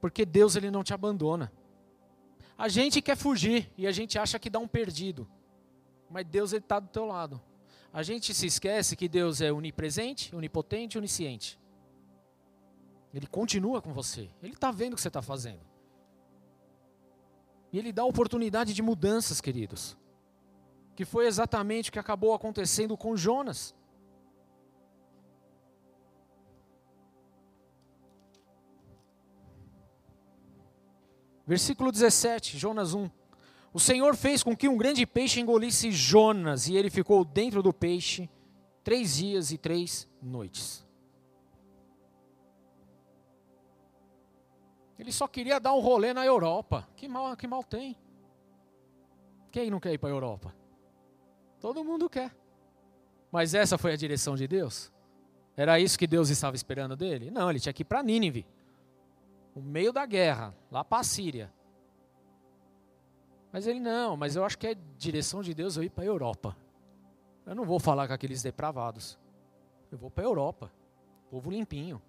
Porque 0.00 0.24
Deus 0.24 0.54
ele 0.54 0.70
não 0.70 0.84
te 0.84 0.94
abandona. 0.94 1.52
A 2.56 2.68
gente 2.68 3.02
quer 3.02 3.16
fugir 3.16 3.68
e 3.76 3.86
a 3.86 3.92
gente 3.92 4.18
acha 4.18 4.38
que 4.38 4.48
dá 4.48 4.58
um 4.58 4.68
perdido. 4.68 5.28
Mas 6.10 6.26
Deus 6.26 6.52
está 6.52 6.78
do 6.78 6.88
teu 6.88 7.04
lado. 7.04 7.40
a 7.92 8.02
gente 8.02 8.34
se 8.34 8.46
esquece 8.46 8.94
que 8.94 9.08
Deus 9.08 9.40
é 9.40 9.50
onipresente, 9.50 10.34
onipotente, 10.34 10.98
onisciente. 10.98 11.58
Ele 13.14 13.26
continua 13.26 13.80
com 13.80 13.92
você. 13.92 14.30
Ele 14.42 14.52
está 14.52 14.70
vendo 14.70 14.92
o 14.92 14.96
que 14.96 15.02
você 15.02 15.08
está 15.08 15.22
fazendo. 15.22 15.64
E 17.72 17.78
Ele 17.78 17.92
dá 17.92 18.04
oportunidade 18.04 18.74
de 18.74 18.82
mudanças, 18.82 19.40
queridos. 19.40 19.96
Que 20.94 21.04
foi 21.04 21.26
exatamente 21.26 21.88
o 21.88 21.92
que 21.92 21.98
acabou 21.98 22.34
acontecendo 22.34 22.96
com 22.96 23.16
Jonas. 23.16 23.74
Versículo 31.46 31.92
17, 31.92 32.58
Jonas 32.58 32.92
1. 32.92 33.08
O 33.76 33.78
Senhor 33.78 34.16
fez 34.16 34.42
com 34.42 34.56
que 34.56 34.70
um 34.70 34.78
grande 34.78 35.04
peixe 35.04 35.38
engolisse 35.38 35.92
Jonas, 35.92 36.66
e 36.66 36.74
ele 36.74 36.88
ficou 36.88 37.22
dentro 37.26 37.62
do 37.62 37.74
peixe 37.74 38.26
três 38.82 39.16
dias 39.16 39.52
e 39.52 39.58
três 39.58 40.08
noites. 40.22 40.82
Ele 44.98 45.12
só 45.12 45.28
queria 45.28 45.60
dar 45.60 45.74
um 45.74 45.80
rolê 45.80 46.14
na 46.14 46.24
Europa. 46.24 46.88
Que 46.96 47.06
mal, 47.06 47.36
que 47.36 47.46
mal 47.46 47.62
tem? 47.62 47.94
Quem 49.52 49.70
não 49.70 49.78
quer 49.78 49.92
ir 49.92 49.98
para 49.98 50.08
a 50.08 50.12
Europa? 50.12 50.56
Todo 51.60 51.84
mundo 51.84 52.08
quer. 52.08 52.34
Mas 53.30 53.52
essa 53.52 53.76
foi 53.76 53.92
a 53.92 53.96
direção 53.96 54.36
de 54.36 54.48
Deus? 54.48 54.90
Era 55.54 55.78
isso 55.78 55.98
que 55.98 56.06
Deus 56.06 56.30
estava 56.30 56.56
esperando 56.56 56.96
dele? 56.96 57.30
Não, 57.30 57.50
ele 57.50 57.60
tinha 57.60 57.74
que 57.74 57.82
ir 57.82 57.84
para 57.84 58.02
Nínive 58.02 58.46
no 59.54 59.60
meio 59.60 59.92
da 59.92 60.06
guerra, 60.06 60.56
lá 60.70 60.82
para 60.82 61.00
a 61.00 61.04
Síria. 61.04 61.52
Mas 63.56 63.66
ele 63.66 63.80
não, 63.80 64.18
mas 64.18 64.36
eu 64.36 64.44
acho 64.44 64.58
que 64.58 64.66
é 64.66 64.76
direção 64.98 65.40
de 65.40 65.54
Deus 65.54 65.78
eu 65.78 65.82
ir 65.82 65.88
para 65.88 66.04
a 66.04 66.06
Europa. 66.06 66.54
Eu 67.46 67.54
não 67.54 67.64
vou 67.64 67.80
falar 67.80 68.06
com 68.06 68.12
aqueles 68.12 68.42
depravados. 68.42 69.18
Eu 69.90 69.96
vou 69.96 70.10
para 70.10 70.24
a 70.24 70.26
Europa. 70.26 70.70
Povo 71.30 71.50
limpinho. 71.50 72.02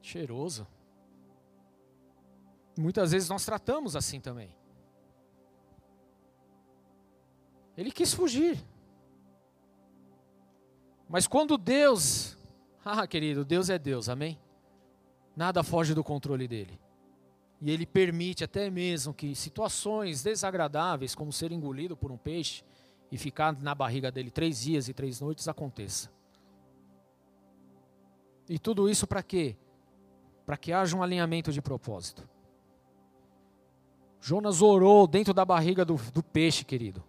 Cheiroso. 0.00 0.66
Muitas 2.78 3.12
vezes 3.12 3.28
nós 3.28 3.44
tratamos 3.44 3.94
assim 3.94 4.18
também. 4.18 4.56
Ele 7.76 7.92
quis 7.92 8.14
fugir. 8.14 8.58
Mas 11.10 11.26
quando 11.26 11.58
Deus, 11.58 12.38
ah, 12.82 13.06
querido, 13.06 13.44
Deus 13.44 13.68
é 13.68 13.78
Deus, 13.78 14.08
amém? 14.08 14.40
Nada 15.36 15.62
foge 15.62 15.92
do 15.92 16.02
controle 16.02 16.48
dele. 16.48 16.85
E 17.60 17.70
ele 17.70 17.86
permite 17.86 18.44
até 18.44 18.68
mesmo 18.68 19.14
que 19.14 19.34
situações 19.34 20.22
desagradáveis, 20.22 21.14
como 21.14 21.32
ser 21.32 21.52
engolido 21.52 21.96
por 21.96 22.12
um 22.12 22.18
peixe 22.18 22.62
e 23.10 23.16
ficar 23.16 23.58
na 23.60 23.74
barriga 23.74 24.10
dele 24.10 24.30
três 24.30 24.60
dias 24.60 24.88
e 24.88 24.94
três 24.94 25.20
noites, 25.20 25.48
aconteça. 25.48 26.10
E 28.48 28.58
tudo 28.58 28.88
isso 28.88 29.06
para 29.06 29.22
quê? 29.22 29.56
Para 30.44 30.56
que 30.56 30.72
haja 30.72 30.96
um 30.96 31.02
alinhamento 31.02 31.50
de 31.50 31.62
propósito. 31.62 32.28
Jonas 34.20 34.60
orou 34.60 35.06
dentro 35.06 35.32
da 35.32 35.44
barriga 35.44 35.84
do, 35.84 35.94
do 36.12 36.22
peixe, 36.22 36.64
querido. 36.64 37.02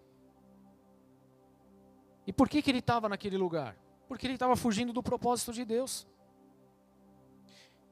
E 2.25 2.33
por 2.33 2.49
que, 2.49 2.61
que 2.61 2.69
ele 2.69 2.79
estava 2.79 3.07
naquele 3.07 3.37
lugar? 3.37 3.77
Porque 4.07 4.27
ele 4.27 4.33
estava 4.33 4.55
fugindo 4.55 4.93
do 4.93 5.03
propósito 5.03 5.53
de 5.53 5.65
Deus. 5.65 6.07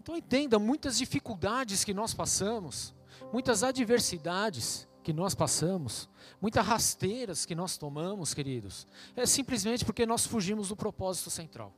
Então 0.05 0.15
entenda, 0.15 0.59
muitas 0.59 0.99
dificuldades 0.99 1.83
que 1.83 1.91
nós 1.91 2.13
passamos, 2.13 2.93
muitas 3.33 3.63
adversidades 3.63 4.87
que 5.01 5.11
nós 5.11 5.33
passamos, 5.33 6.07
muitas 6.39 6.63
rasteiras 6.63 7.43
que 7.43 7.55
nós 7.55 7.75
tomamos, 7.75 8.31
queridos, 8.31 8.85
é 9.15 9.25
simplesmente 9.25 9.83
porque 9.83 10.05
nós 10.05 10.23
fugimos 10.23 10.67
do 10.67 10.75
propósito 10.75 11.31
central. 11.31 11.73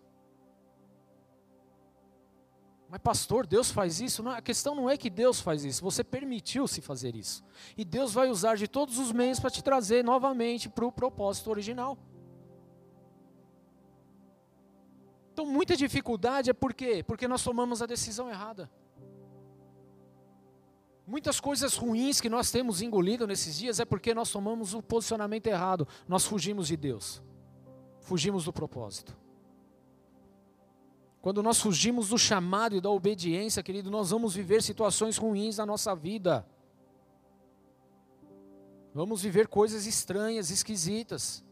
Mas 2.90 3.00
pastor, 3.00 3.48
Deus 3.48 3.72
faz 3.72 4.02
isso? 4.02 4.22
Não, 4.22 4.32
a 4.32 4.42
questão 4.42 4.76
não 4.76 4.90
é 4.90 4.98
que 4.98 5.10
Deus 5.10 5.40
faz 5.40 5.64
isso, 5.64 5.82
você 5.82 6.04
permitiu-se 6.04 6.82
fazer 6.82 7.16
isso. 7.16 7.42
E 7.78 7.86
Deus 7.86 8.12
vai 8.12 8.30
usar 8.30 8.58
de 8.58 8.68
todos 8.68 9.00
os 9.00 9.14
meios 9.14 9.40
para 9.40 9.52
te 9.52 9.64
trazer 9.64 10.04
novamente 10.04 10.68
para 10.68 10.86
o 10.86 10.92
propósito 10.92 11.50
original. 11.50 11.98
Então, 15.38 15.46
muita 15.46 15.78
dificuldade 15.78 16.50
é 16.50 16.54
por 16.54 16.74
quê? 16.74 17.04
Porque 17.04 17.28
nós 17.28 17.44
tomamos 17.44 17.84
a 17.84 17.86
decisão 17.86 18.28
errada. 18.28 18.68
Muitas 21.06 21.40
coisas 21.40 21.76
ruins 21.76 22.20
que 22.20 22.28
nós 22.28 22.50
temos 22.50 22.82
engolido 22.82 23.28
nesses 23.28 23.56
dias 23.56 23.80
é 23.80 23.86
porque 23.86 24.16
nós 24.16 24.32
tomamos 24.32 24.74
o 24.74 24.82
posicionamento 24.82 25.46
errado. 25.46 25.88
Nós 26.08 26.26
fugimos 26.26 26.70
de 26.70 26.76
Deus. 26.76 27.22
Fugimos 28.00 28.46
do 28.46 28.52
propósito. 28.52 29.16
Quando 31.22 31.44
nós 31.44 31.62
fugimos 31.62 32.10
do 32.10 32.18
chamado 32.18 32.76
e 32.76 32.82
da 32.82 32.90
obediência, 32.90 33.62
querido, 33.62 33.92
nós 33.92 34.10
vamos 34.10 34.34
viver 34.34 34.64
situações 34.64 35.18
ruins 35.18 35.58
na 35.58 35.68
nossa 35.68 35.96
vida. 35.96 36.48
Vamos 38.92 39.22
viver 39.22 39.48
coisas 39.48 39.86
estranhas, 39.86 40.50
esquisitas. 40.50 41.46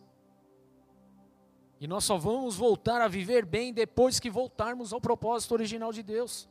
E 1.86 1.88
nós 1.88 2.04
só 2.04 2.18
vamos 2.18 2.56
voltar 2.56 3.00
a 3.00 3.08
viver 3.08 3.46
bem 3.46 3.72
depois 3.72 4.20
que 4.20 4.28
voltarmos 4.28 4.92
ao 4.92 5.00
propósito 5.00 5.52
original 5.52 5.94
de 5.94 6.02
Deus. 6.02 6.50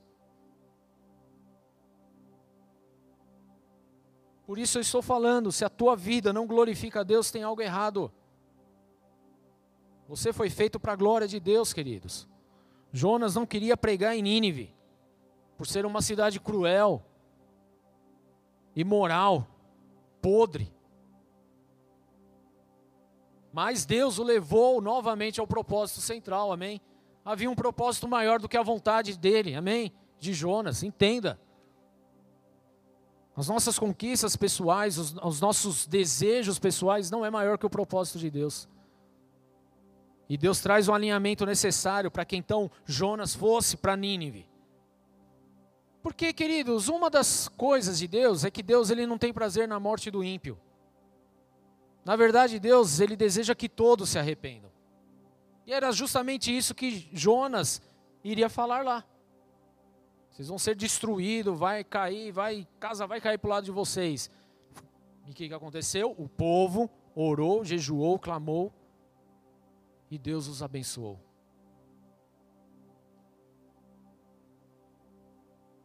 Por 4.46 4.60
isso 4.60 4.78
eu 4.78 4.82
estou 4.82 5.02
falando, 5.02 5.50
se 5.50 5.64
a 5.64 5.68
tua 5.68 5.96
vida 5.96 6.32
não 6.32 6.46
glorifica 6.46 7.00
a 7.00 7.02
Deus, 7.02 7.32
tem 7.32 7.42
algo 7.42 7.60
errado. 7.60 8.12
Você 10.08 10.32
foi 10.32 10.48
feito 10.48 10.78
para 10.78 10.92
a 10.92 10.96
glória 10.96 11.26
de 11.26 11.40
Deus, 11.40 11.72
queridos. 11.72 12.28
Jonas 12.92 13.34
não 13.34 13.44
queria 13.44 13.76
pregar 13.76 14.14
em 14.14 14.22
Nínive, 14.22 14.72
por 15.56 15.66
ser 15.66 15.84
uma 15.84 16.00
cidade 16.00 16.38
cruel, 16.38 17.04
imoral, 18.76 19.48
podre. 20.22 20.72
Mas 23.54 23.86
Deus 23.86 24.18
o 24.18 24.24
levou 24.24 24.80
novamente 24.80 25.38
ao 25.38 25.46
propósito 25.46 26.00
central, 26.00 26.50
amém? 26.50 26.80
Havia 27.24 27.48
um 27.48 27.54
propósito 27.54 28.08
maior 28.08 28.40
do 28.40 28.48
que 28.48 28.56
a 28.56 28.64
vontade 28.64 29.16
dele, 29.16 29.54
amém? 29.54 29.92
De 30.18 30.34
Jonas, 30.34 30.82
entenda. 30.82 31.38
As 33.36 33.46
nossas 33.46 33.78
conquistas 33.78 34.34
pessoais, 34.34 34.98
os, 34.98 35.14
os 35.22 35.40
nossos 35.40 35.86
desejos 35.86 36.58
pessoais 36.58 37.12
não 37.12 37.24
é 37.24 37.30
maior 37.30 37.56
que 37.56 37.64
o 37.64 37.70
propósito 37.70 38.18
de 38.18 38.28
Deus. 38.28 38.68
E 40.28 40.36
Deus 40.36 40.60
traz 40.60 40.88
o 40.88 40.92
alinhamento 40.92 41.46
necessário 41.46 42.10
para 42.10 42.24
que 42.24 42.34
então 42.34 42.68
Jonas 42.84 43.36
fosse 43.36 43.76
para 43.76 43.96
Nínive. 43.96 44.48
Porque, 46.02 46.32
queridos, 46.32 46.88
uma 46.88 47.08
das 47.08 47.46
coisas 47.46 48.00
de 48.00 48.08
Deus 48.08 48.44
é 48.44 48.50
que 48.50 48.64
Deus 48.64 48.90
ele 48.90 49.06
não 49.06 49.16
tem 49.16 49.32
prazer 49.32 49.68
na 49.68 49.78
morte 49.78 50.10
do 50.10 50.24
ímpio. 50.24 50.58
Na 52.04 52.16
verdade, 52.16 52.60
Deus, 52.60 53.00
ele 53.00 53.16
deseja 53.16 53.54
que 53.54 53.68
todos 53.68 54.10
se 54.10 54.18
arrependam. 54.18 54.70
E 55.66 55.72
era 55.72 55.90
justamente 55.90 56.54
isso 56.54 56.74
que 56.74 57.08
Jonas 57.12 57.80
iria 58.22 58.50
falar 58.50 58.84
lá. 58.84 59.04
Vocês 60.30 60.48
vão 60.48 60.58
ser 60.58 60.74
destruídos, 60.74 61.58
vai 61.58 61.82
cair, 61.82 62.32
vai, 62.32 62.66
casa 62.78 63.06
vai 63.06 63.20
cair 63.20 63.38
para 63.38 63.48
o 63.48 63.50
lado 63.50 63.64
de 63.64 63.70
vocês. 63.70 64.30
E 65.26 65.30
o 65.30 65.34
que, 65.34 65.48
que 65.48 65.54
aconteceu? 65.54 66.14
O 66.18 66.28
povo 66.28 66.90
orou, 67.14 67.64
jejuou, 67.64 68.18
clamou, 68.18 68.72
e 70.10 70.18
Deus 70.18 70.46
os 70.46 70.62
abençoou. 70.62 71.18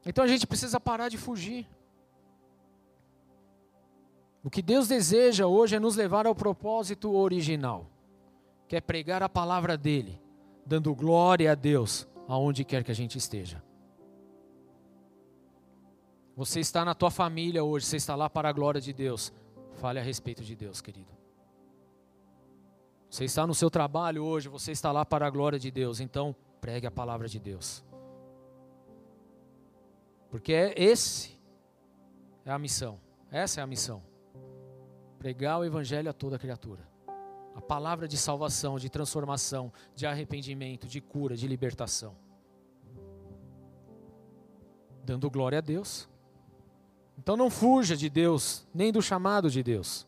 Então 0.05 0.23
a 0.23 0.27
gente 0.27 0.47
precisa 0.47 0.79
parar 0.79 1.09
de 1.09 1.17
fugir. 1.17 1.67
O 4.43 4.49
que 4.49 4.61
Deus 4.61 4.87
deseja 4.87 5.47
hoje 5.47 5.75
é 5.75 5.79
nos 5.79 5.95
levar 5.95 6.25
ao 6.25 6.33
propósito 6.33 7.13
original, 7.13 7.87
que 8.67 8.75
é 8.75 8.81
pregar 8.81 9.21
a 9.21 9.29
palavra 9.29 9.77
dele, 9.77 10.21
dando 10.65 10.95
glória 10.95 11.51
a 11.51 11.55
Deus 11.55 12.07
aonde 12.27 12.63
quer 12.63 12.83
que 12.83 12.91
a 12.91 12.95
gente 12.95 13.17
esteja. 13.17 13.61
Você 16.35 16.61
está 16.61 16.85
na 16.85 16.95
tua 16.95 17.11
família 17.11 17.63
hoje, 17.63 17.85
você 17.85 17.97
está 17.97 18.15
lá 18.15 18.29
para 18.29 18.47
a 18.47 18.53
glória 18.53 18.79
de 18.79 18.93
Deus. 18.93 19.33
Fale 19.73 19.99
a 19.99 20.03
respeito 20.03 20.41
de 20.41 20.55
Deus, 20.55 20.79
querido. 20.79 21.11
Você 23.09 23.25
está 23.25 23.45
no 23.45 23.53
seu 23.53 23.69
trabalho 23.69 24.23
hoje, 24.23 24.47
você 24.47 24.71
está 24.71 24.91
lá 24.91 25.03
para 25.03 25.27
a 25.27 25.29
glória 25.29 25.59
de 25.59 25.69
Deus, 25.69 25.99
então 25.99 26.33
pregue 26.61 26.87
a 26.87 26.91
palavra 26.91 27.27
de 27.27 27.39
Deus. 27.39 27.83
Porque 30.29 30.53
é 30.53 30.73
esse 30.81 31.37
é 32.45 32.51
a 32.51 32.59
missão. 32.59 32.99
Essa 33.31 33.59
é 33.59 33.63
a 33.63 33.67
missão. 33.67 34.08
Pregar 35.19 35.59
o 35.59 35.65
evangelho 35.65 36.09
a 36.09 36.13
toda 36.13 36.39
criatura. 36.39 36.81
A 37.53 37.61
palavra 37.61 38.07
de 38.07 38.17
salvação, 38.17 38.79
de 38.79 38.89
transformação, 38.89 39.71
de 39.95 40.05
arrependimento, 40.05 40.87
de 40.87 40.99
cura, 40.99 41.35
de 41.35 41.47
libertação. 41.47 42.15
Dando 45.03 45.29
glória 45.29 45.59
a 45.59 45.61
Deus. 45.61 46.09
Então 47.17 47.35
não 47.35 47.49
fuja 47.49 47.95
de 47.95 48.09
Deus, 48.09 48.65
nem 48.73 48.91
do 48.91 49.01
chamado 49.01 49.49
de 49.49 49.61
Deus. 49.61 50.07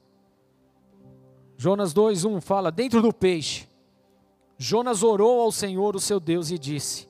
Jonas 1.58 1.94
2:1 1.94 2.42
fala: 2.42 2.72
"Dentro 2.72 3.02
do 3.02 3.14
peixe 3.14 3.70
Jonas 4.62 5.02
orou 5.02 5.42
ao 5.42 5.52
Senhor, 5.52 5.96
o 5.96 6.00
seu 6.00 6.20
Deus, 6.20 6.52
e 6.52 6.60
disse: 6.60 7.10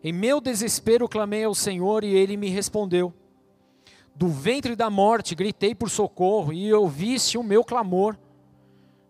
Em 0.00 0.12
meu 0.12 0.40
desespero 0.40 1.08
clamei 1.08 1.42
ao 1.42 1.52
Senhor 1.52 2.04
e 2.04 2.14
ele 2.14 2.36
me 2.36 2.48
respondeu. 2.48 3.12
Do 4.18 4.28
ventre 4.28 4.74
da 4.74 4.90
morte 4.90 5.34
gritei 5.34 5.74
por 5.74 5.88
socorro 5.88 6.52
e 6.52 6.72
ouviste 6.74 7.38
o 7.38 7.42
meu 7.42 7.62
clamor. 7.62 8.18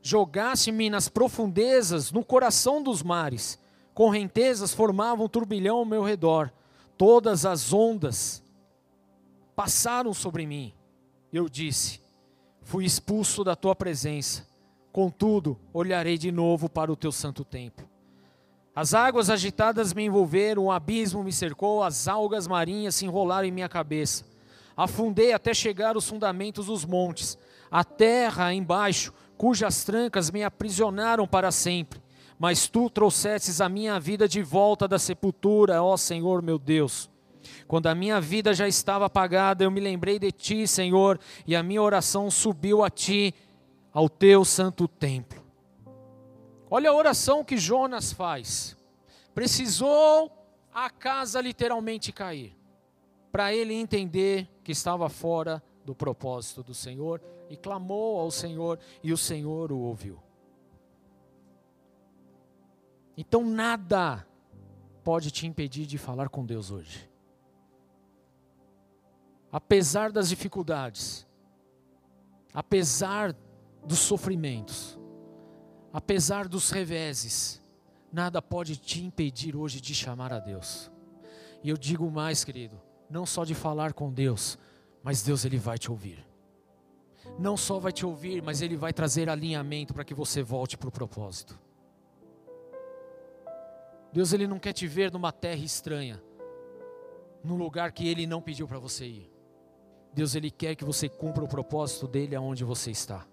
Jogaste-me 0.03 0.91
nas 0.91 1.09
profundezas, 1.09 2.13
no 2.13 2.23
coração 2.23 2.83
dos 2.83 3.03
mares. 3.03 3.59
Correntezas 3.95 4.75
formavam 4.75 5.25
um 5.25 5.29
turbilhão 5.29 5.79
ao 5.79 5.85
meu 5.85 6.05
redor. 6.05 6.53
Todas 6.97 7.47
as 7.47 7.73
ondas 7.73 8.43
passaram 9.57 10.13
sobre 10.13 10.47
mim. 10.47 10.75
Eu 11.33 11.49
disse: 11.49 12.01
Fui 12.63 12.85
expulso 12.85 13.43
da 13.43 13.57
tua 13.57 13.75
presença 13.75 14.47
Contudo, 14.99 15.57
olharei 15.73 16.19
de 16.19 16.33
novo 16.33 16.69
para 16.69 16.91
o 16.91 16.97
teu 16.97 17.13
santo 17.13 17.45
templo. 17.45 17.89
As 18.75 18.95
águas 18.95 19.31
agitadas 19.31 19.93
me 19.93 20.05
envolveram, 20.05 20.65
o 20.65 20.73
abismo 20.73 21.23
me 21.23 21.33
cercou, 21.33 21.85
as 21.85 22.09
algas 22.09 22.49
marinhas 22.49 22.97
se 22.97 23.05
enrolaram 23.05 23.47
em 23.47 23.53
minha 23.53 23.69
cabeça. 23.69 24.25
Afundei 24.79 25.33
até 25.33 25.53
chegar 25.53 25.97
aos 25.97 26.09
fundamentos 26.09 26.67
dos 26.67 26.85
montes, 26.85 27.37
a 27.69 27.83
terra 27.83 28.55
embaixo, 28.55 29.13
cujas 29.37 29.83
trancas 29.83 30.31
me 30.31 30.45
aprisionaram 30.45 31.27
para 31.27 31.51
sempre. 31.51 32.01
Mas 32.39 32.69
tu 32.69 32.89
trouxestes 32.89 33.61
a 33.61 33.69
minha 33.69 33.99
vida 33.99 34.29
de 34.29 34.41
volta 34.41 34.87
da 34.87 34.97
sepultura, 34.97 35.83
ó 35.83 35.97
Senhor 35.97 36.41
meu 36.41 36.61
Deus. 36.61 37.11
Quando 37.67 37.89
a 37.89 37.95
minha 37.95 38.21
vida 38.21 38.55
já 38.55 38.69
estava 38.69 39.07
apagada, 39.07 39.65
eu 39.65 39.71
me 39.71 39.81
lembrei 39.81 40.17
de 40.17 40.31
ti, 40.31 40.65
Senhor, 40.65 41.19
e 41.45 41.57
a 41.57 41.63
minha 41.63 41.83
oração 41.83 42.31
subiu 42.31 42.85
a 42.85 42.89
ti 42.89 43.35
ao 43.93 44.09
teu 44.09 44.45
santo 44.45 44.87
templo. 44.87 45.43
Olha 46.71 46.91
a 46.91 46.95
oração 46.95 47.43
que 47.43 47.57
Jonas 47.57 48.13
faz. 48.13 48.77
Precisou 49.35 50.31
a 50.73 50.89
casa 50.89 51.41
literalmente 51.41 52.13
cair, 52.13 52.57
para 53.39 53.55
ele 53.55 53.73
entender 53.73 54.51
que 54.65 54.73
estava 54.73 55.09
fora 55.09 55.63
do 55.85 55.95
propósito 55.95 56.61
do 56.61 56.75
Senhor 56.75 57.23
e 57.49 57.57
clamou 57.57 58.19
ao 58.19 58.33
Senhor 58.33 58.81
e 59.01 59.13
o 59.13 59.17
Senhor 59.17 59.71
o 59.71 59.79
ouviu. 59.79 60.21
Então 63.17 63.49
nada 63.49 64.27
pode 65.05 65.31
te 65.31 65.47
impedir 65.47 65.87
de 65.87 65.97
falar 65.99 66.29
com 66.29 66.45
Deus 66.45 66.73
hoje. 66.73 67.09
Apesar 69.53 70.11
das 70.11 70.29
dificuldades, 70.29 71.25
apesar 72.53 73.37
dos 73.85 74.01
sofrimentos, 74.01 74.99
apesar 75.93 76.49
dos 76.49 76.73
reveses, 76.73 77.63
nada 78.13 78.43
pode 78.43 78.77
te 78.77 79.01
impedir 79.05 79.55
hoje 79.55 79.81
de 79.81 79.95
chamar 79.95 80.33
a 80.33 80.41
Deus. 80.41 80.91
E 81.63 81.69
eu 81.69 81.77
digo 81.77 82.11
mais, 82.11 82.43
querido, 82.43 82.88
não 83.11 83.25
só 83.25 83.45
de 83.45 83.55
falar 83.55 83.93
com 83.93 84.13
Deus, 84.13 84.59
mas 85.03 85.23
Deus 85.23 85.45
ele 85.45 85.59
vai 85.59 85.79
te 85.79 85.91
ouvir. 85.91 86.25
Não 87.39 87.57
só 87.57 87.79
vai 87.79 87.93
te 87.93 88.05
ouvir, 88.05 88.43
mas 88.43 88.63
ele 88.63 88.77
vai 88.77 88.93
trazer 88.93 89.29
alinhamento 89.29 89.93
para 89.93 90.05
que 90.05 90.15
você 90.15 90.43
volte 90.43 90.77
para 90.77 90.89
o 90.89 90.93
propósito. 90.93 91.59
Deus 94.13 94.33
ele 94.33 94.47
não 94.47 94.59
quer 94.59 94.73
te 94.73 94.87
ver 94.87 95.13
numa 95.13 95.31
terra 95.31 95.63
estranha, 95.63 96.23
num 97.45 97.57
lugar 97.57 97.93
que 97.93 98.09
ele 98.09 98.27
não 98.27 98.41
pediu 98.41 98.67
para 98.67 98.79
você 98.79 99.07
ir. 99.07 99.33
Deus 100.13 100.35
ele 100.35 100.51
quer 100.51 100.75
que 100.75 100.85
você 100.85 101.09
cumpra 101.09 101.45
o 101.45 101.49
propósito 101.49 102.09
dele 102.09 102.35
aonde 102.35 102.65
você 102.65 102.91
está 102.91 103.27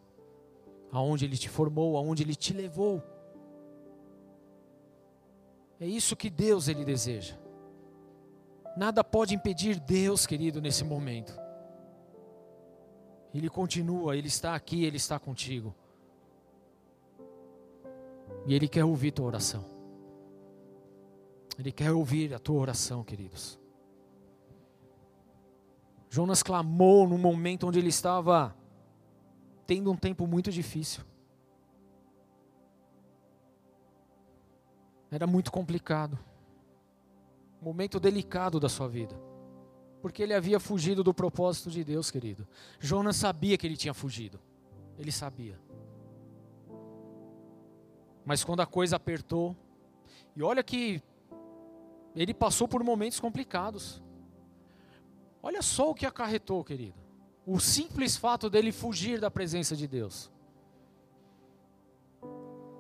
aonde 0.97 1.26
Ele 1.26 1.38
te 1.38 1.49
formou, 1.49 1.97
aonde 1.97 2.23
Ele 2.23 2.36
te 2.36 2.53
levou. 2.53 3.03
É 5.80 5.86
isso 5.86 6.15
que 6.15 6.30
Deus 6.30 6.67
Ele 6.67 6.86
deseja. 6.86 7.36
Nada 8.76 9.03
pode 9.03 9.34
impedir 9.34 9.80
Deus, 9.80 10.26
querido, 10.26 10.61
nesse 10.61 10.84
momento. 10.84 11.34
Ele 13.34 13.49
continua, 13.49 14.15
Ele 14.15 14.28
está 14.28 14.55
aqui, 14.55 14.84
Ele 14.84 14.97
está 14.97 15.19
contigo. 15.19 15.73
E 18.45 18.53
Ele 18.53 18.67
quer 18.67 18.84
ouvir 18.84 19.11
tua 19.11 19.26
oração. 19.26 19.65
Ele 21.57 21.71
quer 21.71 21.91
ouvir 21.91 22.34
a 22.34 22.39
tua 22.39 22.59
oração, 22.59 23.03
queridos. 23.03 23.59
Jonas 26.09 26.43
clamou 26.43 27.07
no 27.07 27.17
momento 27.17 27.67
onde 27.67 27.80
ele 27.80 27.89
estava 27.89 28.55
tendo 29.65 29.91
um 29.91 29.97
tempo 29.97 30.28
muito 30.28 30.51
difícil. 30.51 31.03
Era 35.11 35.26
muito 35.26 35.51
complicado. 35.51 36.17
Momento 37.66 37.99
delicado 37.99 38.59
da 38.59 38.70
sua 38.70 38.88
vida. 38.88 39.20
Porque 40.01 40.22
ele 40.22 40.36
havia 40.36 40.59
fugido 40.59 41.03
do 41.03 41.13
propósito 41.13 41.72
de 41.72 41.84
Deus, 41.84 42.11
querido. 42.11 42.47
Jonas 42.80 43.16
sabia 43.16 43.57
que 43.57 43.66
ele 43.66 43.76
tinha 43.76 43.93
fugido. 43.93 44.39
Ele 44.99 45.11
sabia. 45.11 45.59
Mas 48.24 48.43
quando 48.43 48.61
a 48.61 48.66
coisa 48.68 48.97
apertou, 48.97 49.55
e 50.36 50.43
olha 50.43 50.63
que 50.63 51.01
ele 52.16 52.34
passou 52.34 52.68
por 52.68 52.84
momentos 52.84 53.20
complicados. 53.20 54.03
Olha 55.41 55.63
só 55.63 55.89
o 55.89 55.95
que 55.95 56.05
acarretou, 56.05 56.63
querido 56.63 57.05
o 57.45 57.59
simples 57.59 58.18
fato 58.18 58.49
dele 58.49 58.72
fugir 58.72 59.20
da 59.20 59.30
presença 59.30 59.76
de 59.76 59.88
Deus. 59.88 60.32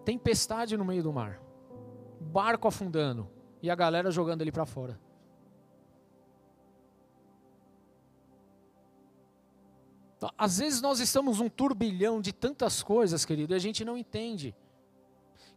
Tempestade 0.03 0.75
no 0.75 0.83
meio 0.83 1.03
do 1.03 1.13
mar, 1.13 1.39
barco 2.19 2.67
afundando 2.67 3.29
e 3.65 3.69
a 3.71 3.75
galera 3.75 4.11
jogando 4.11 4.41
ele 4.41 4.51
para 4.51 4.65
fora. 4.65 4.99
Então, 10.15 10.29
às 10.37 10.59
vezes 10.59 10.81
nós 10.81 10.99
estamos 10.99 11.39
num 11.39 11.49
turbilhão 11.49 12.21
de 12.21 12.31
tantas 12.31 12.83
coisas, 12.83 13.25
querido, 13.25 13.53
e 13.53 13.55
a 13.55 13.59
gente 13.59 13.83
não 13.83 13.97
entende 13.97 14.55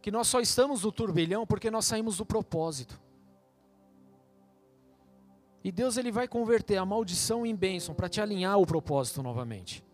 que 0.00 0.10
nós 0.10 0.26
só 0.26 0.40
estamos 0.40 0.84
no 0.84 0.90
turbilhão 0.90 1.46
porque 1.46 1.70
nós 1.70 1.84
saímos 1.84 2.16
do 2.16 2.24
propósito. 2.24 2.98
E 5.62 5.70
Deus 5.70 5.98
ele 5.98 6.10
vai 6.10 6.26
converter 6.26 6.78
a 6.78 6.86
maldição 6.86 7.44
em 7.44 7.54
bênção 7.54 7.94
para 7.94 8.08
te 8.08 8.22
alinhar 8.22 8.58
o 8.58 8.66
propósito 8.66 9.22
novamente. 9.22 9.84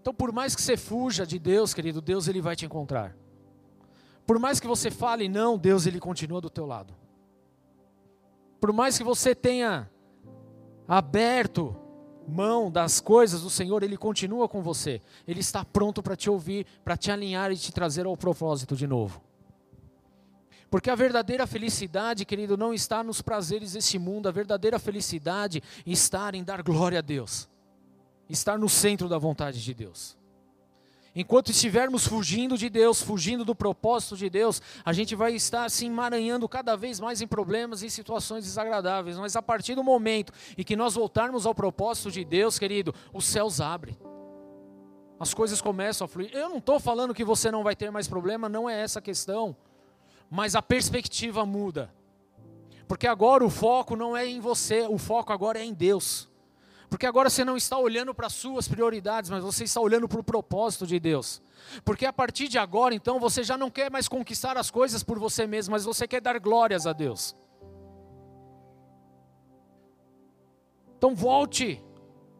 Então, 0.00 0.12
por 0.12 0.32
mais 0.32 0.56
que 0.56 0.62
você 0.62 0.76
fuja 0.76 1.24
de 1.24 1.38
Deus, 1.38 1.72
querido, 1.72 2.00
Deus 2.00 2.26
ele 2.26 2.40
vai 2.40 2.56
te 2.56 2.66
encontrar. 2.66 3.16
Por 4.26 4.38
mais 4.38 4.58
que 4.58 4.66
você 4.66 4.90
fale 4.90 5.28
não, 5.28 5.56
Deus 5.56 5.86
ele 5.86 6.00
continua 6.00 6.40
do 6.40 6.50
teu 6.50 6.66
lado. 6.66 6.92
Por 8.60 8.72
mais 8.72 8.98
que 8.98 9.04
você 9.04 9.34
tenha 9.34 9.88
aberto 10.88 11.76
mão 12.26 12.70
das 12.70 13.00
coisas 13.00 13.42
do 13.42 13.50
Senhor, 13.50 13.82
ele 13.82 13.96
continua 13.96 14.48
com 14.48 14.62
você. 14.62 15.00
Ele 15.26 15.40
está 15.40 15.64
pronto 15.64 16.02
para 16.02 16.16
te 16.16 16.28
ouvir, 16.28 16.66
para 16.84 16.96
te 16.96 17.10
alinhar 17.10 17.52
e 17.52 17.56
te 17.56 17.72
trazer 17.72 18.06
ao 18.06 18.16
propósito 18.16 18.74
de 18.74 18.86
novo. 18.86 19.22
Porque 20.68 20.90
a 20.90 20.96
verdadeira 20.96 21.46
felicidade, 21.46 22.24
querido, 22.24 22.56
não 22.56 22.74
está 22.74 23.04
nos 23.04 23.22
prazeres 23.22 23.74
desse 23.74 23.98
mundo, 23.98 24.28
a 24.28 24.32
verdadeira 24.32 24.78
felicidade 24.78 25.62
está 25.86 26.30
em 26.34 26.42
dar 26.42 26.62
glória 26.62 26.98
a 26.98 27.02
Deus, 27.02 27.48
estar 28.28 28.58
no 28.58 28.68
centro 28.68 29.08
da 29.08 29.16
vontade 29.16 29.62
de 29.62 29.72
Deus. 29.72 30.16
Enquanto 31.16 31.50
estivermos 31.50 32.06
fugindo 32.06 32.56
de 32.56 32.68
Deus, 32.68 33.02
fugindo 33.02 33.44
do 33.44 33.54
propósito 33.54 34.16
de 34.16 34.30
Deus, 34.30 34.62
a 34.84 34.92
gente 34.92 35.14
vai 35.14 35.34
estar 35.34 35.68
se 35.70 35.86
emaranhando 35.86 36.48
cada 36.48 36.76
vez 36.76 37.00
mais 37.00 37.20
em 37.20 37.26
problemas 37.26 37.82
e 37.82 37.90
situações 37.90 38.44
desagradáveis. 38.44 39.16
Mas 39.16 39.34
a 39.34 39.42
partir 39.42 39.74
do 39.74 39.82
momento 39.82 40.32
em 40.58 40.62
que 40.62 40.76
nós 40.76 40.94
voltarmos 40.94 41.46
ao 41.46 41.54
propósito 41.54 42.10
de 42.10 42.24
Deus, 42.24 42.58
querido, 42.58 42.94
os 43.12 43.24
céus 43.24 43.60
abrem. 43.60 43.98
As 45.18 45.32
coisas 45.32 45.62
começam 45.62 46.04
a 46.04 46.08
fluir. 46.08 46.30
Eu 46.34 46.50
não 46.50 46.58
estou 46.58 46.78
falando 46.78 47.14
que 47.14 47.24
você 47.24 47.50
não 47.50 47.64
vai 47.64 47.74
ter 47.74 47.90
mais 47.90 48.06
problema, 48.06 48.48
não 48.48 48.68
é 48.68 48.78
essa 48.78 48.98
a 48.98 49.02
questão 49.02 49.56
mas 50.30 50.54
a 50.54 50.62
perspectiva 50.62 51.46
muda. 51.46 51.92
Porque 52.88 53.06
agora 53.06 53.44
o 53.44 53.50
foco 53.50 53.96
não 53.96 54.16
é 54.16 54.26
em 54.26 54.40
você, 54.40 54.86
o 54.88 54.98
foco 54.98 55.32
agora 55.32 55.58
é 55.58 55.64
em 55.64 55.74
Deus. 55.74 56.28
Porque 56.88 57.06
agora 57.06 57.28
você 57.28 57.44
não 57.44 57.56
está 57.56 57.76
olhando 57.78 58.14
para 58.14 58.28
as 58.28 58.32
suas 58.32 58.68
prioridades, 58.68 59.28
mas 59.30 59.42
você 59.42 59.64
está 59.64 59.80
olhando 59.80 60.08
para 60.08 60.20
o 60.20 60.24
propósito 60.24 60.86
de 60.86 61.00
Deus. 61.00 61.42
Porque 61.84 62.06
a 62.06 62.12
partir 62.12 62.48
de 62.48 62.58
agora, 62.58 62.94
então, 62.94 63.18
você 63.18 63.42
já 63.42 63.58
não 63.58 63.70
quer 63.70 63.90
mais 63.90 64.08
conquistar 64.08 64.56
as 64.56 64.70
coisas 64.70 65.02
por 65.02 65.18
você 65.18 65.46
mesmo, 65.46 65.72
mas 65.72 65.84
você 65.84 66.06
quer 66.06 66.20
dar 66.20 66.38
glórias 66.38 66.86
a 66.86 66.92
Deus. 66.92 67.34
Então 70.96 71.14
volte 71.14 71.82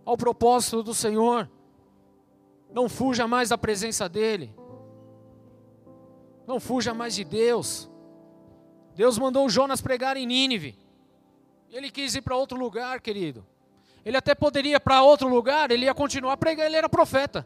ao 0.04 0.16
propósito 0.16 0.82
do 0.82 0.94
Senhor. 0.94 1.50
Não 2.72 2.88
fuja 2.88 3.26
mais 3.26 3.50
da 3.50 3.58
presença 3.58 4.08
dEle. 4.08 4.54
Não 6.46 6.60
fuja 6.60 6.94
mais 6.94 7.14
de 7.14 7.24
Deus. 7.24 7.90
Deus 8.94 9.18
mandou 9.18 9.48
Jonas 9.48 9.80
pregar 9.80 10.16
em 10.16 10.26
Nínive. 10.26 10.78
Ele 11.70 11.90
quis 11.90 12.14
ir 12.14 12.22
para 12.22 12.36
outro 12.36 12.58
lugar, 12.58 13.00
querido. 13.00 13.46
Ele 14.06 14.16
até 14.16 14.36
poderia 14.36 14.76
ir 14.76 14.80
para 14.80 15.02
outro 15.02 15.26
lugar, 15.26 15.72
ele 15.72 15.86
ia 15.86 15.92
continuar 15.92 16.36
pregando, 16.36 16.68
ele 16.68 16.76
era 16.76 16.88
profeta. 16.88 17.44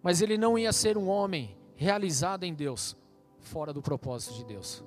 Mas 0.00 0.22
ele 0.22 0.38
não 0.38 0.56
ia 0.56 0.72
ser 0.72 0.96
um 0.96 1.08
homem 1.08 1.58
realizada 1.74 2.46
em 2.46 2.54
Deus, 2.54 2.96
fora 3.40 3.72
do 3.72 3.82
propósito 3.82 4.34
de 4.34 4.44
Deus. 4.44 4.84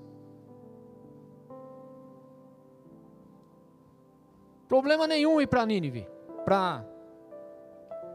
Problema 4.70 5.06
nenhum 5.08 5.42
ir 5.42 5.48
para 5.48 5.66
Nínive, 5.66 6.08
para 6.46 6.86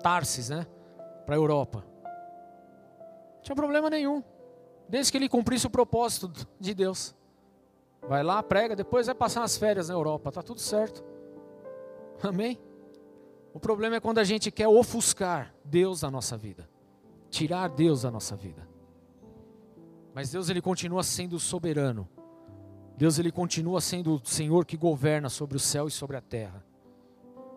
Tarsis, 0.02 0.48
né? 0.48 0.66
Para 1.26 1.34
a 1.34 1.38
Europa. 1.38 1.84
Não 3.34 3.42
tinha 3.42 3.54
problema 3.54 3.90
nenhum. 3.90 4.24
Desde 4.88 5.12
que 5.12 5.18
ele 5.18 5.28
cumprisse 5.28 5.66
o 5.66 5.70
propósito 5.70 6.32
de 6.58 6.72
Deus. 6.72 7.14
Vai 8.00 8.22
lá, 8.22 8.42
prega, 8.42 8.74
depois 8.74 9.04
vai 9.04 9.14
passar 9.14 9.42
as 9.42 9.58
férias 9.58 9.90
na 9.90 9.94
Europa, 9.94 10.32
tá 10.32 10.42
tudo 10.42 10.58
certo. 10.58 11.11
Amém? 12.22 12.58
O 13.52 13.60
problema 13.60 13.96
é 13.96 14.00
quando 14.00 14.18
a 14.18 14.24
gente 14.24 14.50
quer 14.50 14.68
ofuscar 14.68 15.54
Deus 15.64 16.00
da 16.00 16.10
nossa 16.10 16.36
vida, 16.36 16.68
tirar 17.28 17.68
Deus 17.68 18.02
da 18.02 18.10
nossa 18.10 18.34
vida. 18.36 18.66
Mas 20.14 20.30
Deus 20.30 20.48
ele 20.48 20.60
continua 20.60 21.02
sendo 21.02 21.38
soberano. 21.38 22.08
Deus 22.96 23.18
ele 23.18 23.32
continua 23.32 23.80
sendo 23.80 24.14
o 24.14 24.20
Senhor 24.24 24.64
que 24.64 24.76
governa 24.76 25.28
sobre 25.28 25.56
o 25.56 25.60
céu 25.60 25.88
e 25.88 25.90
sobre 25.90 26.16
a 26.16 26.20
terra. 26.20 26.64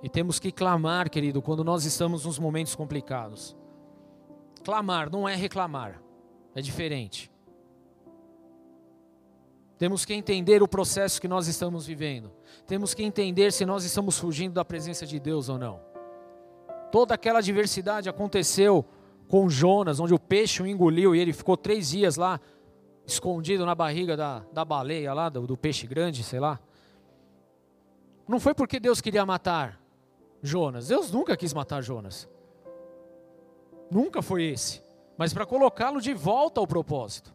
E 0.02 0.10
temos 0.10 0.40
que 0.40 0.52
clamar, 0.52 1.10
querido, 1.10 1.42
quando 1.42 1.64
nós 1.64 1.86
estamos 1.86 2.26
nos 2.26 2.40
momentos 2.40 2.76
complicados. 2.76 3.56
Clamar 4.64 5.10
não 5.10 5.28
é 5.28 5.36
reclamar, 5.36 6.02
é 6.54 6.62
diferente. 6.62 7.32
Temos 9.78 10.06
que 10.06 10.14
entender 10.14 10.64
o 10.64 10.68
processo 10.68 11.20
que 11.20 11.28
nós 11.28 11.48
estamos 11.48 11.86
vivendo. 11.86 12.32
Temos 12.66 12.94
que 12.94 13.04
entender 13.04 13.52
se 13.52 13.66
nós 13.66 13.84
estamos 13.84 14.18
fugindo 14.18 14.54
da 14.54 14.64
presença 14.64 15.06
de 15.06 15.20
Deus 15.20 15.50
ou 15.50 15.58
não. 15.58 15.82
Toda 16.92 17.14
aquela 17.14 17.40
adversidade 17.40 18.08
aconteceu 18.08 18.86
com 19.28 19.50
Jonas, 19.50 20.00
onde 20.00 20.14
o 20.14 20.20
peixe 20.20 20.64
o 20.64 20.68
engoliu 20.68 21.14
e 21.14 21.20
ele 21.20 21.34
ficou 21.34 21.58
três 21.58 21.90
dias 21.90 22.16
lá, 22.16 22.40
escondido 23.06 23.66
na 23.66 23.76
barriga 23.76 24.16
da, 24.16 24.46
da 24.54 24.64
baleia 24.64 25.14
lá, 25.14 25.28
do, 25.28 25.46
do 25.46 25.58
peixe 25.58 25.86
grande, 25.86 26.24
sei 26.24 26.40
lá. 26.40 26.60
Não 28.28 28.40
foi 28.40 28.54
porque 28.54 28.80
Deus 28.80 29.02
queria 29.02 29.26
matar 29.26 29.80
Jonas. 30.42 30.88
Deus 30.88 31.12
nunca 31.12 31.36
quis 31.36 31.54
matar 31.54 31.82
Jonas. 31.82 32.30
Nunca 33.92 34.22
foi 34.22 34.44
esse. 34.44 34.82
Mas 35.18 35.34
para 35.34 35.46
colocá-lo 35.46 36.00
de 36.00 36.14
volta 36.14 36.62
ao 36.62 36.68
propósito. 36.68 37.35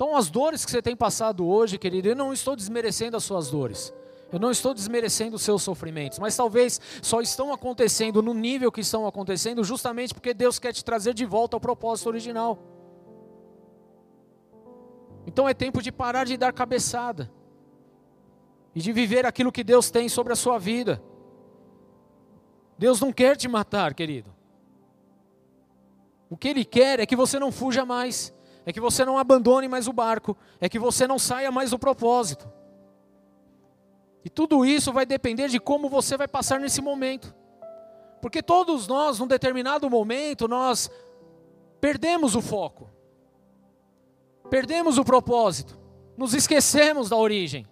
Então, 0.00 0.16
as 0.16 0.30
dores 0.30 0.64
que 0.64 0.70
você 0.70 0.80
tem 0.80 0.96
passado 0.96 1.46
hoje, 1.46 1.76
querido, 1.76 2.08
eu 2.08 2.16
não 2.16 2.32
estou 2.32 2.56
desmerecendo 2.56 3.18
as 3.18 3.22
suas 3.22 3.50
dores. 3.50 3.92
Eu 4.32 4.38
não 4.38 4.50
estou 4.50 4.72
desmerecendo 4.72 5.36
os 5.36 5.42
seus 5.42 5.62
sofrimentos, 5.62 6.18
mas 6.18 6.34
talvez 6.34 6.80
só 7.02 7.20
estão 7.20 7.52
acontecendo 7.52 8.22
no 8.22 8.32
nível 8.32 8.72
que 8.72 8.80
estão 8.80 9.06
acontecendo, 9.06 9.62
justamente 9.62 10.14
porque 10.14 10.32
Deus 10.32 10.58
quer 10.58 10.72
te 10.72 10.82
trazer 10.82 11.12
de 11.12 11.26
volta 11.26 11.54
ao 11.54 11.60
propósito 11.60 12.06
original. 12.06 12.58
Então 15.26 15.46
é 15.46 15.52
tempo 15.52 15.82
de 15.82 15.92
parar 15.92 16.24
de 16.24 16.38
dar 16.38 16.54
cabeçada 16.54 17.30
e 18.74 18.80
de 18.80 18.94
viver 18.94 19.26
aquilo 19.26 19.52
que 19.52 19.62
Deus 19.62 19.90
tem 19.90 20.08
sobre 20.08 20.32
a 20.32 20.36
sua 20.36 20.58
vida. 20.58 21.02
Deus 22.78 23.02
não 23.02 23.12
quer 23.12 23.36
te 23.36 23.46
matar, 23.48 23.92
querido. 23.92 24.34
O 26.30 26.38
que 26.38 26.48
Ele 26.48 26.64
quer 26.64 27.00
é 27.00 27.04
que 27.04 27.14
você 27.14 27.38
não 27.38 27.52
fuja 27.52 27.84
mais 27.84 28.32
é 28.70 28.72
que 28.72 28.80
você 28.80 29.04
não 29.04 29.18
abandone 29.18 29.66
mais 29.66 29.88
o 29.88 29.92
barco, 29.92 30.36
é 30.60 30.68
que 30.68 30.78
você 30.78 31.06
não 31.06 31.18
saia 31.18 31.50
mais 31.50 31.70
do 31.70 31.78
propósito. 31.78 32.48
E 34.24 34.30
tudo 34.30 34.64
isso 34.64 34.92
vai 34.92 35.04
depender 35.04 35.48
de 35.48 35.58
como 35.58 35.88
você 35.88 36.16
vai 36.16 36.28
passar 36.28 36.60
nesse 36.60 36.80
momento. 36.80 37.34
Porque 38.22 38.40
todos 38.40 38.86
nós, 38.86 39.18
num 39.18 39.26
determinado 39.26 39.90
momento, 39.90 40.46
nós 40.46 40.88
perdemos 41.80 42.36
o 42.36 42.40
foco. 42.40 42.88
Perdemos 44.48 44.98
o 44.98 45.04
propósito. 45.04 45.76
Nos 46.16 46.32
esquecemos 46.32 47.08
da 47.08 47.16
origem. 47.16 47.66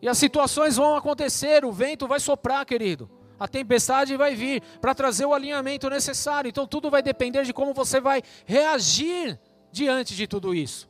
E 0.00 0.08
as 0.08 0.18
situações 0.18 0.76
vão 0.76 0.94
acontecer, 0.94 1.64
o 1.64 1.72
vento 1.72 2.06
vai 2.06 2.20
soprar, 2.20 2.64
querido 2.64 3.10
a 3.42 3.48
tempestade 3.48 4.16
vai 4.16 4.36
vir 4.36 4.62
para 4.80 4.94
trazer 4.94 5.26
o 5.26 5.34
alinhamento 5.34 5.90
necessário. 5.90 6.48
Então 6.48 6.64
tudo 6.64 6.88
vai 6.88 7.02
depender 7.02 7.42
de 7.42 7.52
como 7.52 7.74
você 7.74 8.00
vai 8.00 8.22
reagir 8.46 9.36
diante 9.72 10.14
de 10.14 10.28
tudo 10.28 10.54
isso. 10.54 10.88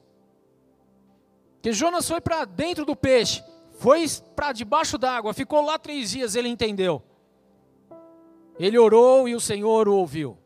Que 1.62 1.72
Jonas 1.72 2.07
foi 2.07 2.20
para 2.20 2.44
dentro 2.44 2.84
do 2.84 2.94
peixe, 2.94 3.42
foi 3.78 4.05
para 4.36 4.53
debaixo 4.53 4.98
d'água, 4.98 5.32
ficou 5.32 5.64
lá 5.64 5.78
três 5.78 6.11
dias, 6.11 6.34
ele 6.34 6.48
entendeu. 6.48 7.03
Ele 8.59 8.76
orou 8.76 9.26
e 9.26 9.34
o 9.34 9.40
Senhor 9.40 9.88
o 9.88 9.96
ouviu. 9.96 10.36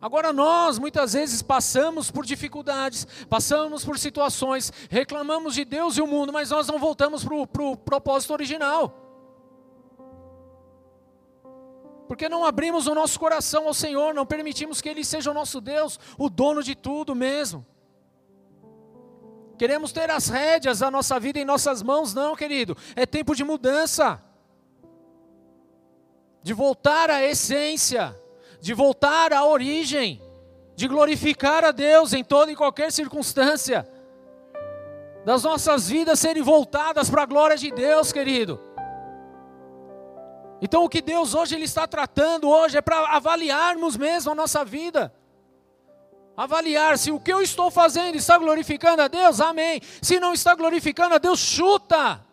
Agora 0.00 0.32
nós 0.32 0.76
muitas 0.76 1.12
vezes 1.12 1.40
passamos 1.40 2.10
por 2.10 2.26
dificuldades, 2.26 3.06
passamos 3.30 3.84
por 3.84 3.96
situações, 3.96 4.72
reclamamos 4.90 5.54
de 5.54 5.64
Deus 5.64 5.96
e 5.96 6.02
o 6.02 6.06
mundo, 6.08 6.32
mas 6.32 6.50
nós 6.50 6.66
não 6.66 6.80
voltamos 6.80 7.22
para 7.22 7.36
o 7.36 7.46
pro 7.46 7.76
propósito 7.76 8.32
original. 8.32 9.01
Porque 12.12 12.28
não 12.28 12.44
abrimos 12.44 12.86
o 12.86 12.94
nosso 12.94 13.18
coração 13.18 13.66
ao 13.66 13.72
Senhor, 13.72 14.12
não 14.12 14.26
permitimos 14.26 14.82
que 14.82 14.88
Ele 14.90 15.02
seja 15.02 15.30
o 15.30 15.34
nosso 15.34 15.62
Deus, 15.62 15.98
o 16.18 16.28
dono 16.28 16.62
de 16.62 16.74
tudo 16.74 17.14
mesmo. 17.14 17.64
Queremos 19.56 19.92
ter 19.92 20.10
as 20.10 20.28
rédeas 20.28 20.80
da 20.80 20.90
nossa 20.90 21.18
vida 21.18 21.38
em 21.38 21.44
nossas 21.46 21.82
mãos, 21.82 22.12
não, 22.12 22.36
querido. 22.36 22.76
É 22.94 23.06
tempo 23.06 23.34
de 23.34 23.42
mudança, 23.42 24.22
de 26.42 26.52
voltar 26.52 27.08
à 27.08 27.22
essência, 27.22 28.14
de 28.60 28.74
voltar 28.74 29.32
à 29.32 29.46
origem, 29.46 30.20
de 30.76 30.86
glorificar 30.86 31.64
a 31.64 31.70
Deus 31.70 32.12
em 32.12 32.22
toda 32.22 32.52
e 32.52 32.56
qualquer 32.56 32.92
circunstância, 32.92 33.88
das 35.24 35.44
nossas 35.44 35.88
vidas 35.88 36.20
serem 36.20 36.42
voltadas 36.42 37.08
para 37.08 37.22
a 37.22 37.26
glória 37.26 37.56
de 37.56 37.70
Deus, 37.70 38.12
querido. 38.12 38.60
Então 40.64 40.84
o 40.84 40.88
que 40.88 41.02
Deus 41.02 41.34
hoje 41.34 41.56
ele 41.56 41.64
está 41.64 41.88
tratando 41.88 42.48
hoje 42.48 42.78
é 42.78 42.80
para 42.80 43.16
avaliarmos 43.16 43.96
mesmo 43.96 44.30
a 44.30 44.34
nossa 44.34 44.64
vida. 44.64 45.12
Avaliar 46.36 46.96
se 46.96 47.10
o 47.10 47.18
que 47.18 47.32
eu 47.32 47.42
estou 47.42 47.68
fazendo 47.68 48.14
está 48.14 48.38
glorificando 48.38 49.02
a 49.02 49.08
Deus, 49.08 49.40
amém. 49.40 49.80
Se 50.00 50.20
não 50.20 50.32
está 50.32 50.54
glorificando 50.54 51.16
a 51.16 51.18
Deus, 51.18 51.40
chuta. 51.40 52.24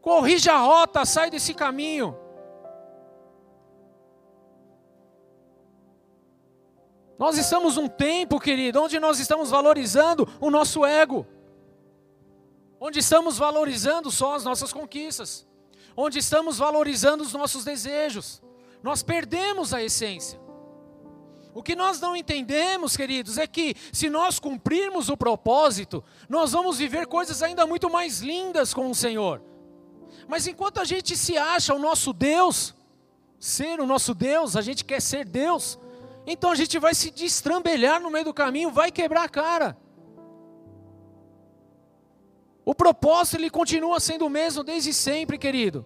Corrija 0.00 0.52
a 0.52 0.58
rota, 0.58 1.04
sai 1.04 1.30
desse 1.30 1.52
caminho. 1.52 2.16
Nós 7.18 7.36
estamos 7.36 7.74
num 7.76 7.88
tempo, 7.88 8.38
querido, 8.38 8.80
onde 8.80 9.00
nós 9.00 9.18
estamos 9.18 9.50
valorizando 9.50 10.28
o 10.40 10.48
nosso 10.48 10.86
ego, 10.86 11.26
onde 12.78 13.00
estamos 13.00 13.36
valorizando 13.36 14.12
só 14.12 14.36
as 14.36 14.44
nossas 14.44 14.72
conquistas 14.72 15.44
onde 15.96 16.18
estamos 16.18 16.58
valorizando 16.58 17.22
os 17.22 17.32
nossos 17.32 17.64
desejos. 17.64 18.42
Nós 18.82 19.02
perdemos 19.02 19.72
a 19.72 19.82
essência. 19.82 20.40
O 21.54 21.62
que 21.62 21.76
nós 21.76 22.00
não 22.00 22.16
entendemos, 22.16 22.96
queridos, 22.96 23.38
é 23.38 23.46
que 23.46 23.76
se 23.92 24.10
nós 24.10 24.40
cumprirmos 24.40 25.08
o 25.08 25.16
propósito, 25.16 26.02
nós 26.28 26.50
vamos 26.52 26.78
viver 26.78 27.06
coisas 27.06 27.42
ainda 27.42 27.64
muito 27.64 27.88
mais 27.88 28.20
lindas 28.20 28.74
com 28.74 28.90
o 28.90 28.94
Senhor. 28.94 29.40
Mas 30.26 30.48
enquanto 30.48 30.80
a 30.80 30.84
gente 30.84 31.16
se 31.16 31.38
acha 31.38 31.72
o 31.72 31.78
nosso 31.78 32.12
Deus, 32.12 32.74
ser 33.38 33.78
o 33.78 33.86
nosso 33.86 34.14
Deus, 34.14 34.56
a 34.56 34.62
gente 34.62 34.84
quer 34.84 35.00
ser 35.00 35.24
Deus, 35.24 35.78
então 36.26 36.50
a 36.50 36.56
gente 36.56 36.76
vai 36.78 36.94
se 36.94 37.10
destrambelhar 37.10 38.00
no 38.00 38.10
meio 38.10 38.24
do 38.24 38.34
caminho, 38.34 38.70
vai 38.70 38.90
quebrar 38.90 39.24
a 39.24 39.28
cara. 39.28 39.76
O 42.64 42.74
propósito 42.74 43.36
ele 43.36 43.50
continua 43.50 44.00
sendo 44.00 44.26
o 44.26 44.30
mesmo 44.30 44.64
desde 44.64 44.92
sempre, 44.92 45.36
querido. 45.36 45.84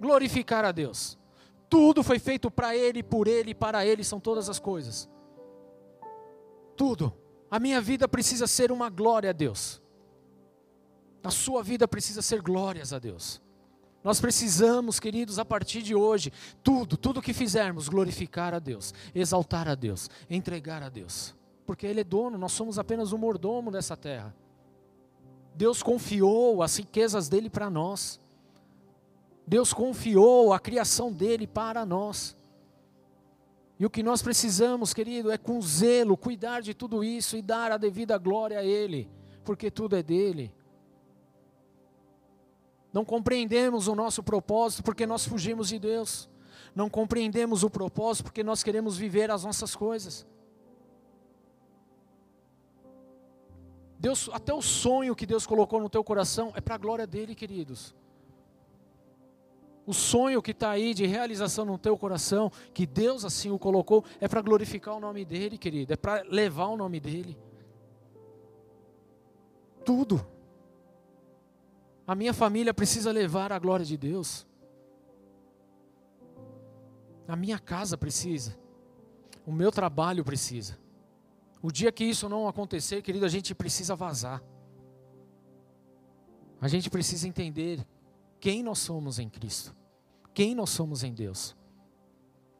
Glorificar 0.00 0.64
a 0.64 0.72
Deus. 0.72 1.18
Tudo 1.68 2.02
foi 2.02 2.18
feito 2.18 2.50
para 2.50 2.76
Ele, 2.76 3.02
por 3.02 3.26
Ele 3.28 3.54
para 3.54 3.84
Ele 3.84 4.02
são 4.02 4.18
todas 4.18 4.48
as 4.48 4.58
coisas. 4.58 5.08
Tudo. 6.76 7.12
A 7.50 7.58
minha 7.58 7.80
vida 7.80 8.08
precisa 8.08 8.46
ser 8.46 8.72
uma 8.72 8.88
glória 8.88 9.30
a 9.30 9.32
Deus. 9.32 9.82
A 11.22 11.30
sua 11.30 11.62
vida 11.62 11.86
precisa 11.86 12.22
ser 12.22 12.40
glórias 12.40 12.92
a 12.92 12.98
Deus. 12.98 13.40
Nós 14.02 14.20
precisamos, 14.20 15.00
queridos, 15.00 15.38
a 15.38 15.44
partir 15.44 15.80
de 15.80 15.94
hoje, 15.94 16.30
tudo, 16.62 16.96
tudo 16.96 17.22
que 17.22 17.32
fizermos, 17.32 17.88
glorificar 17.88 18.52
a 18.52 18.58
Deus, 18.58 18.92
exaltar 19.14 19.66
a 19.66 19.74
Deus, 19.74 20.10
entregar 20.28 20.82
a 20.82 20.90
Deus. 20.90 21.34
Porque 21.64 21.86
Ele 21.86 22.00
é 22.00 22.04
dono, 22.04 22.36
nós 22.36 22.52
somos 22.52 22.78
apenas 22.78 23.12
o 23.12 23.18
mordomo 23.18 23.70
dessa 23.70 23.96
terra. 23.96 24.36
Deus 25.54 25.82
confiou 25.82 26.62
as 26.62 26.76
riquezas 26.76 27.28
dele 27.28 27.48
para 27.48 27.70
nós. 27.70 28.20
Deus 29.46 29.72
confiou 29.72 30.52
a 30.52 30.58
criação 30.58 31.12
dele 31.12 31.46
para 31.46 31.84
nós. 31.84 32.36
E 33.78 33.84
o 33.84 33.90
que 33.90 34.02
nós 34.02 34.22
precisamos, 34.22 34.94
querido, 34.94 35.30
é 35.30 35.38
com 35.38 35.60
zelo 35.60 36.16
cuidar 36.16 36.60
de 36.60 36.74
tudo 36.74 37.04
isso 37.04 37.36
e 37.36 37.42
dar 37.42 37.72
a 37.72 37.76
devida 37.76 38.16
glória 38.16 38.58
a 38.58 38.64
Ele, 38.64 39.08
porque 39.44 39.70
tudo 39.70 39.96
é 39.96 40.02
dele. 40.02 40.52
Não 42.92 43.04
compreendemos 43.04 43.88
o 43.88 43.94
nosso 43.94 44.22
propósito 44.22 44.84
porque 44.84 45.06
nós 45.06 45.26
fugimos 45.26 45.68
de 45.68 45.78
Deus. 45.78 46.28
não 46.74 46.90
compreendemos 46.90 47.62
o 47.62 47.70
propósito 47.70 48.24
porque 48.24 48.42
nós 48.42 48.62
queremos 48.62 48.96
viver 48.96 49.30
as 49.30 49.44
nossas 49.44 49.76
coisas. 49.76 50.26
Deus, 54.04 54.28
até 54.34 54.52
o 54.52 54.60
sonho 54.60 55.16
que 55.16 55.24
Deus 55.24 55.46
colocou 55.46 55.80
no 55.80 55.88
teu 55.88 56.04
coração 56.04 56.52
é 56.54 56.60
para 56.60 56.74
a 56.74 56.78
glória 56.78 57.06
dele, 57.06 57.34
queridos. 57.34 57.94
O 59.86 59.94
sonho 59.94 60.42
que 60.42 60.50
está 60.50 60.68
aí 60.68 60.92
de 60.92 61.06
realização 61.06 61.64
no 61.64 61.78
teu 61.78 61.96
coração, 61.96 62.52
que 62.74 62.84
Deus 62.84 63.24
assim 63.24 63.50
o 63.50 63.58
colocou, 63.58 64.04
é 64.20 64.28
para 64.28 64.42
glorificar 64.42 64.94
o 64.94 65.00
nome 65.00 65.24
dele, 65.24 65.56
querido, 65.56 65.94
é 65.94 65.96
para 65.96 66.22
levar 66.28 66.66
o 66.66 66.76
nome 66.76 67.00
dele. 67.00 67.34
Tudo. 69.86 70.26
A 72.06 72.14
minha 72.14 72.34
família 72.34 72.74
precisa 72.74 73.10
levar 73.10 73.52
a 73.52 73.58
glória 73.58 73.86
de 73.86 73.96
Deus. 73.96 74.46
A 77.26 77.34
minha 77.34 77.58
casa 77.58 77.96
precisa. 77.96 78.54
O 79.46 79.50
meu 79.50 79.72
trabalho 79.72 80.22
precisa. 80.22 80.83
O 81.64 81.72
dia 81.72 81.90
que 81.90 82.04
isso 82.04 82.28
não 82.28 82.46
acontecer, 82.46 83.00
querido, 83.00 83.24
a 83.24 83.28
gente 83.28 83.54
precisa 83.54 83.96
vazar. 83.96 84.42
A 86.60 86.68
gente 86.68 86.90
precisa 86.90 87.26
entender 87.26 87.86
quem 88.38 88.62
nós 88.62 88.78
somos 88.80 89.18
em 89.18 89.30
Cristo, 89.30 89.74
quem 90.34 90.54
nós 90.54 90.68
somos 90.68 91.02
em 91.02 91.14
Deus, 91.14 91.56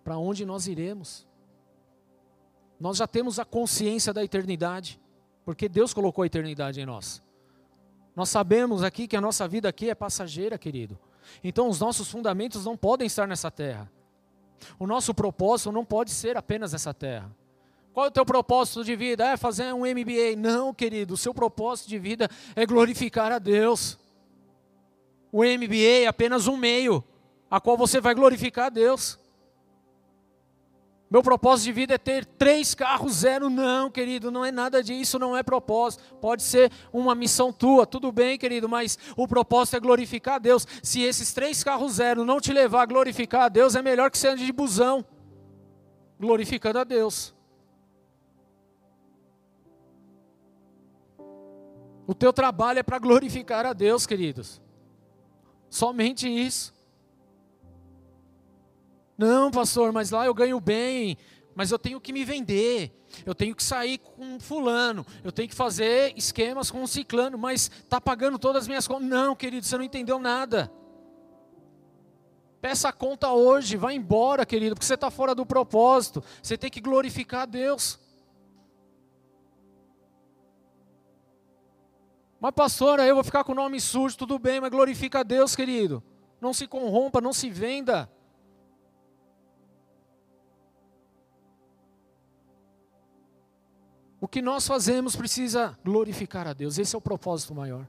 para 0.03 0.17
onde 0.17 0.47
nós 0.47 0.67
iremos. 0.67 1.29
Nós 2.81 2.97
já 2.97 3.07
temos 3.07 3.39
a 3.39 3.45
consciência 3.45 4.11
da 4.11 4.25
eternidade, 4.25 4.99
porque 5.45 5.69
Deus 5.69 5.93
colocou 5.93 6.23
a 6.23 6.27
eternidade 6.27 6.81
em 6.81 6.87
nós. 6.87 7.23
Nós 8.17 8.31
sabemos 8.31 8.83
aqui 8.83 9.07
que 9.07 9.17
a 9.19 9.21
nossa 9.21 9.47
vida 9.47 9.69
aqui 9.69 9.91
é 9.91 9.95
passageira, 9.95 10.57
querido. 10.57 10.99
Então 11.43 11.69
os 11.69 11.79
nossos 11.79 12.11
fundamentos 12.11 12.65
não 12.65 12.75
podem 12.75 13.07
estar 13.07 13.29
nessa 13.29 13.51
terra. 13.51 13.93
O 14.79 14.87
nosso 14.87 15.13
propósito 15.13 15.71
não 15.71 15.85
pode 15.85 16.11
ser 16.11 16.39
apenas 16.39 16.73
essa 16.73 16.95
terra. 16.95 17.31
Qual 17.95 18.07
é 18.07 18.09
o 18.09 18.13
teu 18.13 18.27
propósito 18.27 18.83
de 18.83 18.97
vida? 18.97 19.25
É 19.25 19.37
fazer 19.37 19.73
um 19.73 19.87
MBA? 19.87 20.35
Não, 20.37 20.75
querido. 20.75 21.15
O 21.15 21.17
seu 21.17 21.33
propósito 21.33 21.89
de 21.89 21.97
vida 21.97 22.29
é 22.57 22.67
glorificar 22.67 23.31
a 23.31 23.39
Deus. 23.39 23.97
O 25.31 25.45
MBA 25.45 26.03
é 26.03 26.07
apenas 26.09 26.49
um 26.49 26.57
meio 26.57 27.05
a 27.49 27.61
qual 27.61 27.77
você 27.77 28.01
vai 28.01 28.13
glorificar 28.13 28.67
a 28.67 28.69
Deus. 28.69 29.17
Meu 31.09 31.23
propósito 31.23 31.67
de 31.67 31.73
vida 31.73 31.95
é 31.95 31.99
ter 31.99 32.25
três 32.25 32.75
carros 32.75 33.13
zero. 33.19 33.49
Não, 33.49 33.89
querido, 33.89 34.29
não 34.29 34.45
é 34.45 34.51
nada 34.51 34.83
disso, 34.83 35.17
não 35.17 35.37
é 35.37 35.45
propósito. 35.45 36.03
Pode 36.17 36.43
ser 36.43 36.73
uma 36.93 37.15
missão 37.15 37.53
tua, 37.53 37.87
tudo 37.87 38.11
bem, 38.11 38.37
querido, 38.37 38.69
mas 38.69 38.99
o 39.17 39.29
propósito 39.29 39.77
é 39.77 39.81
glorificar 39.81 40.35
a 40.35 40.39
Deus. 40.39 40.67
Se 40.83 41.01
esses 41.01 41.33
três 41.33 41.63
carros 41.63 41.93
zero 41.93 42.25
não 42.25 42.41
te 42.41 42.53
levar 42.53 42.83
a 42.83 42.87
glorificar 42.87 43.43
a 43.43 43.49
Deus, 43.49 43.77
é 43.77 43.83
melhor 43.83 44.11
que 44.11 44.19
você 44.19 44.27
ande 44.27 44.45
de 44.45 44.53
busão, 44.53 45.05
glorificando 46.19 46.81
a 46.81 46.85
Deus. 46.85 47.33
O 52.07 52.15
teu 52.15 52.33
trabalho 52.33 52.79
é 52.79 52.83
para 52.83 52.99
glorificar 52.99 53.65
a 53.65 53.73
Deus, 53.73 54.07
queridos. 54.07 54.61
Somente 55.71 56.29
isso. 56.29 56.75
Não, 59.17 59.51
pastor, 59.51 59.93
mas 59.93 60.11
lá 60.11 60.27
eu 60.27 60.35
ganho 60.35 60.61
bem, 60.61 61.17
mas 61.55 61.71
eu 61.71 61.79
tenho 61.79 62.01
que 62.01 62.13
me 62.13 62.25
vender, 62.25 62.93
eu 63.25 63.35
tenho 63.35 63.55
que 63.55 63.63
sair 63.63 63.99
com 63.99 64.41
fulano, 64.41 65.07
eu 65.23 65.31
tenho 65.31 65.49
que 65.49 65.55
fazer 65.55 66.13
esquemas 66.17 66.71
com 66.71 66.83
um 66.83 66.87
ciclano, 66.87 67.39
mas 67.39 67.71
está 67.83 68.01
pagando 68.01 68.39
todas 68.39 68.63
as 68.63 68.69
minhas 68.69 68.89
contas. 68.89 69.09
Não, 69.09 69.37
querido, 69.37 69.65
você 69.65 69.77
não 69.77 69.85
entendeu 69.85 70.19
nada. 70.19 70.71
Peça 72.61 72.89
a 72.89 72.93
conta 72.93 73.31
hoje, 73.31 73.77
vai 73.77 73.95
embora, 73.95 74.45
querido, 74.45 74.75
porque 74.75 74.87
você 74.87 74.95
está 74.95 75.11
fora 75.11 75.35
do 75.35 75.45
propósito. 75.45 76.25
Você 76.43 76.57
tem 76.57 76.71
que 76.71 76.81
glorificar 76.81 77.43
a 77.43 77.47
Deus. 77.47 78.01
Mas, 82.45 82.53
pastor, 82.53 83.01
aí 83.01 83.09
eu 83.09 83.15
vou 83.15 83.25
ficar 83.25 83.43
com 83.43 83.53
o 83.53 83.55
nome 83.55 83.81
sujo, 83.81 84.19
tudo 84.19 84.39
bem, 84.39 84.61
mas 84.61 84.71
glorifica 84.71 85.21
a 85.21 85.23
Deus, 85.23 85.57
querido. 85.57 86.05
Não 86.39 86.53
se 86.53 86.67
corrompa, 86.67 87.19
não 87.19 87.33
se 87.33 87.49
venda. 87.49 88.07
O 94.21 94.29
que 94.29 94.43
nós 94.43 94.67
fazemos 94.67 95.17
precisa 95.17 95.79
glorificar 95.83 96.47
a 96.47 96.53
Deus, 96.53 96.77
esse 96.77 96.95
é 96.95 96.99
o 96.99 97.01
propósito 97.01 97.55
maior. 97.55 97.89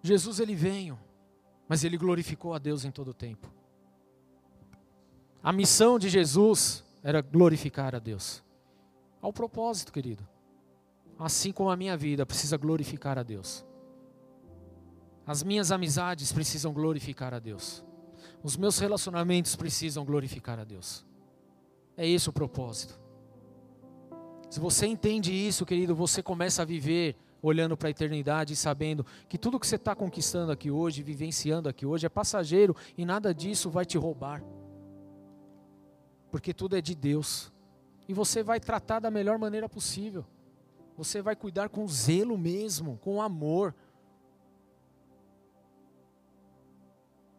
Jesus 0.00 0.38
ele 0.38 0.54
veio, 0.54 0.96
mas 1.66 1.82
ele 1.82 1.98
glorificou 1.98 2.54
a 2.54 2.58
Deus 2.60 2.84
em 2.84 2.92
todo 2.92 3.08
o 3.08 3.14
tempo. 3.14 3.52
A 5.42 5.52
missão 5.52 5.98
de 5.98 6.08
Jesus 6.08 6.84
era 7.02 7.20
glorificar 7.20 7.92
a 7.92 7.98
Deus. 7.98 8.40
Ao 9.20 9.32
propósito, 9.32 9.92
querido 9.92 10.32
assim 11.18 11.52
como 11.52 11.70
a 11.70 11.76
minha 11.76 11.96
vida 11.96 12.26
precisa 12.26 12.56
glorificar 12.56 13.18
a 13.18 13.22
Deus. 13.22 13.64
As 15.26 15.42
minhas 15.42 15.72
amizades 15.72 16.32
precisam 16.32 16.72
glorificar 16.72 17.32
a 17.32 17.38
Deus. 17.38 17.84
Os 18.42 18.56
meus 18.56 18.78
relacionamentos 18.78 19.56
precisam 19.56 20.04
glorificar 20.04 20.58
a 20.58 20.64
Deus. 20.64 21.04
É 21.96 22.06
esse 22.06 22.28
o 22.28 22.32
propósito. 22.32 23.00
Se 24.50 24.60
você 24.60 24.86
entende 24.86 25.32
isso, 25.32 25.64
querido, 25.64 25.94
você 25.94 26.22
começa 26.22 26.62
a 26.62 26.64
viver 26.64 27.16
olhando 27.40 27.76
para 27.76 27.88
a 27.88 27.90
eternidade 27.90 28.52
e 28.52 28.56
sabendo 28.56 29.04
que 29.28 29.36
tudo 29.36 29.58
que 29.58 29.66
você 29.66 29.76
está 29.76 29.94
conquistando 29.94 30.52
aqui 30.52 30.70
hoje, 30.70 31.02
vivenciando 31.02 31.68
aqui 31.68 31.84
hoje, 31.84 32.06
é 32.06 32.08
passageiro 32.08 32.76
e 32.96 33.04
nada 33.04 33.34
disso 33.34 33.70
vai 33.70 33.84
te 33.84 33.98
roubar. 33.98 34.42
Porque 36.30 36.52
tudo 36.52 36.76
é 36.76 36.80
de 36.80 36.94
Deus. 36.94 37.52
E 38.08 38.12
você 38.12 38.42
vai 38.42 38.60
tratar 38.60 39.00
da 39.00 39.10
melhor 39.10 39.38
maneira 39.38 39.68
possível. 39.68 40.24
Você 40.96 41.20
vai 41.20 41.34
cuidar 41.34 41.68
com 41.68 41.86
zelo 41.88 42.38
mesmo, 42.38 42.98
com 42.98 43.20
amor. 43.20 43.74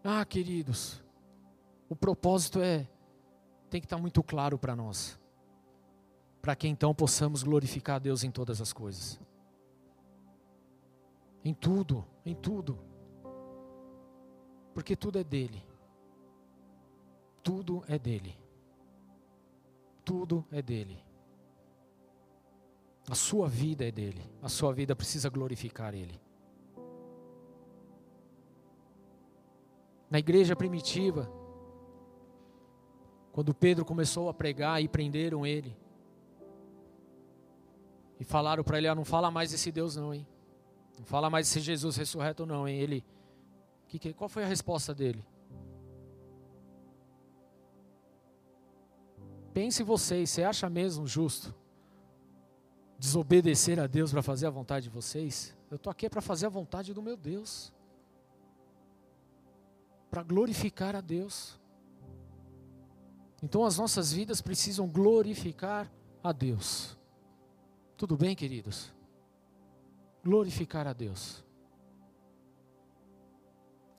Ah, 0.03 0.26
queridos, 0.26 1.01
o 1.89 1.95
propósito 1.95 2.62
é 2.62 2.88
tem 3.70 3.82
que 3.82 3.86
estar 3.86 3.97
muito 3.97 4.24
claro 4.24 4.58
para 4.58 4.76
nós. 4.76 5.20
Para 6.41 6.56
que 6.56 6.68
então 6.68 6.93
possamos 6.93 7.43
glorificar 7.43 7.95
a 7.97 7.99
Deus 7.99 8.24
em 8.24 8.32
todas 8.32 8.62
as 8.62 8.72
coisas. 8.72 9.20
Em 11.43 11.53
tudo, 11.53 12.06
em 12.26 12.36
tudo. 12.36 12.80
Porque 14.74 14.95
tudo 14.95 15.20
é 15.20 15.24
dele. 15.24 15.64
Tudo 17.43 17.84
é 17.88 17.99
dele. 17.99 18.38
Tudo 20.03 20.45
é 20.52 20.61
dele. 20.61 21.05
A 23.10 23.14
sua 23.14 23.48
vida 23.48 23.88
é 23.88 23.91
dele. 23.91 24.22
A 24.41 24.49
sua 24.49 24.73
vida 24.73 24.95
precisa 24.95 25.30
glorificar 25.30 25.94
ele. 25.94 26.19
Na 30.10 30.19
igreja 30.19 30.56
primitiva, 30.56 31.32
quando 33.32 33.53
Pedro 33.53 33.86
começou 33.86 34.30
a 34.30 34.34
pregar 34.34 34.82
e 34.82 34.88
prenderam 34.88 35.45
ele, 35.45 35.76
e 38.19 38.23
falaram 38.23 38.64
para 38.64 38.77
ele: 38.77 38.88
ah, 38.88 38.95
não 38.95 39.06
fala 39.06 39.30
mais 39.30 39.52
desse 39.52 39.72
Deus, 39.72 39.95
não, 39.95 40.14
hein? 40.14 40.26
Não 40.98 41.06
fala 41.06 41.30
mais 41.30 41.48
desse 41.48 41.60
Jesus 41.60 41.98
ressurreto, 41.98 42.45
não, 42.45 42.68
hein? 42.68 42.80
Ele, 42.80 43.06
que, 43.88 43.99
que, 43.99 44.14
qual 44.14 44.30
foi 44.30 44.44
a 44.44 44.48
resposta 44.48 44.95
dele? 44.95 45.23
Pense 49.53 49.84
vocês, 49.84 50.30
você 50.30 50.44
acha 50.44 50.69
mesmo 50.69 51.06
justo 51.06 51.53
desobedecer 52.97 53.80
a 53.80 53.88
Deus 53.88 54.11
para 54.11 54.22
fazer 54.22 54.47
a 54.47 54.49
vontade 54.49 54.85
de 54.85 54.89
vocês. 54.89 55.55
Eu 55.69 55.76
estou 55.76 55.91
aqui 55.91 56.09
para 56.09 56.22
fazer 56.22 56.45
a 56.45 56.49
vontade 56.49 56.93
do 56.93 57.01
meu 57.01 57.17
Deus, 57.17 57.73
para 60.09 60.23
glorificar 60.23 60.95
a 60.95 61.01
Deus. 61.01 61.59
Então 63.43 63.65
as 63.65 63.77
nossas 63.77 64.11
vidas 64.11 64.41
precisam 64.41 64.88
glorificar 64.88 65.91
a 66.23 66.31
Deus. 66.31 66.97
Tudo 67.97 68.17
bem, 68.17 68.35
queridos? 68.35 68.93
Glorificar 70.23 70.88
a 70.88 70.93
Deus. 70.93 71.43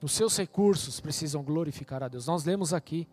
Os 0.02 0.12
seus 0.12 0.36
recursos 0.36 1.00
precisam 1.00 1.42
glorificar 1.42 2.02
a 2.02 2.08
Deus. 2.08 2.26
Nós 2.26 2.44
lemos 2.44 2.74
aqui. 2.74 3.08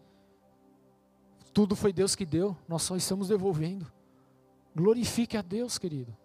Tudo 1.53 1.75
foi 1.75 1.93
Deus 1.93 2.15
que 2.15 2.25
deu, 2.25 2.57
nós 2.67 2.81
só 2.81 2.95
estamos 2.95 3.27
devolvendo. 3.27 3.91
Glorifique 4.75 5.37
a 5.37 5.41
Deus, 5.41 5.77
querido. 5.77 6.15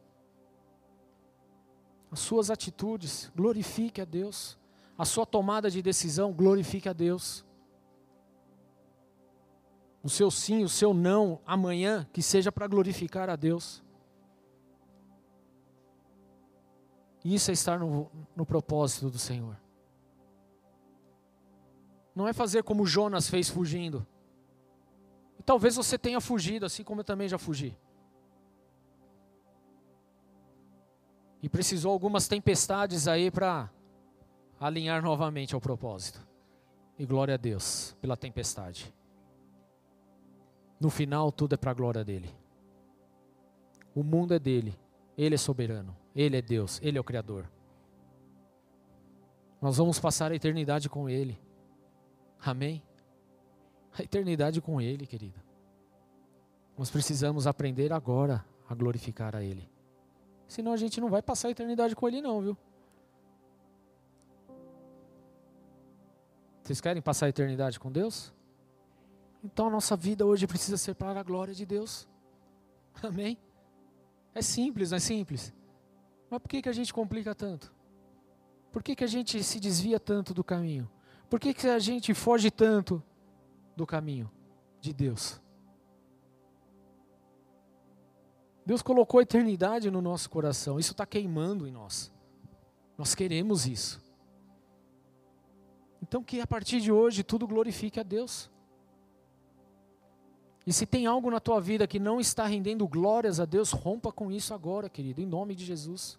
As 2.10 2.20
suas 2.20 2.50
atitudes, 2.50 3.30
glorifique 3.36 4.00
a 4.00 4.04
Deus. 4.04 4.58
A 4.96 5.04
sua 5.04 5.26
tomada 5.26 5.70
de 5.70 5.82
decisão, 5.82 6.32
glorifique 6.32 6.88
a 6.88 6.92
Deus. 6.92 7.44
O 10.02 10.08
seu 10.08 10.30
sim, 10.30 10.64
o 10.64 10.68
seu 10.68 10.94
não, 10.94 11.40
amanhã, 11.44 12.08
que 12.12 12.22
seja 12.22 12.50
para 12.50 12.66
glorificar 12.66 13.28
a 13.28 13.36
Deus. 13.36 13.82
Isso 17.24 17.50
é 17.50 17.54
estar 17.54 17.78
no, 17.78 18.10
no 18.34 18.46
propósito 18.46 19.10
do 19.10 19.18
Senhor. 19.18 19.56
não 22.14 22.26
é 22.26 22.32
fazer 22.32 22.62
como 22.62 22.86
Jonas 22.86 23.28
fez 23.28 23.48
fugindo. 23.48 24.06
Talvez 25.44 25.76
você 25.76 25.98
tenha 25.98 26.20
fugido, 26.20 26.66
assim 26.66 26.82
como 26.82 27.00
eu 27.00 27.04
também 27.04 27.28
já 27.28 27.38
fugi. 27.38 27.76
E 31.42 31.48
precisou 31.48 31.92
algumas 31.92 32.26
tempestades 32.26 33.06
aí 33.06 33.30
para 33.30 33.70
alinhar 34.58 35.02
novamente 35.02 35.54
ao 35.54 35.60
propósito. 35.60 36.26
E 36.98 37.06
glória 37.06 37.34
a 37.34 37.36
Deus 37.36 37.96
pela 38.00 38.16
tempestade. 38.16 38.92
No 40.80 40.90
final, 40.90 41.30
tudo 41.30 41.54
é 41.54 41.56
para 41.56 41.70
a 41.70 41.74
glória 41.74 42.04
dele. 42.04 42.34
O 43.94 44.02
mundo 44.02 44.34
é 44.34 44.38
dele, 44.38 44.78
ele 45.16 45.34
é 45.34 45.38
soberano, 45.38 45.96
ele 46.14 46.36
é 46.36 46.42
Deus, 46.42 46.80
ele 46.82 46.98
é 46.98 47.00
o 47.00 47.04
Criador. 47.04 47.50
Nós 49.60 49.76
vamos 49.76 49.98
passar 49.98 50.30
a 50.30 50.36
eternidade 50.36 50.88
com 50.88 51.08
ele. 51.08 51.38
Amém? 52.40 52.82
A 53.98 54.02
eternidade 54.02 54.60
com 54.60 54.80
Ele, 54.80 55.06
querida. 55.06 55.42
Nós 56.76 56.90
precisamos 56.90 57.46
aprender 57.46 57.92
agora 57.92 58.44
a 58.68 58.74
glorificar 58.74 59.34
a 59.34 59.42
Ele. 59.42 59.68
Senão 60.48 60.72
a 60.72 60.76
gente 60.76 61.00
não 61.00 61.10
vai 61.10 61.20
passar 61.20 61.48
a 61.48 61.50
eternidade 61.50 61.94
com 61.94 62.08
Ele, 62.08 62.22
não, 62.22 62.40
viu? 62.40 62.56
Vocês 66.62 66.80
querem 66.80 67.00
passar 67.00 67.26
a 67.26 67.28
eternidade 67.28 67.78
com 67.78 67.92
Deus? 67.92 68.32
Então 69.44 69.68
a 69.68 69.70
nossa 69.70 69.94
vida 69.94 70.26
hoje 70.26 70.46
precisa 70.46 70.76
ser 70.76 70.94
para 70.94 71.20
a 71.20 71.22
glória 71.22 71.54
de 71.54 71.64
Deus. 71.64 72.08
Amém? 73.02 73.38
É 74.34 74.42
simples, 74.42 74.90
não 74.90 74.96
é 74.96 75.00
simples? 75.00 75.54
Mas 76.30 76.40
por 76.40 76.48
que, 76.48 76.62
que 76.62 76.68
a 76.68 76.72
gente 76.72 76.92
complica 76.92 77.34
tanto? 77.34 77.72
Por 78.72 78.82
que, 78.82 78.94
que 78.94 79.04
a 79.04 79.08
gente 79.08 79.42
se 79.42 79.60
desvia 79.60 80.00
tanto 80.00 80.34
do 80.34 80.42
caminho? 80.42 80.90
Por 81.28 81.38
que, 81.38 81.54
que 81.54 81.68
a 81.68 81.78
gente 81.78 82.12
foge 82.14 82.50
tanto 82.50 83.02
do 83.76 83.86
caminho 83.86 84.30
de 84.80 84.92
Deus? 84.92 85.40
Deus 88.68 88.82
colocou 88.82 89.18
a 89.18 89.22
eternidade 89.22 89.90
no 89.90 90.02
nosso 90.02 90.28
coração, 90.28 90.78
isso 90.78 90.92
está 90.92 91.06
queimando 91.06 91.66
em 91.66 91.70
nós. 91.70 92.12
Nós 92.98 93.14
queremos 93.14 93.66
isso. 93.66 93.98
Então, 96.02 96.22
que 96.22 96.38
a 96.38 96.46
partir 96.46 96.78
de 96.82 96.92
hoje 96.92 97.22
tudo 97.22 97.48
glorifique 97.48 97.98
a 97.98 98.02
Deus. 98.02 98.50
E 100.66 100.72
se 100.74 100.84
tem 100.84 101.06
algo 101.06 101.30
na 101.30 101.40
tua 101.40 101.62
vida 101.62 101.86
que 101.86 101.98
não 101.98 102.20
está 102.20 102.44
rendendo 102.44 102.86
glórias 102.86 103.40
a 103.40 103.46
Deus, 103.46 103.72
rompa 103.72 104.12
com 104.12 104.30
isso 104.30 104.52
agora, 104.52 104.90
querido, 104.90 105.22
em 105.22 105.26
nome 105.26 105.54
de 105.54 105.64
Jesus. 105.64 106.18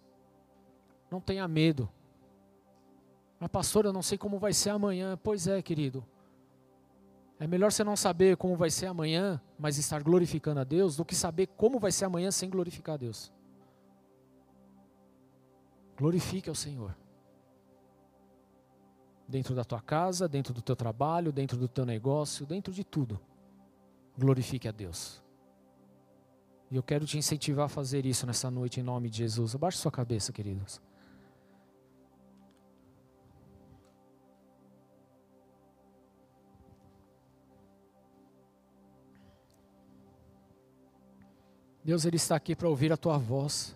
Não 1.08 1.20
tenha 1.20 1.46
medo. 1.46 1.88
Mas, 3.38 3.48
pastor, 3.48 3.84
eu 3.84 3.92
não 3.92 4.02
sei 4.02 4.18
como 4.18 4.40
vai 4.40 4.52
ser 4.52 4.70
amanhã. 4.70 5.16
Pois 5.22 5.46
é, 5.46 5.62
querido. 5.62 6.04
É 7.40 7.46
melhor 7.46 7.72
você 7.72 7.82
não 7.82 7.96
saber 7.96 8.36
como 8.36 8.54
vai 8.54 8.68
ser 8.68 8.84
amanhã, 8.84 9.40
mas 9.58 9.78
estar 9.78 10.02
glorificando 10.02 10.60
a 10.60 10.64
Deus, 10.64 10.94
do 10.94 11.06
que 11.06 11.14
saber 11.14 11.46
como 11.46 11.80
vai 11.80 11.90
ser 11.90 12.04
amanhã 12.04 12.30
sem 12.30 12.50
glorificar 12.50 12.96
a 12.96 12.98
Deus. 12.98 13.32
Glorifique 15.96 16.50
ao 16.50 16.54
Senhor. 16.54 16.94
Dentro 19.26 19.54
da 19.54 19.64
tua 19.64 19.80
casa, 19.80 20.28
dentro 20.28 20.52
do 20.52 20.60
teu 20.60 20.76
trabalho, 20.76 21.32
dentro 21.32 21.56
do 21.56 21.66
teu 21.66 21.86
negócio, 21.86 22.44
dentro 22.44 22.74
de 22.74 22.84
tudo. 22.84 23.18
Glorifique 24.18 24.68
a 24.68 24.72
Deus. 24.72 25.22
E 26.70 26.76
eu 26.76 26.82
quero 26.82 27.06
te 27.06 27.16
incentivar 27.16 27.64
a 27.64 27.68
fazer 27.68 28.04
isso 28.04 28.26
nessa 28.26 28.50
noite 28.50 28.80
em 28.80 28.82
nome 28.82 29.08
de 29.08 29.16
Jesus. 29.16 29.54
Abaixe 29.54 29.78
sua 29.78 29.90
cabeça, 29.90 30.30
queridos. 30.30 30.78
Deus, 41.82 42.04
Ele 42.04 42.16
está 42.16 42.36
aqui 42.36 42.54
para 42.54 42.68
ouvir 42.68 42.92
a 42.92 42.96
tua 42.96 43.16
voz. 43.18 43.74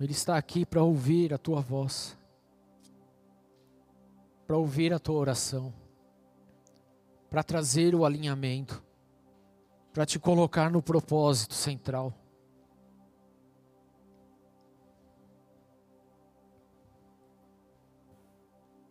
Ele 0.00 0.12
está 0.12 0.36
aqui 0.36 0.66
para 0.66 0.82
ouvir 0.82 1.32
a 1.32 1.38
tua 1.38 1.60
voz, 1.60 2.18
para 4.46 4.56
ouvir 4.56 4.92
a 4.92 4.98
tua 4.98 5.14
oração, 5.14 5.72
para 7.30 7.42
trazer 7.44 7.94
o 7.94 8.04
alinhamento, 8.04 8.82
para 9.92 10.04
te 10.04 10.18
colocar 10.18 10.72
no 10.72 10.82
propósito 10.82 11.54
central. 11.54 12.12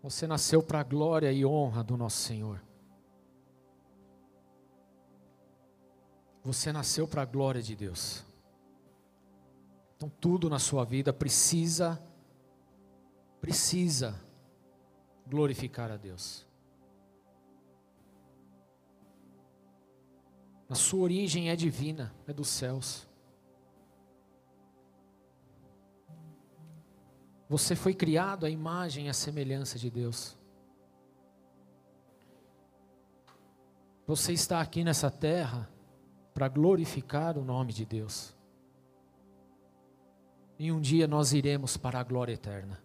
Você 0.01 0.25
nasceu 0.25 0.63
para 0.63 0.79
a 0.79 0.83
glória 0.83 1.31
e 1.31 1.45
honra 1.45 1.83
do 1.83 1.97
nosso 1.97 2.17
Senhor. 2.17 2.70
Você 6.43 6.71
nasceu 6.71 7.07
para 7.07 7.21
a 7.21 7.25
glória 7.25 7.61
de 7.61 7.75
Deus. 7.75 8.23
Então 9.95 10.09
tudo 10.19 10.49
na 10.49 10.57
sua 10.57 10.83
vida 10.83 11.13
precisa 11.13 12.01
precisa 13.39 14.19
glorificar 15.27 15.91
a 15.91 15.97
Deus. 15.97 16.45
A 20.69 20.75
sua 20.75 21.01
origem 21.01 21.49
é 21.49 21.55
divina, 21.55 22.13
é 22.27 22.33
dos 22.33 22.47
céus. 22.47 23.07
Você 27.49 27.75
foi 27.75 27.93
criado 27.93 28.45
à 28.45 28.49
imagem 28.49 29.07
e 29.07 29.09
à 29.09 29.13
semelhança 29.13 29.77
de 29.77 29.89
Deus. 29.89 30.37
Você 34.07 34.31
está 34.33 34.61
aqui 34.61 34.83
nessa 34.83 35.11
terra 35.11 35.69
para 36.33 36.47
glorificar 36.47 37.37
o 37.37 37.43
nome 37.43 37.73
de 37.73 37.85
Deus. 37.85 38.35
E 40.57 40.71
um 40.71 40.79
dia 40.79 41.07
nós 41.07 41.33
iremos 41.33 41.75
para 41.75 41.99
a 41.99 42.03
glória 42.03 42.33
eterna. 42.33 42.79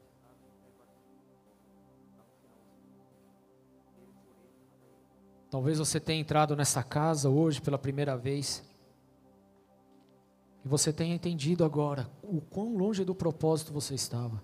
Talvez 5.51 5.78
você 5.78 6.01
tenha 6.01 6.20
entrado 6.20 6.56
nessa 6.56 6.82
casa 6.82 7.31
hoje 7.31 7.60
pela 7.60 7.78
primeira 7.78 8.16
vez. 8.16 8.64
E 10.64 10.68
você 10.68 10.93
tenha 10.93 11.14
entendido 11.14 11.64
agora 11.64 12.10
o 12.23 12.40
quão 12.40 12.77
longe 12.77 13.05
do 13.05 13.14
propósito 13.14 13.73
você 13.73 13.94
estava. 13.94 14.43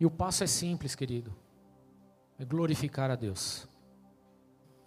E 0.00 0.06
o 0.06 0.10
passo 0.10 0.42
é 0.42 0.46
simples, 0.46 0.94
querido. 0.94 1.32
É 2.38 2.44
glorificar 2.44 3.10
a 3.10 3.14
Deus. 3.14 3.68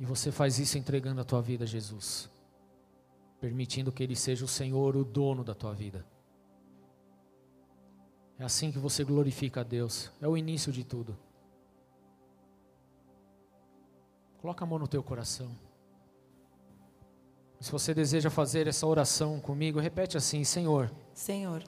E 0.03 0.05
você 0.05 0.33
faz 0.33 0.59
isso 0.59 0.77
entregando 0.77 1.21
a 1.21 1.23
tua 1.23 1.41
vida 1.41 1.63
a 1.63 1.65
Jesus, 1.65 2.29
permitindo 3.39 3.89
que 3.89 4.03
Ele 4.03 4.17
seja 4.17 4.43
o 4.43 4.49
Senhor, 4.49 4.97
o 4.97 5.05
dono 5.05 5.45
da 5.45 5.55
tua 5.55 5.73
vida. 5.73 6.05
É 8.37 8.43
assim 8.43 8.69
que 8.69 8.77
você 8.77 9.05
glorifica 9.05 9.61
a 9.61 9.63
Deus, 9.63 10.11
é 10.19 10.27
o 10.27 10.35
início 10.35 10.73
de 10.73 10.83
tudo. 10.83 11.17
Coloca 14.39 14.65
a 14.65 14.67
mão 14.67 14.77
no 14.77 14.89
teu 14.89 15.01
coração. 15.01 15.55
Se 17.61 17.71
você 17.71 17.93
deseja 17.93 18.29
fazer 18.29 18.67
essa 18.67 18.85
oração 18.85 19.39
comigo, 19.39 19.79
repete 19.79 20.17
assim: 20.17 20.43
Senhor. 20.43 20.91
Senhor. 21.13 21.63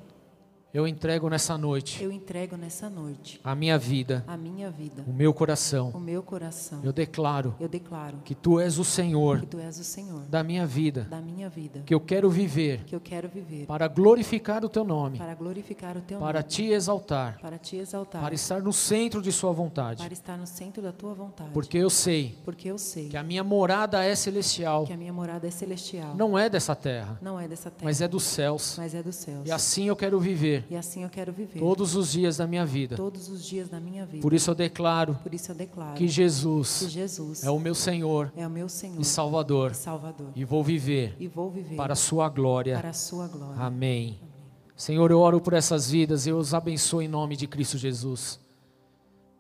Eu 0.76 0.86
entrego 0.86 1.30
nessa 1.30 1.58
noite. 1.58 2.04
Eu 2.04 2.12
entrego 2.12 2.58
nessa 2.58 2.90
noite. 2.90 3.40
A 3.42 3.56
minha 3.56 3.78
vida. 3.80 4.26
A 4.28 4.36
minha 4.36 4.70
vida. 4.70 5.06
O 5.08 5.14
meu 5.14 5.34
coração. 5.34 5.92
O 5.92 6.00
meu 6.02 6.22
coração. 6.22 6.82
Eu 6.84 6.92
declaro. 6.92 7.56
Eu 7.62 7.70
declaro. 7.70 8.18
Que 8.26 8.36
tu 8.36 8.60
és 8.60 8.78
o 8.78 8.84
Senhor. 8.84 9.40
Que 9.40 9.46
tu 9.46 9.58
és 9.58 9.80
o 9.80 9.86
Senhor. 9.86 10.24
Da 10.24 10.44
minha 10.44 10.68
vida. 10.68 11.08
Da 11.10 11.22
minha 11.22 11.48
vida. 11.48 11.82
Que 11.86 11.94
eu 11.94 12.02
quero 12.02 12.30
viver. 12.30 12.84
Que 12.84 12.94
eu 12.94 13.00
quero 13.00 13.30
viver. 13.30 13.66
Para 13.66 13.88
glorificar 13.88 14.66
o 14.66 14.68
teu 14.68 14.84
nome. 14.84 15.18
Para 15.18 15.34
glorificar 15.34 15.96
o 15.96 16.02
teu 16.02 16.20
para 16.20 16.26
nome. 16.26 16.34
Para 16.34 16.44
te 16.44 16.66
exaltar. 16.66 17.40
Para 17.40 17.58
te 17.58 17.78
exaltar. 17.78 18.22
Para 18.22 18.36
estar 18.36 18.62
no 18.62 18.74
centro 18.74 19.22
de 19.22 19.32
sua 19.32 19.54
vontade. 19.54 20.04
Para 20.04 20.12
estar 20.12 20.38
no 20.38 20.46
centro 20.46 20.84
da 20.84 20.92
tua 20.92 21.14
vontade. 21.14 21.52
Porque 21.54 21.78
eu 21.78 21.90
sei. 21.90 22.38
Porque 22.44 22.70
eu 22.70 22.78
sei. 22.78 23.08
Que 23.08 23.16
a 23.16 23.24
minha 23.24 23.46
morada 23.46 24.04
é 24.04 24.14
celestial. 24.14 24.84
Que 24.84 24.92
a 24.92 24.98
minha 24.98 25.14
morada 25.14 25.48
é 25.48 25.52
celestial. 25.52 26.14
Não 26.18 26.38
é 26.38 26.50
dessa 26.50 26.76
terra. 26.76 27.18
Não 27.22 27.40
é 27.40 27.48
dessa 27.48 27.72
terra. 27.72 27.86
Mas 27.86 28.02
é 28.02 28.10
dos 28.10 28.24
céus. 28.24 28.76
Mas 28.78 28.94
é 28.94 29.02
dos 29.02 29.16
céus. 29.16 29.48
E 29.48 29.52
assim 29.54 29.88
eu 29.88 29.96
quero 29.96 30.20
viver. 30.20 30.65
E 30.70 30.76
assim 30.76 31.04
eu 31.04 31.10
quero 31.10 31.32
viver 31.32 31.46
viver 31.46 31.60
todos 31.60 31.96
os 31.96 32.12
dias 32.12 32.38
da 32.38 32.48
minha 32.48 32.66
vida. 32.66 32.96
Todos 32.96 33.30
os 33.30 33.46
dias 33.46 33.70
da 33.70 33.80
minha 33.80 34.06
vida. 34.06 34.22
Por 34.22 34.34
isso 34.34 34.50
eu 34.52 34.56
declaro, 34.56 35.16
Por 35.22 35.34
isso 35.34 35.52
eu 35.52 35.56
declaro 35.56 35.96
que, 35.96 36.08
Jesus 36.08 36.80
que 36.80 36.90
Jesus 36.90 37.44
é 37.44 37.50
o 37.50 37.60
meu 37.60 37.76
Senhor, 37.76 38.32
é 38.36 38.46
o 38.46 38.50
meu 38.50 38.68
Senhor 38.68 39.00
e 39.00 39.06
Salvador. 39.06 39.72
E 39.72 39.76
Salvador. 39.76 40.32
E 40.36 40.44
vou 40.44 40.64
viver, 40.64 41.16
e 41.20 41.28
vou 41.28 41.50
viver 41.50 41.76
para 41.76 41.94
a 41.94 41.96
sua 41.96 42.28
glória. 42.30 42.78
Para 42.78 42.90
a 42.90 42.94
sua 42.94 43.28
glória. 43.28 43.62
Amém. 43.62 44.18
Amém. 44.22 44.36
Senhor, 44.76 45.10
eu 45.10 45.20
oro 45.20 45.40
por 45.40 45.54
essas 45.54 45.90
vidas, 45.90 46.28
eu 46.28 46.38
os 46.38 46.54
abençoo 46.54 47.02
em 47.02 47.08
nome 47.08 47.38
de 47.38 47.48
Cristo 47.48 47.78
Jesus. 47.78 48.40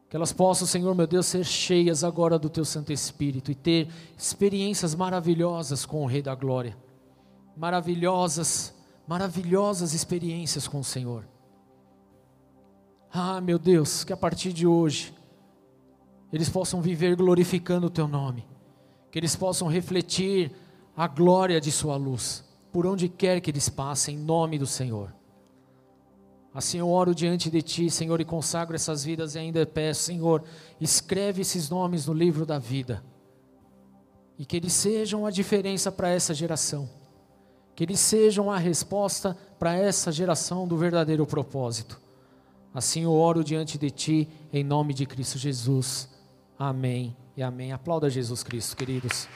Que 0.09 0.15
elas 0.15 0.31
possam, 0.31 0.65
Senhor 0.65 0.95
meu 0.95 1.07
Deus, 1.07 1.25
ser 1.25 1.43
cheias 1.43 2.03
agora 2.03 2.39
do 2.39 2.49
Teu 2.49 2.63
Santo 2.63 2.93
Espírito 2.93 3.51
e 3.51 3.55
ter 3.55 3.89
experiências 4.17 4.95
maravilhosas 4.95 5.85
com 5.85 6.03
o 6.03 6.05
Rei 6.05 6.21
da 6.21 6.33
Glória. 6.35 6.77
Maravilhosas, 7.57 8.73
maravilhosas 9.07 9.93
experiências 9.93 10.67
com 10.67 10.79
o 10.79 10.83
Senhor. 10.83 11.27
Ah, 13.11 13.39
meu 13.39 13.57
Deus, 13.57 14.03
que 14.03 14.11
a 14.11 14.17
partir 14.17 14.51
de 14.51 14.67
hoje 14.67 15.13
eles 16.33 16.49
possam 16.49 16.81
viver 16.81 17.15
glorificando 17.15 17.87
o 17.87 17.89
teu 17.89 18.07
nome, 18.07 18.45
que 19.11 19.17
eles 19.17 19.35
possam 19.35 19.67
refletir 19.67 20.51
a 20.97 21.07
glória 21.07 21.61
de 21.61 21.71
sua 21.71 21.95
luz 21.95 22.43
por 22.71 22.85
onde 22.85 23.07
quer 23.07 23.39
que 23.39 23.49
eles 23.49 23.69
passem, 23.69 24.15
em 24.15 24.19
nome 24.19 24.59
do 24.59 24.67
Senhor. 24.67 25.13
Assim 26.53 26.77
eu 26.77 26.89
oro 26.89 27.15
diante 27.15 27.49
de 27.49 27.61
Ti, 27.61 27.89
Senhor, 27.89 28.19
e 28.19 28.25
consagro 28.25 28.75
essas 28.75 29.03
vidas 29.03 29.35
e 29.35 29.39
ainda 29.39 29.65
peço, 29.65 30.03
Senhor, 30.03 30.43
escreve 30.79 31.41
esses 31.41 31.69
nomes 31.69 32.05
no 32.05 32.13
livro 32.13 32.45
da 32.45 32.59
vida. 32.59 33.01
E 34.37 34.45
que 34.45 34.57
eles 34.57 34.73
sejam 34.73 35.25
a 35.25 35.31
diferença 35.31 35.89
para 35.89 36.09
essa 36.09 36.33
geração. 36.33 36.89
Que 37.75 37.83
eles 37.83 37.99
sejam 37.99 38.49
a 38.49 38.57
resposta 38.57 39.37
para 39.59 39.75
essa 39.75 40.11
geração 40.11 40.67
do 40.67 40.77
verdadeiro 40.77 41.25
propósito. 41.25 41.99
Assim 42.73 43.03
eu 43.03 43.13
oro 43.13 43.43
diante 43.43 43.77
de 43.77 43.89
Ti, 43.89 44.29
em 44.51 44.63
nome 44.63 44.93
de 44.93 45.05
Cristo 45.05 45.37
Jesus. 45.37 46.09
Amém 46.57 47.15
e 47.35 47.43
amém. 47.43 47.71
Aplauda 47.71 48.09
Jesus 48.09 48.43
Cristo, 48.43 48.75
queridos. 48.77 49.27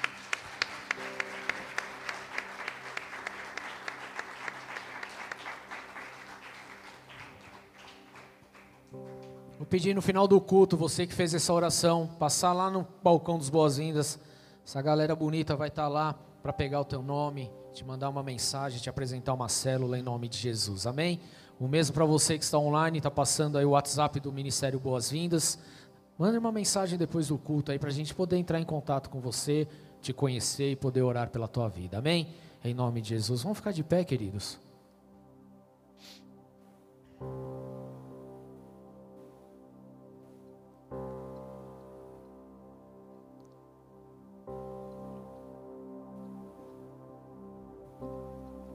Vou 9.57 9.65
pedir 9.65 9.93
no 9.93 10.01
final 10.01 10.27
do 10.27 10.39
culto, 10.39 10.77
você 10.77 11.05
que 11.05 11.13
fez 11.13 11.33
essa 11.33 11.53
oração, 11.53 12.07
passar 12.17 12.53
lá 12.53 12.69
no 12.69 12.87
balcão 13.03 13.37
dos 13.37 13.49
boas-vindas. 13.49 14.17
Essa 14.65 14.81
galera 14.81 15.15
bonita 15.15 15.55
vai 15.55 15.67
estar 15.67 15.89
lá 15.89 16.13
para 16.41 16.53
pegar 16.53 16.79
o 16.79 16.85
teu 16.85 17.01
nome, 17.01 17.51
te 17.73 17.85
mandar 17.85 18.09
uma 18.09 18.23
mensagem, 18.23 18.79
te 18.79 18.89
apresentar 18.89 19.33
uma 19.33 19.49
célula 19.49 19.97
em 19.97 20.01
nome 20.01 20.27
de 20.27 20.37
Jesus. 20.37 20.85
Amém? 20.87 21.19
O 21.59 21.67
mesmo 21.67 21.93
para 21.93 22.05
você 22.05 22.37
que 22.37 22.43
está 22.43 22.57
online, 22.57 22.97
está 22.97 23.11
passando 23.11 23.57
aí 23.57 23.65
o 23.65 23.71
WhatsApp 23.71 24.19
do 24.19 24.31
Ministério 24.31 24.79
Boas-Vindas. 24.79 25.59
Mande 26.17 26.37
uma 26.37 26.51
mensagem 26.51 26.97
depois 26.97 27.27
do 27.27 27.37
culto 27.37 27.71
aí 27.71 27.79
para 27.79 27.89
a 27.89 27.93
gente 27.93 28.13
poder 28.13 28.37
entrar 28.37 28.59
em 28.59 28.65
contato 28.65 29.09
com 29.09 29.19
você, 29.19 29.67
te 30.01 30.13
conhecer 30.13 30.71
e 30.71 30.75
poder 30.75 31.01
orar 31.01 31.29
pela 31.29 31.47
tua 31.47 31.67
vida. 31.67 31.97
Amém? 31.97 32.27
Em 32.63 32.73
nome 32.73 33.01
de 33.01 33.09
Jesus. 33.09 33.43
Vamos 33.43 33.57
ficar 33.57 33.71
de 33.71 33.83
pé, 33.83 34.03
queridos. 34.03 34.59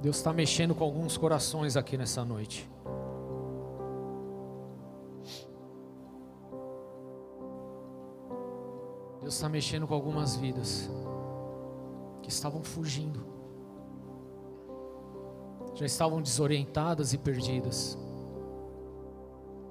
Deus 0.05 0.17
está 0.17 0.35
mexendo 0.35 0.75
com 0.75 0.85
alguns 0.85 1.17
corações 1.17 1.79
aqui 1.79 1.97
nessa 1.97 2.23
noite. 2.27 2.69
Deus 9.23 9.35
está 9.35 9.49
mexendo 9.49 9.87
com 9.87 9.95
algumas 9.95 10.37
vidas 10.37 10.91
que 12.21 12.29
estavam 12.29 12.63
fugindo, 12.63 13.25
já 15.75 15.87
estavam 15.87 16.21
desorientadas 16.21 17.15
e 17.15 17.17
perdidas, 17.17 17.97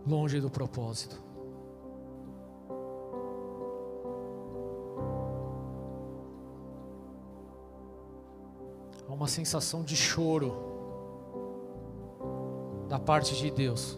longe 0.08 0.42
do 0.42 0.50
propósito. 0.50 1.22
Uma 9.24 9.28
sensação 9.30 9.84
de 9.84 9.96
choro 9.96 10.54
da 12.90 13.00
parte 13.00 13.34
de 13.38 13.50
Deus 13.50 13.98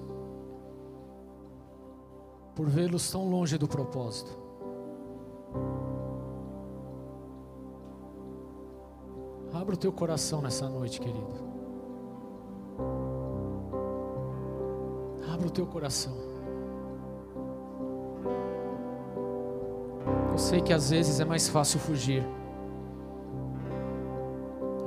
por 2.55 2.69
vê-los 2.69 3.09
tão 3.09 3.27
longe 3.27 3.57
do 3.57 3.67
propósito. 3.67 4.37
Abra 9.51 9.73
o 9.73 9.77
teu 9.77 9.91
coração 9.91 10.43
nessa 10.43 10.69
noite, 10.69 11.01
querido. 11.01 11.33
Abra 15.33 15.47
o 15.47 15.51
teu 15.51 15.65
coração. 15.65 16.15
Eu 20.31 20.37
sei 20.37 20.61
que 20.61 20.71
às 20.71 20.91
vezes 20.91 21.19
é 21.19 21.25
mais 21.25 21.49
fácil 21.49 21.79
fugir 21.79 22.23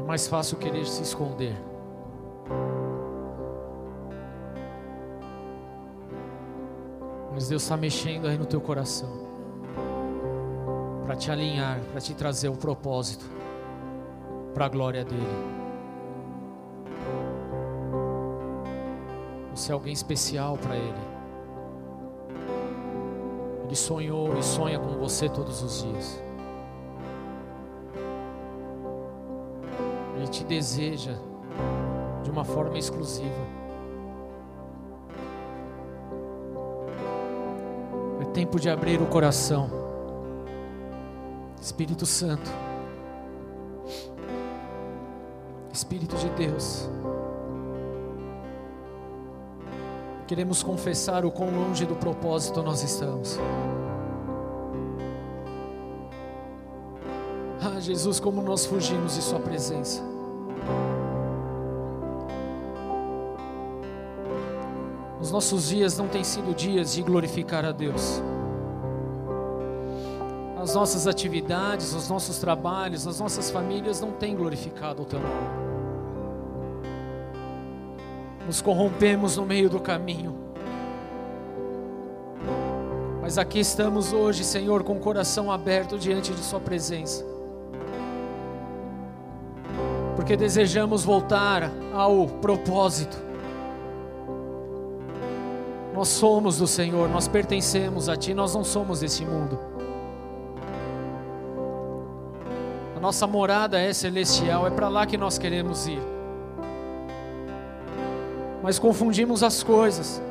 mais 0.08 0.26
fácil 0.26 0.56
querer 0.56 0.86
se 0.86 1.02
esconder. 1.02 1.54
Mas 7.30 7.46
Deus 7.46 7.62
está 7.62 7.76
mexendo 7.76 8.26
aí 8.26 8.38
no 8.38 8.46
teu 8.46 8.58
coração 8.58 9.10
para 11.04 11.14
te 11.14 11.30
alinhar, 11.30 11.78
para 11.92 12.00
te 12.00 12.14
trazer 12.14 12.48
o 12.48 12.56
propósito 12.56 13.26
para 14.54 14.64
a 14.64 14.68
glória 14.70 15.04
dele. 15.04 15.22
Você 19.54 19.72
é 19.72 19.74
alguém 19.74 19.92
especial 19.92 20.56
para 20.56 20.74
ele. 20.74 21.18
Ele 23.66 23.76
sonhou 23.76 24.38
e 24.38 24.42
sonha 24.42 24.78
com 24.78 24.96
você 24.96 25.28
todos 25.28 25.62
os 25.62 25.82
dias. 25.82 26.27
Deseja 30.48 31.12
de 32.24 32.30
uma 32.30 32.44
forma 32.44 32.78
exclusiva. 32.78 33.46
É 38.20 38.24
tempo 38.32 38.58
de 38.58 38.68
abrir 38.70 39.00
o 39.00 39.06
coração. 39.06 39.70
Espírito 41.60 42.06
Santo, 42.06 42.50
Espírito 45.72 46.16
de 46.16 46.30
Deus, 46.30 46.88
queremos 50.26 50.62
confessar 50.62 51.26
o 51.26 51.30
quão 51.30 51.50
longe 51.50 51.84
do 51.84 51.94
propósito 51.96 52.62
nós 52.62 52.82
estamos. 52.82 53.38
Ah, 57.60 57.80
Jesus, 57.80 58.18
como 58.18 58.40
nós 58.40 58.64
fugimos 58.64 59.16
de 59.16 59.22
Sua 59.22 59.40
presença. 59.40 60.17
Os 65.28 65.32
nossos 65.32 65.68
dias 65.68 65.98
não 65.98 66.08
têm 66.08 66.24
sido 66.24 66.54
dias 66.54 66.94
de 66.94 67.02
glorificar 67.02 67.62
a 67.62 67.70
Deus. 67.70 68.22
As 70.58 70.74
nossas 70.74 71.06
atividades, 71.06 71.92
os 71.92 72.08
nossos 72.08 72.38
trabalhos, 72.38 73.06
as 73.06 73.20
nossas 73.20 73.50
famílias 73.50 74.00
não 74.00 74.10
têm 74.10 74.34
glorificado 74.34 75.02
o 75.02 75.04
Teu 75.04 75.20
nome. 75.20 75.34
Nos 78.46 78.62
corrompemos 78.62 79.36
no 79.36 79.44
meio 79.44 79.68
do 79.68 79.78
caminho. 79.78 80.34
Mas 83.20 83.36
aqui 83.36 83.60
estamos 83.60 84.14
hoje, 84.14 84.42
Senhor, 84.42 84.82
com 84.82 84.94
o 84.94 84.98
coração 84.98 85.52
aberto 85.52 85.98
diante 85.98 86.32
de 86.32 86.42
Sua 86.42 86.58
presença. 86.58 87.22
Porque 90.16 90.38
desejamos 90.38 91.04
voltar 91.04 91.70
ao 91.92 92.26
propósito 92.26 93.27
nós 95.98 96.06
somos 96.10 96.58
do 96.58 96.66
Senhor, 96.68 97.08
nós 97.08 97.26
pertencemos 97.26 98.08
a 98.08 98.16
Ti, 98.16 98.32
nós 98.32 98.54
não 98.54 98.62
somos 98.62 99.00
desse 99.00 99.24
mundo. 99.24 99.58
A 102.96 103.00
nossa 103.00 103.26
morada 103.26 103.80
é 103.80 103.92
celestial, 103.92 104.64
é 104.64 104.70
para 104.70 104.88
lá 104.88 105.04
que 105.06 105.16
nós 105.16 105.38
queremos 105.38 105.88
ir. 105.88 106.00
Mas 108.62 108.78
confundimos 108.78 109.42
as 109.42 109.64
coisas. 109.64 110.22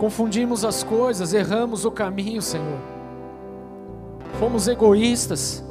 Confundimos 0.00 0.64
as 0.64 0.82
coisas, 0.82 1.32
erramos 1.32 1.84
o 1.84 1.92
caminho, 1.92 2.42
Senhor. 2.42 2.80
Fomos 4.40 4.66
egoístas. 4.66 5.64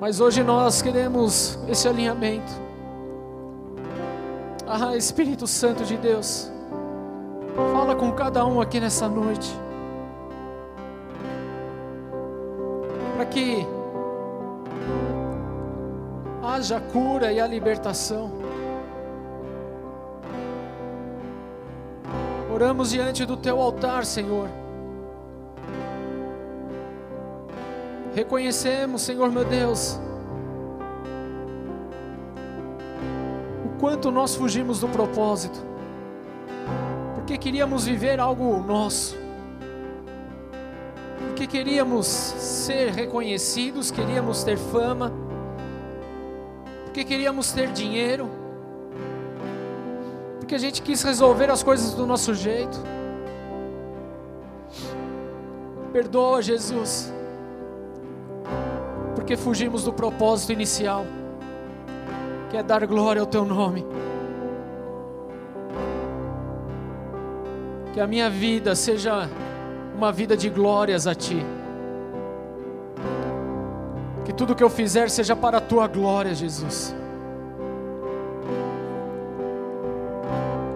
Mas 0.00 0.20
hoje 0.20 0.44
nós 0.44 0.80
queremos 0.80 1.58
esse 1.68 1.88
alinhamento. 1.88 2.52
Ah, 4.66 4.96
Espírito 4.96 5.46
Santo 5.46 5.84
de 5.84 5.96
Deus, 5.96 6.50
fala 7.72 7.96
com 7.96 8.12
cada 8.12 8.44
um 8.46 8.60
aqui 8.60 8.78
nessa 8.78 9.08
noite. 9.08 9.50
Para 13.16 13.26
que 13.26 13.66
haja 16.44 16.76
a 16.76 16.80
cura 16.80 17.32
e 17.32 17.40
a 17.40 17.46
libertação. 17.46 18.30
Oramos 22.54 22.90
diante 22.90 23.24
do 23.24 23.36
teu 23.36 23.60
altar, 23.60 24.04
Senhor. 24.04 24.48
Reconhecemos, 28.18 29.02
Senhor 29.02 29.30
meu 29.30 29.44
Deus, 29.44 29.96
o 33.64 33.78
quanto 33.78 34.10
nós 34.10 34.34
fugimos 34.34 34.80
do 34.80 34.88
propósito, 34.88 35.56
porque 37.14 37.38
queríamos 37.38 37.84
viver 37.84 38.18
algo 38.18 38.58
nosso, 38.58 39.16
porque 41.28 41.46
queríamos 41.46 42.08
ser 42.08 42.90
reconhecidos, 42.90 43.92
queríamos 43.92 44.42
ter 44.42 44.58
fama, 44.58 45.12
porque 46.86 47.04
queríamos 47.04 47.52
ter 47.52 47.70
dinheiro, 47.70 48.28
porque 50.40 50.56
a 50.56 50.58
gente 50.58 50.82
quis 50.82 51.04
resolver 51.04 51.52
as 51.52 51.62
coisas 51.62 51.94
do 51.94 52.04
nosso 52.04 52.34
jeito. 52.34 52.80
Perdoa, 55.92 56.42
Jesus 56.42 57.16
porque 59.28 59.36
fugimos 59.36 59.84
do 59.84 59.92
propósito 59.92 60.54
inicial, 60.54 61.04
que 62.48 62.56
é 62.56 62.62
dar 62.62 62.86
glória 62.86 63.20
ao 63.20 63.26
Teu 63.26 63.44
nome. 63.44 63.84
Que 67.92 68.00
a 68.00 68.06
minha 68.06 68.30
vida 68.30 68.74
seja 68.74 69.28
uma 69.94 70.10
vida 70.10 70.34
de 70.34 70.48
glórias 70.48 71.06
a 71.06 71.14
Ti. 71.14 71.44
Que 74.24 74.32
tudo 74.32 74.54
que 74.54 74.64
eu 74.64 74.70
fizer 74.70 75.10
seja 75.10 75.36
para 75.36 75.58
a 75.58 75.60
Tua 75.60 75.86
glória, 75.86 76.34
Jesus. 76.34 76.96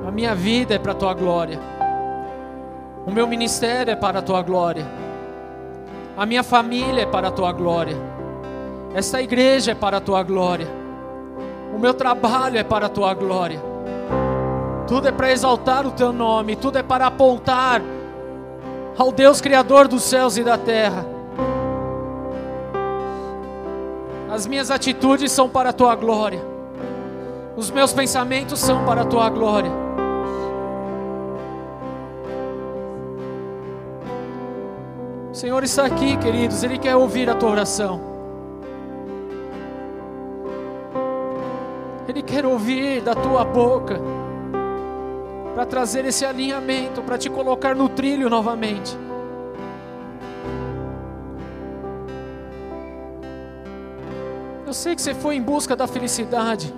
A 0.07 0.11
minha 0.11 0.35
vida 0.35 0.75
é 0.75 0.79
para 0.79 0.93
a 0.93 0.95
Tua 0.95 1.15
glória. 1.15 1.59
O 3.07 3.11
meu 3.11 3.27
ministério 3.27 3.93
é 3.93 3.97
para 3.97 4.19
a 4.19 4.23
Tua 4.23 4.43
glória. 4.43 4.85
A 6.15 6.27
minha 6.27 6.43
família 6.43 7.05
é 7.05 7.07
para 7.07 7.29
a 7.29 7.31
Tua 7.31 7.51
glória. 7.51 8.13
Esta 8.95 9.23
igreja 9.23 9.73
é 9.73 9.75
para 9.75 9.97
a 9.97 10.01
Tua 10.01 10.23
glória. 10.23 10.69
O 11.75 11.79
meu 11.79 11.95
trabalho 11.95 12.59
é 12.59 12.65
para 12.65 12.87
a 12.87 12.89
Tua 12.89 13.15
glória. 13.15 13.61
Tudo 14.87 15.09
é 15.09 15.13
para 15.13 15.33
exaltar 15.33 15.87
o 15.87 15.93
Teu 15.93 16.13
nome. 16.13 16.57
Tudo 16.57 16.79
é 16.79 16.83
para 16.83 17.07
apontar 17.07 17.81
ao 18.97 19.11
Deus 19.11 19.41
Criador 19.41 19.89
dos 19.89 20.03
céus 20.03 20.37
e 20.37 20.45
da 20.45 20.59
terra. 20.59 21.07
As 24.31 24.47
minhas 24.47 24.71
atitudes 24.71 25.31
são 25.31 25.49
para 25.49 25.71
a 25.71 25.73
tua 25.75 25.95
glória, 25.95 26.43
os 27.55 27.71
meus 27.71 27.93
pensamentos 27.93 28.61
são 28.61 28.83
para 28.87 29.03
a 29.03 29.05
tua 29.05 29.29
glória. 29.29 29.71
O 35.31 35.35
Senhor 35.35 35.63
está 35.63 35.85
aqui, 35.85 36.17
queridos, 36.17 36.63
Ele 36.63 36.79
quer 36.79 36.97
ouvir 36.97 37.29
a 37.29 37.35
tua 37.35 37.51
oração. 37.51 38.12
Ele 42.13 42.21
quer 42.21 42.45
ouvir 42.45 43.01
da 43.01 43.15
tua 43.15 43.43
boca 43.43 43.99
para 45.55 45.65
trazer 45.65 46.05
esse 46.05 46.27
alinhamento, 46.27 47.01
para 47.01 47.17
te 47.17 47.31
colocar 47.31 47.75
no 47.75 47.89
trilho 47.89 48.29
novamente. 48.29 48.95
Eu 54.67 54.75
sei 54.75 54.95
que 54.95 55.01
você 55.01 55.15
foi 55.15 55.37
em 55.37 55.43
busca 55.43 55.75
da 55.75 55.87
felicidade, 55.87 56.75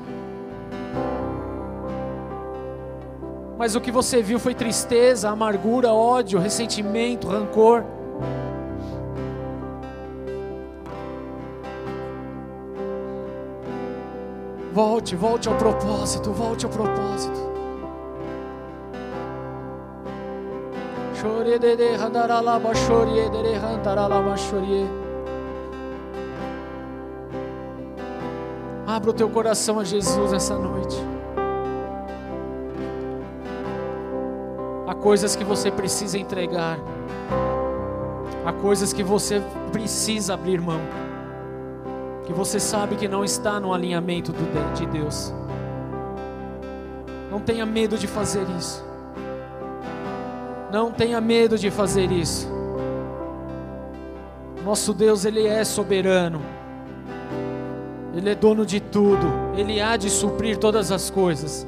mas 3.59 3.74
o 3.74 3.81
que 3.81 3.90
você 3.90 4.23
viu 4.23 4.39
foi 4.39 4.55
tristeza, 4.55 5.31
amargura, 5.31 5.93
ódio, 5.93 6.39
ressentimento, 6.39 7.27
rancor. 7.27 7.82
Volte, 14.75 15.15
volte 15.15 15.49
ao 15.49 15.55
propósito, 15.55 16.33
volte 16.33 16.65
ao 16.67 16.71
propósito. 16.73 17.39
Abra 28.85 29.11
o 29.11 29.13
teu 29.13 29.31
coração 29.31 29.79
a 29.79 29.85
Jesus 29.85 30.33
essa 30.33 30.59
noite. 30.59 30.97
Há 34.89 34.95
coisas 34.97 35.37
que 35.37 35.45
você 35.45 35.71
precisa 35.71 36.19
entregar. 36.19 36.81
Há 38.45 38.53
coisas 38.53 38.93
que 38.93 39.05
você 39.05 39.41
precisa 39.71 40.35
abrir 40.35 40.61
mão. 40.61 40.81
Que 42.27 42.33
você 42.33 42.59
sabe 42.59 42.97
que 42.97 43.07
não 43.07 43.25
está 43.25 43.61
no 43.61 43.73
alinhamento 43.73 44.33
de 44.75 44.87
Deus. 44.87 45.33
Não 47.31 47.41
tenha 47.41 47.67
medo 47.67 47.99
de 47.99 48.07
fazer 48.07 48.47
isso. 48.59 48.85
Não 50.73 50.91
tenha 50.91 51.21
medo 51.21 51.59
de 51.59 51.71
fazer 51.71 52.11
isso. 52.11 52.49
Nosso 54.65 54.95
Deus, 54.95 55.25
Ele 55.25 55.47
é 55.47 55.63
soberano. 55.65 56.41
Ele 58.15 58.31
é 58.31 58.35
dono 58.35 58.65
de 58.65 58.81
tudo. 58.81 59.27
Ele 59.57 59.81
há 59.81 59.97
de 59.97 60.09
suprir 60.09 60.57
todas 60.57 60.91
as 60.91 61.11
coisas. 61.11 61.67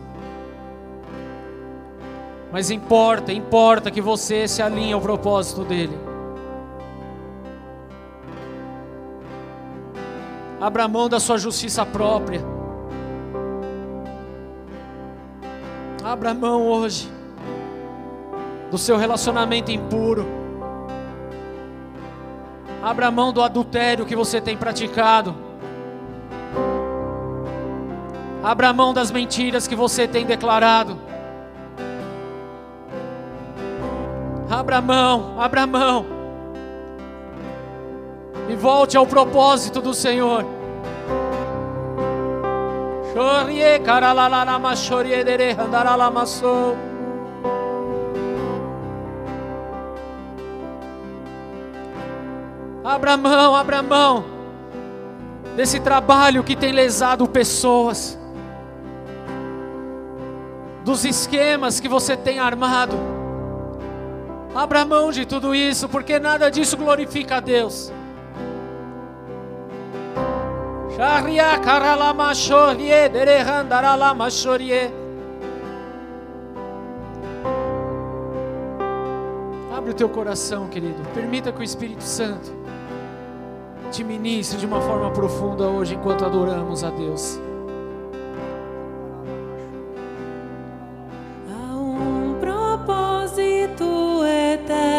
Mas 2.52 2.70
importa, 2.70 3.32
importa 3.32 3.90
que 3.90 4.00
você 4.00 4.48
se 4.48 4.62
alinhe 4.62 4.92
ao 4.92 5.00
propósito 5.00 5.64
dele. 5.64 6.05
Abra 10.66 10.88
mão 10.88 11.08
da 11.08 11.20
sua 11.20 11.38
justiça 11.38 11.86
própria. 11.86 12.44
Abra 16.02 16.34
mão 16.34 16.66
hoje 16.66 17.08
do 18.68 18.76
seu 18.76 18.96
relacionamento 18.96 19.70
impuro. 19.70 20.26
Abra 22.82 23.12
mão 23.12 23.32
do 23.32 23.42
adultério 23.42 24.04
que 24.04 24.16
você 24.16 24.40
tem 24.40 24.56
praticado. 24.56 25.36
Abra 28.42 28.72
mão 28.72 28.92
das 28.92 29.12
mentiras 29.12 29.68
que 29.68 29.76
você 29.76 30.08
tem 30.08 30.26
declarado. 30.26 30.98
Abra 34.50 34.80
mão, 34.80 35.40
abra 35.40 35.64
mão. 35.64 36.04
E 38.48 38.56
volte 38.56 38.96
ao 38.96 39.06
propósito 39.06 39.80
do 39.80 39.94
Senhor. 39.94 40.55
Chorie, 43.16 43.78
caralalalama, 43.78 44.76
chorie, 44.76 45.24
dere, 45.24 45.52
andaralamassou. 45.52 46.76
Abra 52.84 53.16
mão, 53.16 53.56
abra 53.56 53.82
mão 53.82 54.22
desse 55.56 55.80
trabalho 55.80 56.44
que 56.44 56.54
tem 56.54 56.72
lesado 56.72 57.26
pessoas, 57.26 58.18
dos 60.84 61.06
esquemas 61.06 61.80
que 61.80 61.88
você 61.88 62.18
tem 62.18 62.38
armado. 62.38 62.98
Abra 64.54 64.84
mão 64.84 65.10
de 65.10 65.24
tudo 65.24 65.54
isso, 65.54 65.88
porque 65.88 66.18
nada 66.18 66.50
disso 66.50 66.76
glorifica 66.76 67.38
a 67.38 67.40
Deus. 67.40 67.90
Abre 79.76 79.90
o 79.90 79.94
teu 79.94 80.08
coração, 80.08 80.68
querido. 80.68 81.02
Permita 81.12 81.52
que 81.52 81.60
o 81.60 81.62
Espírito 81.62 82.02
Santo 82.02 82.50
te 83.92 84.02
ministre 84.02 84.58
de 84.58 84.64
uma 84.64 84.80
forma 84.80 85.10
profunda 85.10 85.64
hoje 85.64 85.96
enquanto 85.96 86.24
adoramos 86.24 86.82
a 86.82 86.88
Deus. 86.88 87.38
Há 91.50 91.76
um 91.76 92.36
propósito 92.40 94.24
eterno, 94.24 94.95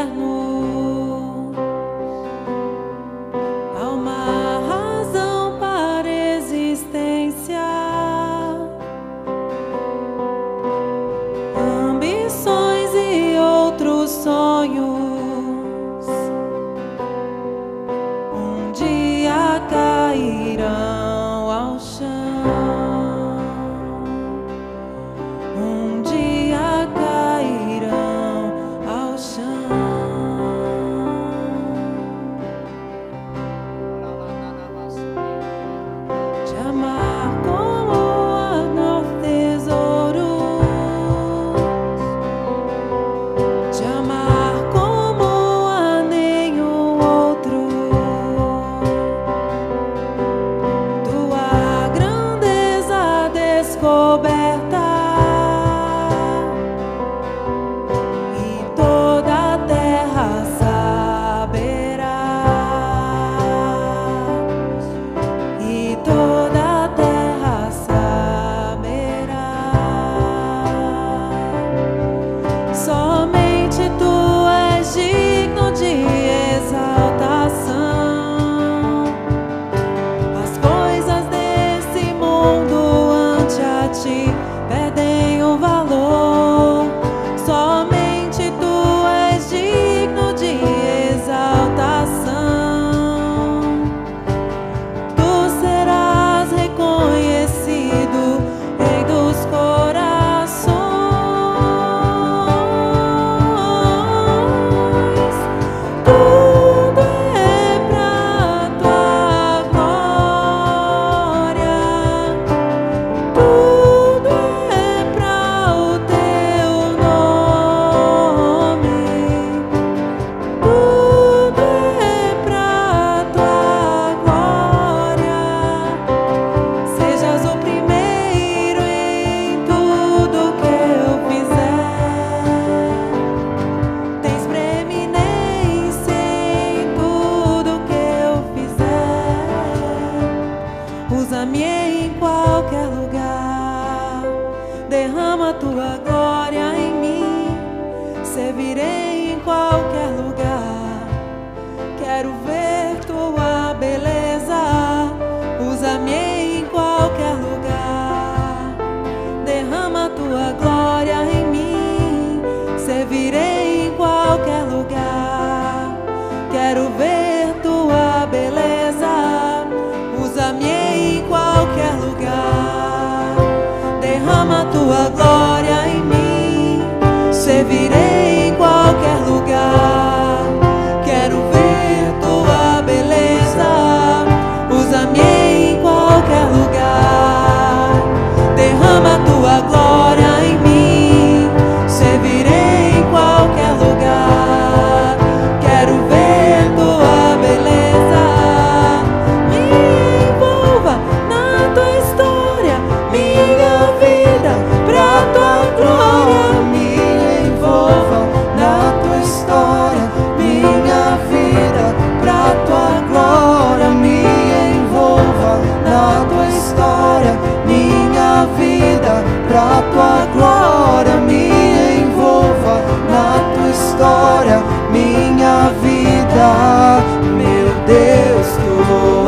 Deus, 228.78 229.27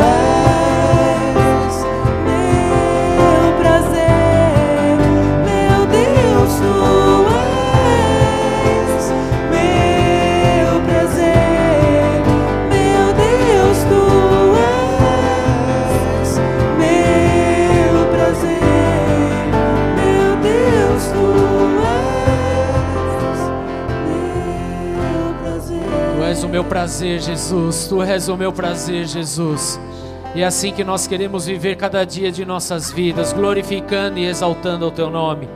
prazer, 26.89 27.19
Jesus. 27.19 27.87
Tu 27.87 28.01
és 28.01 28.29
o 28.29 28.35
meu 28.35 28.51
prazer, 28.51 29.05
Jesus. 29.05 29.79
E 30.33 30.41
é 30.41 30.45
assim 30.45 30.73
que 30.73 30.83
nós 30.83 31.05
queremos 31.05 31.45
viver 31.45 31.75
cada 31.75 32.03
dia 32.03 32.31
de 32.31 32.43
nossas 32.43 32.91
vidas, 32.91 33.31
glorificando 33.31 34.17
e 34.17 34.25
exaltando 34.25 34.87
o 34.87 34.91
teu 34.91 35.07
nome. 35.07 35.47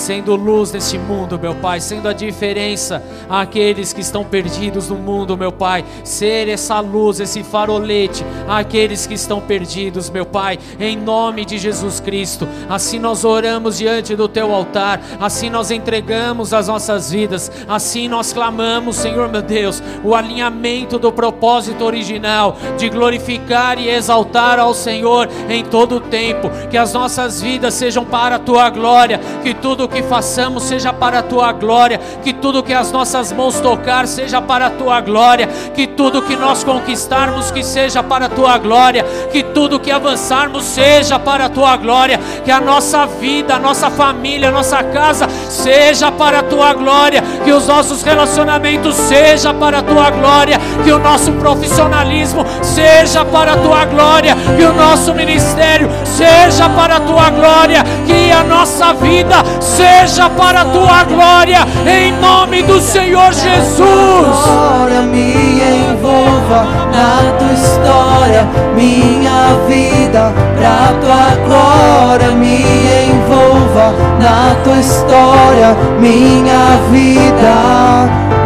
Sendo 0.00 0.34
luz 0.34 0.72
neste 0.72 0.96
mundo, 0.96 1.38
meu 1.38 1.54
Pai, 1.54 1.78
sendo 1.78 2.08
a 2.08 2.14
diferença 2.14 3.02
àqueles 3.28 3.92
que 3.92 4.00
estão 4.00 4.24
perdidos 4.24 4.88
no 4.88 4.96
mundo, 4.96 5.36
meu 5.36 5.52
Pai. 5.52 5.84
Ser 6.02 6.48
essa 6.48 6.80
luz, 6.80 7.20
esse 7.20 7.42
farolete 7.42 8.24
àqueles 8.48 9.06
que 9.06 9.12
estão 9.12 9.42
perdidos, 9.42 10.08
meu 10.08 10.24
Pai, 10.24 10.58
em 10.80 10.96
nome 10.96 11.44
de 11.44 11.58
Jesus 11.58 12.00
Cristo. 12.00 12.48
Assim 12.66 12.98
nós 12.98 13.26
oramos 13.26 13.76
diante 13.76 14.16
do 14.16 14.26
teu 14.26 14.54
altar, 14.54 15.02
assim 15.20 15.50
nós 15.50 15.70
entregamos 15.70 16.54
as 16.54 16.66
nossas 16.66 17.10
vidas, 17.10 17.52
assim 17.68 18.08
nós 18.08 18.32
clamamos, 18.32 18.96
Senhor 18.96 19.28
meu 19.28 19.42
Deus, 19.42 19.82
o 20.02 20.14
alinhamento 20.14 20.98
do 20.98 21.12
propósito 21.12 21.84
original 21.84 22.56
de 22.78 22.88
glorificar 22.88 23.78
e 23.78 23.90
exaltar 23.90 24.58
ao 24.58 24.72
Senhor 24.72 25.28
em 25.50 25.62
todo 25.62 25.96
o 25.96 26.00
tempo, 26.00 26.50
que 26.70 26.78
as 26.78 26.94
nossas 26.94 27.42
vidas 27.42 27.74
sejam 27.74 28.02
para 28.02 28.36
a 28.36 28.38
tua 28.38 28.70
glória, 28.70 29.20
que 29.42 29.52
tudo 29.52 29.89
que 29.90 30.02
façamos 30.02 30.64
seja 30.64 30.92
para 30.92 31.18
a 31.18 31.22
tua 31.22 31.52
glória, 31.52 32.00
que 32.22 32.32
tudo 32.32 32.62
que 32.62 32.72
as 32.72 32.92
nossas 32.92 33.32
mãos 33.32 33.60
tocar 33.60 34.06
seja 34.06 34.40
para 34.40 34.66
a 34.66 34.70
tua 34.70 35.00
glória, 35.00 35.48
que 35.74 35.86
tudo 35.86 36.22
que 36.22 36.36
nós 36.36 36.64
conquistarmos 36.64 37.50
que 37.50 37.62
seja 37.62 38.02
para 38.02 38.26
a 38.26 38.28
tua 38.28 38.56
glória, 38.58 39.04
que 39.32 39.42
tudo 39.42 39.80
que 39.80 39.90
avançarmos 39.90 40.64
seja 40.64 41.18
para 41.18 41.46
a 41.46 41.48
tua 41.48 41.76
glória, 41.76 42.18
que 42.44 42.50
a 42.50 42.60
nossa 42.60 43.06
vida, 43.06 43.56
a 43.56 43.58
nossa 43.58 43.90
família, 43.90 44.48
a 44.48 44.52
nossa 44.52 44.82
casa 44.82 45.28
seja 45.48 46.10
para 46.12 46.40
a 46.40 46.42
tua 46.42 46.72
glória, 46.74 47.22
que 47.44 47.52
os 47.52 47.66
nossos 47.66 48.02
relacionamentos 48.02 48.94
seja 48.94 49.52
para 49.52 49.78
a 49.78 49.82
tua 49.82 50.10
glória, 50.10 50.58
que 50.84 50.92
o 50.92 50.98
nosso 50.98 51.32
profissionalismo 51.32 52.44
seja 52.62 53.24
para 53.24 53.52
a 53.52 53.56
tua 53.56 53.84
glória, 53.84 54.36
que 54.56 54.64
o 54.64 54.72
nosso 54.72 55.14
ministério 55.14 55.88
seja 56.04 56.68
para 56.70 56.96
a 56.96 57.00
tua 57.00 57.30
glória, 57.30 57.82
que 58.06 58.30
a 58.30 58.44
nossa 58.44 58.92
vida 58.94 59.42
seja 59.70 60.28
para 60.28 60.62
a 60.62 60.64
tua 60.64 61.04
glória, 61.04 61.66
em 61.86 62.12
nome 62.12 62.62
do 62.62 62.80
Senhor 62.80 63.32
Jesus. 63.32 63.80
glória 63.80 65.02
me 65.02 65.60
envolva 65.62 66.66
na 66.92 67.32
tua 67.38 67.52
história, 67.52 68.48
minha 68.74 69.56
vida 69.68 70.32
pra 70.58 70.92
tua 71.00 71.36
glória 71.46 72.30
me 72.32 72.64
envolva 73.10 73.94
na 74.18 74.56
tua 74.64 74.78
história, 74.78 75.76
minha 76.00 76.78
vida, 76.90 77.54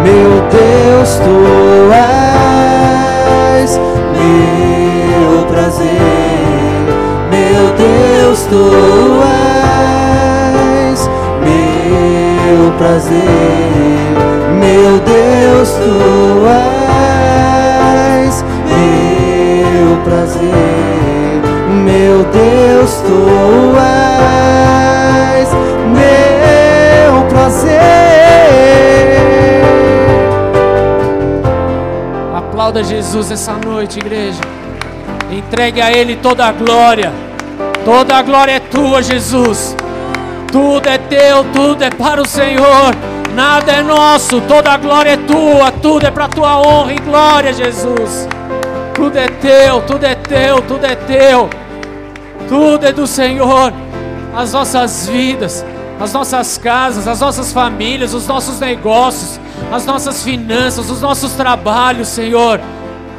meu 0.02 0.42
Deus, 0.51 1.18
tu 1.24 1.90
és 3.62 3.80
meu 4.12 5.46
prazer, 5.46 5.88
meu 7.30 7.72
Deus, 7.76 8.42
tu 8.42 9.22
és 9.48 9.53
prazer, 12.76 13.22
meu 14.60 14.98
Deus, 15.01 15.70
tu 15.70 16.46
és 18.26 18.44
meu 18.68 19.96
prazer, 20.05 21.42
meu 21.84 22.24
Deus, 22.24 22.94
tu 23.02 23.26
és 25.36 25.48
meu 25.92 27.22
prazer. 27.28 27.80
Aplauda 32.34 32.82
Jesus 32.82 33.30
essa 33.30 33.52
noite, 33.64 33.98
igreja. 33.98 34.40
Entregue 35.30 35.80
a 35.80 35.90
Ele 35.92 36.16
toda 36.16 36.46
a 36.46 36.52
glória. 36.52 37.12
Toda 37.84 38.16
a 38.16 38.22
glória 38.22 38.52
é 38.52 38.60
tua, 38.60 39.02
Jesus. 39.02 39.76
Tudo 40.55 40.89
é 40.89 40.97
teu, 40.98 41.43
tudo 41.52 41.82
é 41.82 41.90
para 41.90 42.22
o 42.22 42.28
Senhor. 42.28 42.94
Nada 43.35 43.72
é 43.72 43.82
nosso, 43.82 44.40
toda 44.43 44.70
a 44.70 44.76
glória 44.76 45.10
é 45.10 45.16
tua, 45.16 45.72
tudo 45.72 46.06
é 46.06 46.12
para 46.12 46.28
tua 46.28 46.56
honra 46.60 46.93
e 46.93 46.98
glória, 47.01 47.52
Jesus. 47.52 48.28
Tudo 48.94 49.18
é 49.18 49.26
teu, 49.26 49.82
tudo 49.82 50.05
é 50.05 50.14
teu, 50.14 50.62
tudo 50.62 50.86
é 50.86 50.94
teu. 50.94 51.51
Tudo 52.48 52.86
é 52.86 52.93
do 52.93 53.05
Senhor. 53.05 53.72
As 54.32 54.52
nossas 54.52 55.09
vidas, 55.09 55.66
as 55.98 56.12
nossas 56.12 56.56
casas, 56.56 57.09
as 57.09 57.18
nossas 57.18 57.52
famílias, 57.52 58.14
os 58.14 58.28
nossos 58.28 58.60
negócios, 58.60 59.40
as 59.72 59.85
nossas 59.85 60.22
finanças, 60.22 60.89
os 60.89 61.01
nossos 61.01 61.32
trabalhos, 61.32 62.06
Senhor, 62.06 62.60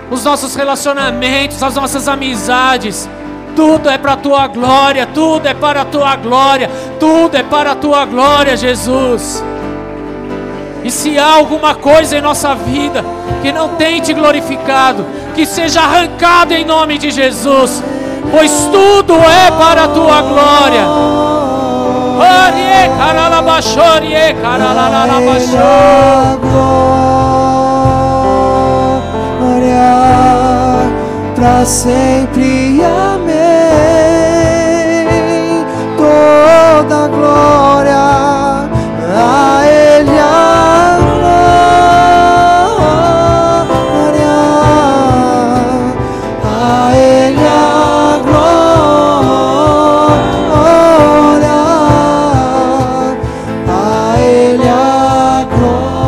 os 0.09 0.23
nossos 0.23 0.55
relacionamentos, 0.55 1.61
as 1.61 1.75
nossas 1.75 2.07
amizades. 2.07 3.09
Tudo 3.55 3.89
é 3.89 3.97
para 3.97 4.13
a 4.13 4.17
tua 4.17 4.47
glória, 4.47 5.07
tudo 5.07 5.47
é 5.47 5.53
para 5.53 5.81
a 5.81 5.85
tua 5.85 6.15
glória, 6.15 6.69
tudo 6.99 7.35
é 7.37 7.43
para 7.43 7.71
a 7.71 7.75
tua 7.75 8.05
glória, 8.05 8.57
Jesus. 8.57 9.43
E 10.83 10.91
se 10.91 11.17
há 11.17 11.33
alguma 11.33 11.73
coisa 11.73 12.17
em 12.17 12.21
nossa 12.21 12.53
vida 12.53 13.03
que 13.41 13.51
não 13.51 13.69
tem 13.69 14.01
te 14.01 14.13
glorificado, 14.13 15.05
que 15.33 15.45
seja 15.45 15.81
arrancado 15.81 16.53
em 16.53 16.63
nome 16.65 16.97
de 16.97 17.09
Jesus, 17.09 17.83
pois 18.31 18.51
tudo 18.71 19.15
é 19.15 19.51
para 19.51 19.85
a 19.85 19.87
tua 19.87 20.21
glória. 20.21 20.85
Glória 29.45 30.05
para 31.35 31.65
sempre. 31.65 32.81
Amém. 32.83 33.44
Toda 36.87 37.07
glória 37.07 37.97
a 37.97 39.65
Ele. 39.65 40.19
A 40.19 40.99
glória 44.05 44.35
a 46.43 46.95
Ele. 46.95 47.47
A 47.47 48.19
glória 48.23 48.69
a 53.67 54.19
Ele. 54.19 54.69
A 54.69 55.47
glória 55.55 56.05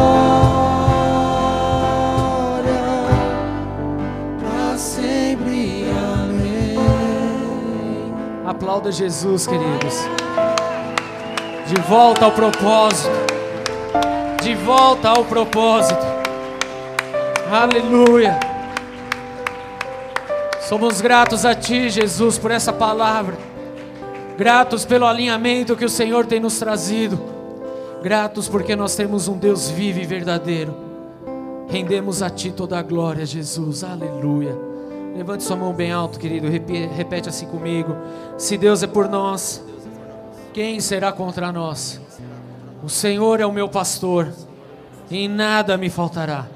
para 4.40 4.78
sempre. 4.78 5.90
Amém. 6.22 6.78
Aplauda 8.46 8.92
Jesus, 8.92 9.48
queridos. 9.48 9.67
Volta 11.88 12.26
ao 12.26 12.32
propósito. 12.32 13.10
De 14.42 14.56
volta 14.56 15.10
ao 15.10 15.24
propósito. 15.26 16.06
Aleluia. 17.52 18.40
Somos 20.62 21.00
gratos 21.00 21.46
a 21.46 21.56
Ti, 21.56 21.90
Jesus, 21.90 22.38
por 22.38 22.52
essa 22.52 22.74
palavra. 22.74 23.38
Gratos 24.38 24.86
pelo 24.86 25.06
alinhamento 25.06 25.76
que 25.76 25.86
o 25.86 25.90
Senhor 25.90 26.26
tem 26.26 26.40
nos 26.40 26.60
trazido. 26.60 27.20
Gratos 28.04 28.48
porque 28.48 28.76
nós 28.76 28.96
temos 28.96 29.28
um 29.28 29.38
Deus 29.38 29.70
vivo 29.70 30.00
e 30.00 30.06
verdadeiro. 30.06 30.74
Rendemos 31.70 32.22
a 32.22 32.30
Ti 32.30 32.52
toda 32.52 32.78
a 32.78 32.82
glória, 32.82 33.26
Jesus. 33.26 33.84
Aleluia. 33.84 34.56
Levante 35.16 35.44
sua 35.44 35.56
mão 35.56 35.74
bem 35.74 35.92
alto, 35.92 36.20
querido. 36.20 36.48
Repe- 36.50 36.86
Repete 36.96 37.30
assim 37.30 37.48
comigo. 37.48 37.96
Se 38.38 38.58
Deus 38.58 38.84
é 38.84 38.88
por 38.88 39.10
nós, 39.10 39.64
quem 40.58 40.80
será 40.80 41.12
contra 41.12 41.52
nós? 41.52 42.02
O 42.84 42.90
Senhor 42.90 43.40
é 43.40 43.46
o 43.46 43.52
meu 43.52 43.70
pastor, 43.70 44.34
em 45.12 45.28
nada 45.28 45.78
me 45.78 45.88
faltará. 45.88 46.48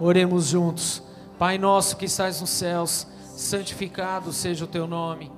Oremos 0.00 0.48
juntos. 0.48 1.00
Pai 1.38 1.56
nosso 1.56 1.96
que 1.96 2.06
estás 2.06 2.40
nos 2.40 2.50
céus, 2.50 3.06
santificado 3.36 4.32
seja 4.32 4.64
o 4.64 4.66
teu 4.66 4.88
nome. 4.88 5.37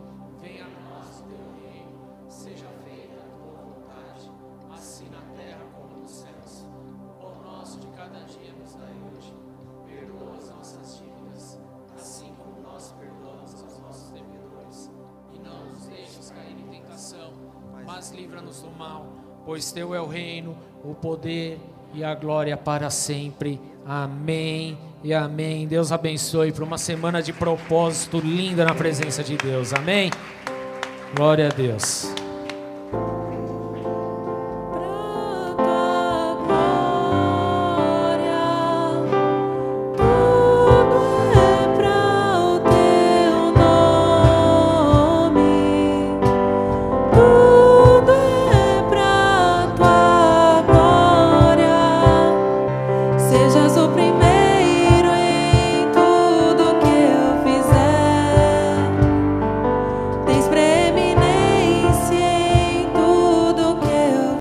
Pois 19.45 19.73
teu 19.73 19.95
é 19.95 20.01
o 20.01 20.07
reino, 20.07 20.57
o 20.85 20.95
poder 20.95 21.59
e 21.95 22.05
a 22.05 22.15
glória 22.15 22.57
para 22.57 22.91
sempre. 22.91 23.61
Amém 23.87 24.79
e 25.03 25.13
amém. 25.13 25.67
Deus 25.67 25.93
abençoe 25.93 26.53
para 26.53 26.65
uma 26.65 26.79
semana 26.79 27.23
de 27.23 27.33
propósito 27.33 28.19
linda 28.19 28.65
na 28.65 28.75
presença 28.75 29.23
de 29.23 29.37
Deus. 29.37 29.73
Amém. 29.73 30.11
Glória 31.15 31.47
a 31.47 31.51
Deus. 31.51 32.30